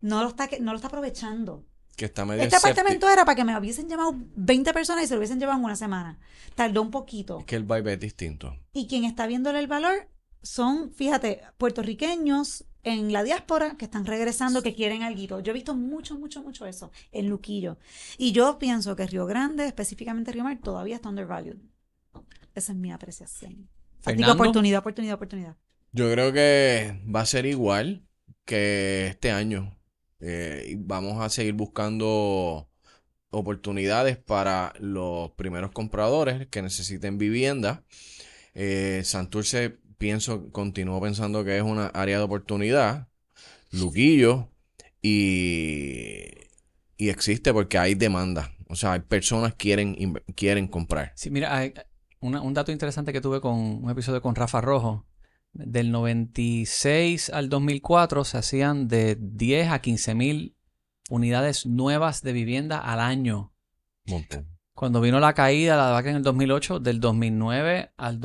no 0.00 0.22
lo 0.22 0.28
está, 0.28 0.48
no 0.60 0.72
lo 0.72 0.76
está 0.76 0.88
aprovechando. 0.88 1.64
Que 1.96 2.06
está 2.06 2.24
medio 2.24 2.42
Este 2.42 2.56
escéptico. 2.56 2.72
apartamento 2.80 3.08
era 3.10 3.24
para 3.24 3.36
que 3.36 3.44
me 3.44 3.56
hubiesen 3.58 3.88
llamado 3.88 4.14
20 4.36 4.72
personas 4.72 5.04
y 5.04 5.06
se 5.06 5.14
lo 5.14 5.18
hubiesen 5.18 5.38
llevado 5.38 5.58
en 5.58 5.64
una 5.64 5.76
semana. 5.76 6.18
Tardó 6.56 6.82
un 6.82 6.90
poquito. 6.90 7.38
Es 7.40 7.46
que 7.46 7.56
el 7.56 7.62
vibe 7.64 7.92
es 7.94 8.00
distinto. 8.00 8.56
Y 8.72 8.86
quien 8.88 9.04
está 9.04 9.26
viéndole 9.26 9.60
el 9.60 9.66
valor 9.68 10.08
son, 10.44 10.92
fíjate, 10.92 11.40
puertorriqueños 11.58 12.66
en 12.82 13.12
la 13.12 13.24
diáspora 13.24 13.76
que 13.76 13.86
están 13.86 14.04
regresando, 14.04 14.62
que 14.62 14.74
quieren 14.74 15.02
algo. 15.02 15.40
Yo 15.40 15.50
he 15.50 15.54
visto 15.54 15.74
mucho, 15.74 16.18
mucho, 16.18 16.42
mucho 16.42 16.66
eso 16.66 16.92
en 17.12 17.28
Luquillo. 17.28 17.78
Y 18.18 18.32
yo 18.32 18.58
pienso 18.58 18.94
que 18.94 19.06
Río 19.06 19.26
Grande, 19.26 19.66
específicamente 19.66 20.32
Río 20.32 20.44
Mar, 20.44 20.58
todavía 20.62 20.96
está 20.96 21.08
undervalued. 21.08 21.56
Esa 22.54 22.72
es 22.72 22.78
mi 22.78 22.92
apreciación. 22.92 23.68
Fernando. 24.00 24.34
oportunidad, 24.34 24.80
oportunidad, 24.80 25.14
oportunidad. 25.14 25.56
Yo 25.92 26.12
creo 26.12 26.32
que 26.32 27.00
va 27.12 27.22
a 27.22 27.26
ser 27.26 27.46
igual 27.46 28.06
que 28.44 29.06
este 29.06 29.30
año. 29.30 29.78
Eh, 30.20 30.76
vamos 30.78 31.22
a 31.22 31.30
seguir 31.30 31.54
buscando 31.54 32.68
oportunidades 33.30 34.18
para 34.18 34.74
los 34.78 35.30
primeros 35.32 35.72
compradores 35.72 36.46
que 36.48 36.62
necesiten 36.62 37.16
vivienda. 37.16 37.82
Eh, 38.54 39.02
Santurce, 39.04 39.78
pienso, 39.98 40.50
continúo 40.50 41.00
pensando 41.00 41.44
que 41.44 41.56
es 41.56 41.62
una 41.62 41.86
área 41.86 42.18
de 42.18 42.24
oportunidad. 42.24 43.08
Luquillo. 43.72 44.50
Y, 45.02 46.22
y 46.96 47.08
existe 47.08 47.52
porque 47.52 47.78
hay 47.78 47.94
demanda. 47.94 48.52
O 48.68 48.76
sea, 48.76 48.92
hay 48.92 49.00
personas 49.00 49.52
que 49.52 49.58
quieren, 49.68 50.14
quieren 50.34 50.66
comprar. 50.68 51.12
Sí, 51.14 51.30
mira, 51.30 51.56
hay 51.56 51.74
una- 52.20 52.40
un 52.40 52.54
dato 52.54 52.72
interesante 52.72 53.12
que 53.12 53.20
tuve 53.20 53.40
con 53.40 53.54
un 53.54 53.90
episodio 53.90 54.22
con 54.22 54.34
Rafa 54.34 54.60
Rojo. 54.60 55.06
Del 55.52 55.92
96 55.92 57.30
al 57.30 57.48
2004 57.48 58.24
se 58.24 58.38
hacían 58.38 58.88
de 58.88 59.16
10 59.20 59.68
a 59.70 59.80
15 59.80 60.14
mil 60.14 60.56
unidades 61.10 61.66
nuevas 61.66 62.22
de 62.22 62.32
vivienda 62.32 62.78
al 62.78 62.98
año. 63.00 63.52
Montón. 64.06 64.48
Cuando 64.72 65.00
vino 65.00 65.20
la 65.20 65.34
caída, 65.34 65.76
la 65.76 65.90
vaca 65.90 66.10
en 66.10 66.16
el 66.16 66.22
2008, 66.24 66.80
del 66.80 66.98
2009 66.98 67.92
al 67.96 68.18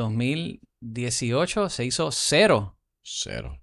2018 0.82 1.70
se 1.70 1.86
hizo 1.86 2.12
cero. 2.12 2.78
Cero. 3.02 3.62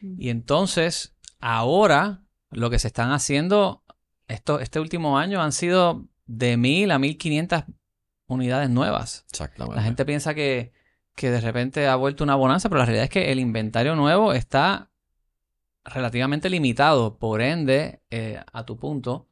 Y 0.00 0.28
entonces, 0.30 1.14
ahora 1.40 2.22
lo 2.50 2.70
que 2.70 2.78
se 2.78 2.88
están 2.88 3.10
haciendo 3.12 3.82
esto, 4.28 4.60
este 4.60 4.80
último 4.80 5.18
año 5.18 5.42
han 5.42 5.52
sido 5.52 6.06
de 6.26 6.56
1000 6.56 6.90
a 6.90 6.98
1500 6.98 7.64
unidades 8.26 8.70
nuevas. 8.70 9.24
Exactamente. 9.30 9.76
La 9.76 9.82
gente 9.82 10.04
piensa 10.04 10.34
que, 10.34 10.72
que 11.14 11.30
de 11.30 11.40
repente 11.40 11.86
ha 11.88 11.96
vuelto 11.96 12.24
una 12.24 12.34
bonanza, 12.34 12.68
pero 12.68 12.78
la 12.80 12.86
realidad 12.86 13.04
es 13.04 13.10
que 13.10 13.32
el 13.32 13.40
inventario 13.40 13.94
nuevo 13.96 14.32
está 14.32 14.90
relativamente 15.84 16.48
limitado. 16.50 17.18
Por 17.18 17.42
ende, 17.42 18.02
eh, 18.10 18.42
a 18.52 18.64
tu 18.64 18.78
punto, 18.78 19.28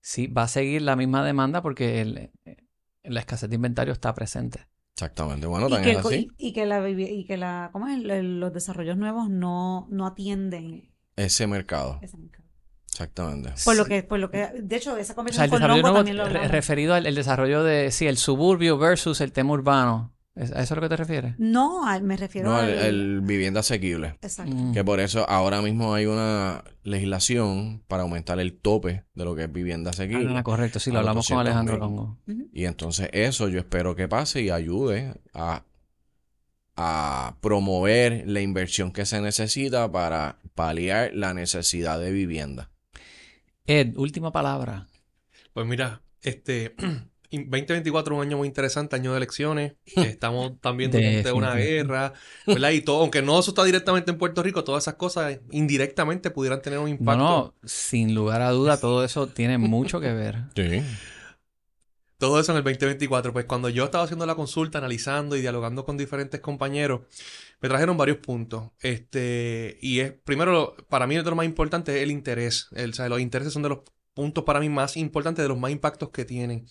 sí 0.00 0.26
va 0.26 0.42
a 0.44 0.48
seguir 0.48 0.82
la 0.82 0.96
misma 0.96 1.24
demanda 1.24 1.62
porque 1.62 2.00
el- 2.00 2.30
eh, 2.44 2.56
la 3.04 3.20
escasez 3.20 3.48
de 3.48 3.56
inventario 3.56 3.92
está 3.92 4.14
presente. 4.14 4.66
Exactamente. 5.00 5.46
Bueno, 5.46 5.68
y, 5.68 5.70
tan 5.70 5.82
que, 5.82 5.92
es 5.92 5.98
así. 5.98 6.28
y, 6.36 6.48
y 6.48 6.52
que 6.52 6.66
la 6.66 6.86
y 6.90 7.24
que 7.24 7.36
la 7.38 7.70
¿cómo 7.72 7.88
es? 7.88 7.98
Los 8.02 8.52
desarrollos 8.52 8.98
nuevos 8.98 9.30
no, 9.30 9.86
no 9.90 10.06
atienden 10.06 10.92
Ese 11.16 11.46
mercado. 11.46 11.98
ese 12.02 12.18
mercado. 12.18 12.44
Exactamente. 12.90 13.54
Por 13.64 13.76
lo 13.76 13.86
que, 13.86 14.02
por 14.02 14.18
lo 14.18 14.30
que, 14.30 14.50
de 14.62 14.76
hecho, 14.76 14.96
esa 14.98 15.00
O 15.00 15.04
sea, 15.06 15.14
conversación 15.14 15.44
el 15.44 15.50
con 15.50 15.60
desarrollo 15.60 15.82
nuevo 15.82 15.96
también 15.96 16.16
lo 16.18 16.28
re- 16.28 16.48
referido 16.48 16.92
al 16.92 17.06
el 17.06 17.14
desarrollo 17.14 17.62
de, 17.64 17.90
sí, 17.92 18.06
el 18.06 18.18
suburbio 18.18 18.76
versus 18.76 19.22
el 19.22 19.32
tema 19.32 19.52
urbano. 19.52 20.12
¿Es- 20.36 20.52
¿A 20.52 20.62
eso 20.62 20.74
es 20.74 20.76
lo 20.76 20.80
que 20.82 20.88
te 20.88 20.96
refieres? 20.96 21.34
No, 21.38 21.84
al- 21.86 22.02
me 22.02 22.16
refiero 22.16 22.50
No, 22.50 22.56
al... 22.56 22.70
el, 22.70 22.78
el 22.78 23.20
vivienda 23.20 23.60
asequible. 23.60 24.16
Exacto. 24.22 24.54
Mm. 24.54 24.72
Que 24.72 24.84
por 24.84 25.00
eso 25.00 25.28
ahora 25.28 25.60
mismo 25.60 25.92
hay 25.92 26.06
una 26.06 26.62
legislación 26.84 27.82
para 27.88 28.04
aumentar 28.04 28.38
el 28.40 28.56
tope 28.56 29.04
de 29.14 29.24
lo 29.24 29.34
que 29.34 29.44
es 29.44 29.52
vivienda 29.52 29.90
asequible. 29.90 30.32
Ah, 30.36 30.42
correcto, 30.42 30.78
sí, 30.78 30.90
lo 30.92 31.00
hablamos 31.00 31.26
con 31.28 31.36
200 31.38 31.46
Alejandro 31.46 31.74
mil. 31.74 31.80
Longo. 31.80 32.18
Ujú. 32.28 32.48
Y 32.52 32.64
entonces 32.66 33.08
eso 33.12 33.48
yo 33.48 33.58
espero 33.58 33.96
que 33.96 34.06
pase 34.08 34.40
y 34.42 34.50
ayude 34.50 35.14
a, 35.34 35.64
a 36.76 37.36
promover 37.40 38.24
la 38.26 38.40
inversión 38.40 38.92
que 38.92 39.04
se 39.06 39.20
necesita 39.20 39.90
para 39.90 40.38
paliar 40.54 41.10
la 41.14 41.34
necesidad 41.34 41.98
de 42.00 42.12
vivienda. 42.12 42.70
Ed, 43.66 43.96
última 43.96 44.32
palabra. 44.32 44.86
Pues 45.52 45.66
mira, 45.66 46.00
este 46.22 46.74
2024 47.30 48.14
es 48.14 48.18
un 48.18 48.26
año 48.26 48.36
muy 48.38 48.48
interesante, 48.48 48.96
año 48.96 49.12
de 49.12 49.18
elecciones. 49.18 49.74
Estamos 49.96 50.60
también 50.60 50.90
durante 50.90 51.32
una 51.32 51.54
guerra, 51.54 52.12
¿verdad? 52.46 52.70
Y 52.70 52.80
todo, 52.82 53.00
aunque 53.00 53.22
no 53.22 53.38
eso 53.38 53.50
está 53.50 53.64
directamente 53.64 54.10
en 54.10 54.18
Puerto 54.18 54.42
Rico, 54.42 54.64
todas 54.64 54.84
esas 54.84 54.94
cosas 54.94 55.38
indirectamente 55.50 56.30
pudieran 56.30 56.60
tener 56.62 56.78
un 56.78 56.86
No, 56.86 56.90
impacto. 56.90 57.22
no, 57.22 57.54
sin 57.64 58.14
lugar 58.14 58.42
a 58.42 58.50
duda, 58.50 58.78
todo 58.78 59.04
eso 59.04 59.26
tiene 59.28 59.58
mucho 59.58 60.00
que 60.00 60.12
ver. 60.12 60.44
Sí. 60.56 60.82
Todo 62.18 62.38
eso 62.38 62.52
en 62.52 62.58
el 62.58 62.64
2024. 62.64 63.32
Pues 63.32 63.46
cuando 63.46 63.70
yo 63.70 63.84
estaba 63.84 64.04
haciendo 64.04 64.26
la 64.26 64.34
consulta, 64.34 64.76
analizando 64.76 65.36
y 65.36 65.40
dialogando 65.40 65.86
con 65.86 65.96
diferentes 65.96 66.38
compañeros, 66.40 67.00
me 67.62 67.68
trajeron 67.70 67.96
varios 67.96 68.18
puntos. 68.18 68.72
Este, 68.80 69.78
y 69.80 70.00
es, 70.00 70.12
primero, 70.24 70.76
para 70.90 71.06
mí, 71.06 71.16
lo 71.16 71.34
más 71.34 71.46
importante 71.46 71.96
es 71.96 72.02
el 72.02 72.10
interés. 72.10 72.68
El, 72.72 72.90
o 72.90 72.92
sea, 72.92 73.08
los 73.08 73.20
intereses 73.20 73.54
son 73.54 73.62
de 73.62 73.70
los 73.70 73.78
puntos 74.12 74.44
para 74.44 74.60
mí 74.60 74.68
más 74.68 74.98
importantes, 74.98 75.42
de 75.42 75.48
los 75.48 75.58
más 75.58 75.70
impactos 75.70 76.10
que 76.10 76.26
tienen. 76.26 76.66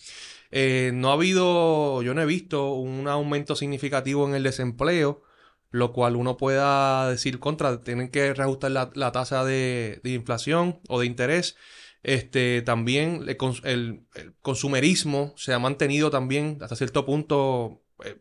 Eh, 0.50 0.90
no 0.94 1.10
ha 1.10 1.14
habido, 1.14 2.02
yo 2.02 2.14
no 2.14 2.22
he 2.22 2.26
visto 2.26 2.72
un 2.72 3.06
aumento 3.08 3.54
significativo 3.54 4.26
en 4.28 4.34
el 4.34 4.42
desempleo, 4.42 5.22
lo 5.70 5.92
cual 5.92 6.16
uno 6.16 6.36
pueda 6.36 7.08
decir 7.08 7.38
contra, 7.38 7.82
tienen 7.82 8.10
que 8.10 8.34
reajustar 8.34 8.72
la, 8.72 8.90
la 8.94 9.12
tasa 9.12 9.44
de, 9.44 10.00
inflación 10.04 10.80
o 10.88 11.00
de 11.00 11.06
interés. 11.06 11.56
Este, 12.02 12.62
también 12.62 13.26
el 13.26 14.06
consumerismo 14.40 15.34
se 15.36 15.52
ha 15.52 15.58
mantenido 15.58 16.10
también 16.10 16.58
hasta 16.62 16.74
cierto 16.74 17.04
punto 17.04 17.82
eh, 18.04 18.16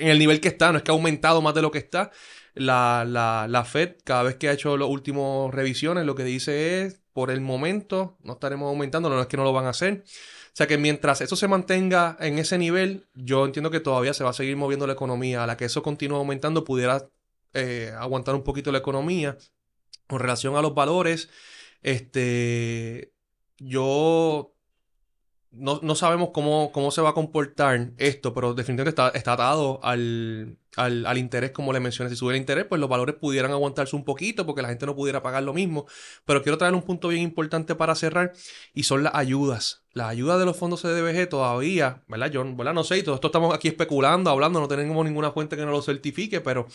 en 0.00 0.08
el 0.08 0.18
nivel 0.18 0.40
que 0.40 0.48
está, 0.48 0.72
no 0.72 0.78
es 0.78 0.84
que 0.84 0.90
ha 0.90 0.94
aumentado 0.94 1.40
más 1.42 1.54
de 1.54 1.62
lo 1.62 1.70
que 1.70 1.78
está. 1.78 2.10
La, 2.54 3.04
la, 3.06 3.46
la 3.48 3.64
Fed, 3.64 3.96
cada 4.04 4.22
vez 4.22 4.36
que 4.36 4.48
ha 4.48 4.52
hecho 4.52 4.76
las 4.76 4.88
últimas 4.88 5.52
revisiones, 5.52 6.04
lo 6.04 6.14
que 6.14 6.24
dice 6.24 6.82
es, 6.82 7.02
por 7.12 7.30
el 7.30 7.40
momento, 7.40 8.16
no 8.22 8.34
estaremos 8.34 8.68
aumentando, 8.68 9.08
no 9.08 9.20
es 9.20 9.26
que 9.26 9.36
no 9.36 9.44
lo 9.44 9.52
van 9.52 9.66
a 9.66 9.70
hacer. 9.70 10.04
O 10.54 10.56
sea 10.56 10.68
que 10.68 10.78
mientras 10.78 11.20
eso 11.20 11.34
se 11.34 11.48
mantenga 11.48 12.16
en 12.20 12.38
ese 12.38 12.58
nivel, 12.58 13.08
yo 13.14 13.44
entiendo 13.44 13.72
que 13.72 13.80
todavía 13.80 14.14
se 14.14 14.22
va 14.22 14.30
a 14.30 14.34
seguir 14.34 14.56
moviendo 14.56 14.86
la 14.86 14.92
economía. 14.92 15.42
A 15.42 15.48
la 15.48 15.56
que 15.56 15.64
eso 15.64 15.82
continúe 15.82 16.16
aumentando, 16.16 16.62
pudiera 16.62 17.08
eh, 17.54 17.92
aguantar 17.98 18.36
un 18.36 18.44
poquito 18.44 18.70
la 18.70 18.78
economía. 18.78 19.36
Con 20.06 20.20
relación 20.20 20.54
a 20.54 20.62
los 20.62 20.72
valores, 20.72 21.28
este, 21.82 23.12
yo 23.58 24.54
no, 25.50 25.80
no 25.82 25.94
sabemos 25.96 26.30
cómo, 26.32 26.70
cómo 26.70 26.92
se 26.92 27.02
va 27.02 27.10
a 27.10 27.14
comportar 27.14 27.90
esto, 27.96 28.32
pero 28.32 28.54
definitivamente 28.54 28.90
está, 28.90 29.08
está 29.08 29.32
atado 29.32 29.80
al, 29.82 30.56
al, 30.76 31.06
al 31.06 31.18
interés, 31.18 31.50
como 31.52 31.72
le 31.72 31.80
mencioné. 31.80 32.10
Si 32.10 32.16
sube 32.16 32.32
el 32.34 32.40
interés, 32.40 32.64
pues 32.66 32.80
los 32.80 32.88
valores 32.90 33.14
pudieran 33.14 33.50
aguantarse 33.52 33.94
un 33.96 34.04
poquito 34.04 34.44
porque 34.46 34.62
la 34.62 34.68
gente 34.68 34.86
no 34.86 34.94
pudiera 34.96 35.22
pagar 35.22 35.42
lo 35.42 35.52
mismo. 35.52 35.86
Pero 36.24 36.42
quiero 36.42 36.58
traer 36.58 36.74
un 36.74 36.82
punto 36.82 37.08
bien 37.08 37.22
importante 37.22 37.74
para 37.74 37.94
cerrar 37.94 38.32
y 38.72 38.82
son 38.84 39.02
las 39.04 39.14
ayudas. 39.14 39.82
Las 39.92 40.08
ayudas 40.08 40.38
de 40.40 40.44
los 40.44 40.56
fondos 40.56 40.82
CDBG 40.82 41.28
todavía, 41.28 42.02
¿verdad? 42.08 42.30
Yo 42.30 42.44
¿verdad? 42.56 42.74
no 42.74 42.82
sé, 42.82 42.98
y 42.98 43.02
todo 43.04 43.14
esto 43.14 43.28
estamos 43.28 43.54
aquí 43.54 43.68
especulando, 43.68 44.28
hablando, 44.30 44.58
no 44.58 44.66
tenemos 44.66 45.04
ninguna 45.04 45.30
fuente 45.30 45.54
que 45.56 45.62
nos 45.64 45.70
lo 45.72 45.82
certifique, 45.82 46.40
pero 46.40 46.66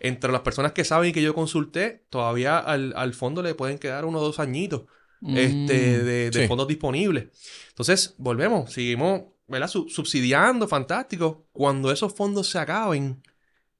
entre 0.00 0.32
las 0.32 0.40
personas 0.40 0.72
que 0.72 0.82
saben 0.84 1.10
y 1.10 1.12
que 1.12 1.22
yo 1.22 1.34
consulté, 1.34 2.04
todavía 2.10 2.58
al, 2.58 2.92
al 2.96 3.14
fondo 3.14 3.42
le 3.42 3.54
pueden 3.54 3.78
quedar 3.78 4.04
uno 4.04 4.18
o 4.18 4.22
dos 4.22 4.40
añitos 4.40 4.82
este, 5.26 5.52
Mm. 5.52 5.66
de, 5.68 6.30
de 6.30 6.30
Sí. 6.42 6.48
fondos 6.48 6.66
disponibles. 6.68 7.28
Entonces, 7.70 8.14
volvemos, 8.18 8.72
seguimos, 8.72 9.22
¿verdad? 9.46 9.68
Sub- 9.68 9.88
subsidiando, 9.88 10.68
fantástico. 10.68 11.46
Cuando 11.52 11.90
esos 11.92 12.12
fondos 12.14 12.48
se 12.50 12.58
acaben, 12.58 13.22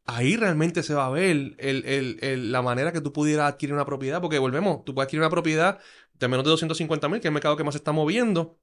ahí 0.06 0.36
realmente 0.36 0.82
se 0.82 0.94
va 0.94 1.06
a 1.06 1.10
ver 1.10 1.56
la 1.58 2.62
manera 2.62 2.92
que 2.92 3.00
tú 3.00 3.12
pudieras 3.12 3.52
adquirir 3.52 3.74
una 3.74 3.86
propiedad, 3.86 4.20
porque 4.20 4.38
volvemos, 4.38 4.84
tú 4.84 4.94
puedes 4.94 5.06
adquirir 5.06 5.22
una 5.22 5.30
propiedad 5.30 5.78
de 6.18 6.28
menos 6.28 6.44
de 6.44 6.50
250 6.50 7.08
mil, 7.08 7.20
que 7.20 7.28
es 7.28 7.30
el 7.30 7.34
mercado 7.34 7.56
que 7.56 7.64
más 7.64 7.74
se 7.74 7.78
está 7.78 7.92
moviendo, 7.92 8.58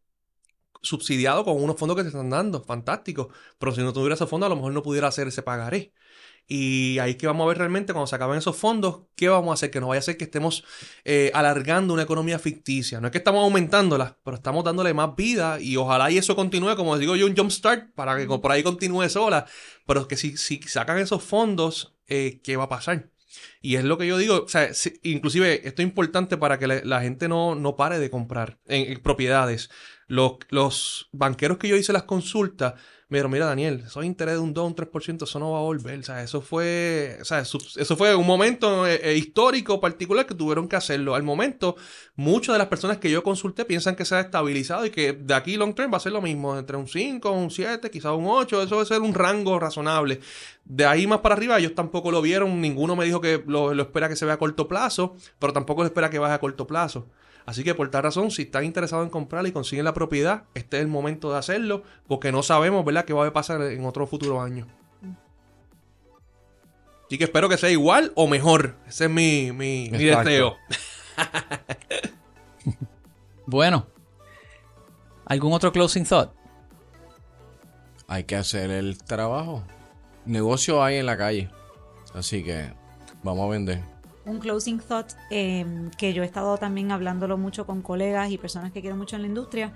subsidiado 0.81 1.43
con 1.43 1.61
unos 1.61 1.77
fondos 1.77 1.97
que 1.97 2.03
te 2.03 2.09
están 2.09 2.29
dando, 2.29 2.63
fantástico. 2.63 3.29
Pero 3.59 3.71
si 3.73 3.81
no 3.81 3.93
tuviera 3.93 4.15
esos 4.15 4.29
fondos, 4.29 4.47
a 4.47 4.49
lo 4.49 4.55
mejor 4.55 4.73
no 4.73 4.81
pudiera 4.83 5.07
hacer 5.07 5.27
ese 5.27 5.41
pagaré. 5.43 5.93
Y 6.47 6.99
ahí 6.99 7.15
que 7.15 7.27
vamos 7.27 7.45
a 7.45 7.47
ver 7.47 7.59
realmente 7.59 7.93
cuando 7.93 8.07
se 8.07 8.15
acaben 8.15 8.37
esos 8.37 8.57
fondos, 8.57 9.03
qué 9.15 9.29
vamos 9.29 9.51
a 9.51 9.53
hacer, 9.53 9.71
que 9.71 9.79
no 9.79 9.87
vaya 9.87 9.99
a 9.99 10.01
ser 10.01 10.17
que 10.17 10.25
estemos 10.25 10.65
eh, 11.05 11.31
alargando 11.33 11.93
una 11.93 12.03
economía 12.03 12.39
ficticia. 12.39 12.99
No 12.99 13.07
es 13.07 13.11
que 13.11 13.19
estamos 13.19 13.41
aumentándola, 13.43 14.17
pero 14.25 14.35
estamos 14.35 14.63
dándole 14.65 14.93
más 14.93 15.15
vida 15.15 15.61
y 15.61 15.77
ojalá 15.77 16.11
y 16.11 16.17
eso 16.17 16.35
continúe, 16.35 16.75
como 16.75 16.97
digo 16.97 17.15
yo, 17.15 17.25
un 17.25 17.37
jump 17.37 17.51
start 17.51 17.93
para 17.95 18.17
que 18.17 18.25
por 18.25 18.51
ahí 18.51 18.63
continúe 18.63 19.07
sola. 19.07 19.45
Pero 19.85 20.07
que 20.09 20.17
si, 20.17 20.35
si 20.35 20.61
sacan 20.63 20.97
esos 20.97 21.23
fondos, 21.23 21.95
eh, 22.07 22.41
¿qué 22.43 22.57
va 22.57 22.65
a 22.65 22.69
pasar? 22.69 23.09
Y 23.61 23.75
es 23.77 23.85
lo 23.85 23.97
que 23.97 24.07
yo 24.07 24.17
digo, 24.17 24.43
o 24.43 24.47
sea, 24.49 24.73
si- 24.73 24.99
inclusive 25.03 25.65
esto 25.67 25.81
es 25.81 25.87
importante 25.87 26.35
para 26.37 26.59
que 26.59 26.67
la, 26.67 27.01
gente 27.01 27.29
no, 27.29 27.55
no 27.55 27.77
pare 27.77 27.97
de 27.99 28.09
comprar 28.09 28.59
en, 28.65 28.91
en 28.91 29.01
propiedades. 29.01 29.69
Los, 30.07 30.39
los 30.49 31.07
banqueros 31.13 31.57
que 31.57 31.69
yo 31.69 31.77
hice 31.77 31.93
las 31.93 32.03
consultas, 32.03 32.73
dijeron, 33.17 33.31
mira 33.31 33.45
Daniel, 33.45 33.83
esos 33.85 34.05
intereses 34.05 34.39
de 34.39 34.43
un 34.43 34.53
2 34.53 34.67
un 34.67 34.75
3%, 34.75 35.23
eso 35.23 35.39
no 35.39 35.51
va 35.51 35.59
a 35.59 35.63
volver. 35.63 35.99
O 35.99 36.03
sea, 36.03 36.23
eso 36.23 36.41
fue, 36.41 37.17
o 37.21 37.25
sea, 37.25 37.39
eso, 37.39 37.57
eso 37.75 37.97
fue 37.97 38.15
un 38.15 38.25
momento 38.25 38.87
eh, 38.87 39.01
eh, 39.03 39.17
histórico 39.17 39.79
particular 39.81 40.25
que 40.25 40.33
tuvieron 40.33 40.67
que 40.67 40.75
hacerlo. 40.75 41.15
Al 41.15 41.23
momento, 41.23 41.75
muchas 42.15 42.53
de 42.53 42.59
las 42.59 42.67
personas 42.67 42.99
que 42.99 43.11
yo 43.11 43.21
consulté 43.23 43.65
piensan 43.65 43.95
que 43.95 44.05
se 44.05 44.15
ha 44.15 44.21
estabilizado 44.21 44.85
y 44.85 44.91
que 44.91 45.13
de 45.13 45.33
aquí 45.33 45.57
long 45.57 45.75
term 45.75 45.91
va 45.91 45.97
a 45.97 45.99
ser 45.99 46.13
lo 46.13 46.21
mismo, 46.21 46.57
entre 46.57 46.77
un 46.77 46.87
5, 46.87 47.31
un 47.31 47.51
7, 47.51 47.91
quizás 47.91 48.13
un 48.13 48.27
8, 48.27 48.63
eso 48.63 48.75
va 48.77 48.81
a 48.83 48.85
ser 48.85 49.01
un 49.01 49.13
rango 49.13 49.59
razonable. 49.59 50.19
De 50.63 50.85
ahí 50.85 51.05
más 51.07 51.19
para 51.19 51.35
arriba, 51.35 51.59
ellos 51.59 51.75
tampoco 51.75 52.11
lo 52.11 52.21
vieron, 52.21 52.61
ninguno 52.61 52.95
me 52.95 53.05
dijo 53.05 53.19
que 53.19 53.43
lo, 53.45 53.73
lo 53.73 53.83
espera 53.83 54.07
que 54.09 54.15
se 54.15 54.25
vea 54.25 54.35
a 54.35 54.37
corto 54.37 54.67
plazo, 54.67 55.15
pero 55.39 55.53
tampoco 55.53 55.81
lo 55.81 55.87
espera 55.87 56.09
que 56.09 56.19
vaya 56.19 56.35
a 56.35 56.39
corto 56.39 56.65
plazo. 56.67 57.07
Así 57.45 57.63
que 57.63 57.75
por 57.75 57.89
tal 57.89 58.03
razón, 58.03 58.31
si 58.31 58.43
están 58.43 58.65
interesados 58.65 59.03
en 59.05 59.09
comprarla 59.09 59.49
y 59.49 59.51
consiguen 59.51 59.85
la 59.85 59.93
propiedad, 59.93 60.43
este 60.53 60.77
es 60.77 60.81
el 60.83 60.87
momento 60.87 61.31
de 61.31 61.37
hacerlo, 61.37 61.83
porque 62.07 62.31
no 62.31 62.43
sabemos, 62.43 62.85
¿verdad?, 62.85 63.05
qué 63.05 63.13
va 63.13 63.25
a 63.25 63.33
pasar 63.33 63.61
en 63.61 63.85
otro 63.85 64.07
futuro 64.07 64.41
año. 64.41 64.67
Así 67.11 67.17
que 67.17 67.25
espero 67.25 67.49
que 67.49 67.57
sea 67.57 67.69
igual 67.69 68.13
o 68.15 68.25
mejor. 68.25 68.75
Ese 68.87 69.05
es 69.05 69.11
mi, 69.11 69.51
mi, 69.51 69.89
deseo. 69.89 70.55
Bueno. 73.45 73.85
¿Algún 75.25 75.51
otro 75.51 75.73
closing 75.73 76.05
thought? 76.05 76.31
Hay 78.07 78.23
que 78.23 78.37
hacer 78.37 78.71
el 78.71 78.97
trabajo. 78.97 79.61
Negocio 80.25 80.81
hay 80.81 80.97
en 80.97 81.05
la 81.05 81.17
calle. 81.17 81.49
Así 82.13 82.43
que 82.43 82.71
vamos 83.23 83.45
a 83.45 83.49
vender. 83.49 83.90
Un 84.25 84.39
closing 84.39 84.79
thought 84.79 85.11
eh, 85.31 85.65
que 85.97 86.13
yo 86.13 86.21
he 86.23 86.25
estado 86.25 86.57
también 86.57 86.91
hablándolo 86.91 87.37
mucho 87.37 87.65
con 87.65 87.81
colegas 87.81 88.29
y 88.31 88.37
personas 88.37 88.71
que 88.71 88.81
quiero 88.81 88.95
mucho 88.95 89.15
en 89.15 89.23
la 89.23 89.27
industria 89.27 89.73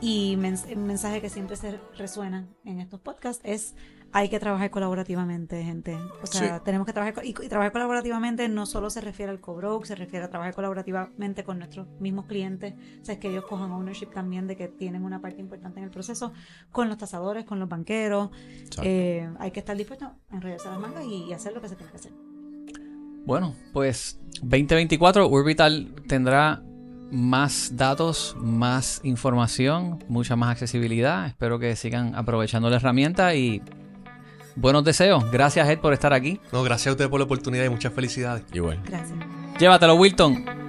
y 0.00 0.36
mens- 0.36 0.66
un 0.74 0.86
mensaje 0.86 1.20
que 1.20 1.30
siempre 1.30 1.56
se 1.56 1.78
resuena 1.96 2.48
en 2.64 2.80
estos 2.80 3.00
podcasts 3.00 3.40
es 3.44 3.74
hay 4.16 4.28
que 4.28 4.38
trabajar 4.38 4.70
colaborativamente, 4.70 5.60
gente. 5.64 5.96
O 6.22 6.26
sea, 6.26 6.58
Sí. 6.58 6.64
tenemos 6.64 6.86
que 6.86 6.92
trabajar 6.92 7.24
y, 7.24 7.30
y 7.30 7.48
trabajar 7.48 7.72
colaborativamente 7.72 8.48
no 8.48 8.64
solo 8.64 8.88
se 8.90 9.00
refiere 9.00 9.30
al 9.32 9.40
co-broke, 9.40 9.86
se 9.86 9.96
refiere 9.96 10.24
a 10.24 10.30
trabajar 10.30 10.54
colaborativamente 10.54 11.42
con 11.42 11.58
nuestros 11.58 11.88
mismos 12.00 12.26
clientes, 12.26 12.74
o 13.00 13.04
sea, 13.04 13.14
es 13.14 13.20
que 13.20 13.28
ellos 13.30 13.44
cojan 13.48 13.72
ownership 13.72 14.10
también 14.12 14.46
de 14.46 14.56
que 14.56 14.68
tienen 14.68 15.04
una 15.04 15.20
parte 15.20 15.40
importante 15.40 15.78
en 15.80 15.84
el 15.86 15.90
proceso, 15.90 16.32
con 16.70 16.88
los 16.88 16.96
tasadores, 16.98 17.44
con 17.44 17.58
los 17.58 17.68
banqueros. 17.68 18.30
Eh, 18.82 19.28
hay 19.40 19.50
que 19.50 19.60
estar 19.60 19.76
dispuesto 19.76 20.04
a 20.04 20.16
enrollarse 20.32 20.68
las 20.68 20.78
mangas 20.78 21.04
y, 21.04 21.24
y 21.24 21.32
hacer 21.32 21.52
lo 21.52 21.60
que 21.60 21.68
se 21.68 21.74
tiene 21.74 21.90
que 21.90 21.98
hacer. 21.98 22.12
Bueno, 23.24 23.54
pues 23.72 24.18
2024 24.42 25.28
Urbital 25.28 25.94
tendrá 26.06 26.62
más 27.10 27.76
datos, 27.76 28.36
más 28.38 29.00
información, 29.04 29.98
mucha 30.08 30.36
más 30.36 30.50
accesibilidad. 30.50 31.26
Espero 31.26 31.58
que 31.58 31.76
sigan 31.76 32.14
aprovechando 32.14 32.68
la 32.68 32.76
herramienta 32.76 33.34
y 33.34 33.62
buenos 34.56 34.84
deseos. 34.84 35.30
Gracias 35.30 35.68
Ed 35.68 35.78
por 35.78 35.92
estar 35.92 36.12
aquí. 36.12 36.40
No, 36.52 36.62
gracias 36.62 36.88
a 36.88 36.90
ustedes 36.92 37.10
por 37.10 37.20
la 37.20 37.24
oportunidad 37.24 37.64
y 37.64 37.70
muchas 37.70 37.92
felicidades. 37.92 38.44
Igual. 38.52 38.80
Gracias. 38.84 39.18
Llévatelo 39.58 39.94
Wilton. 39.94 40.63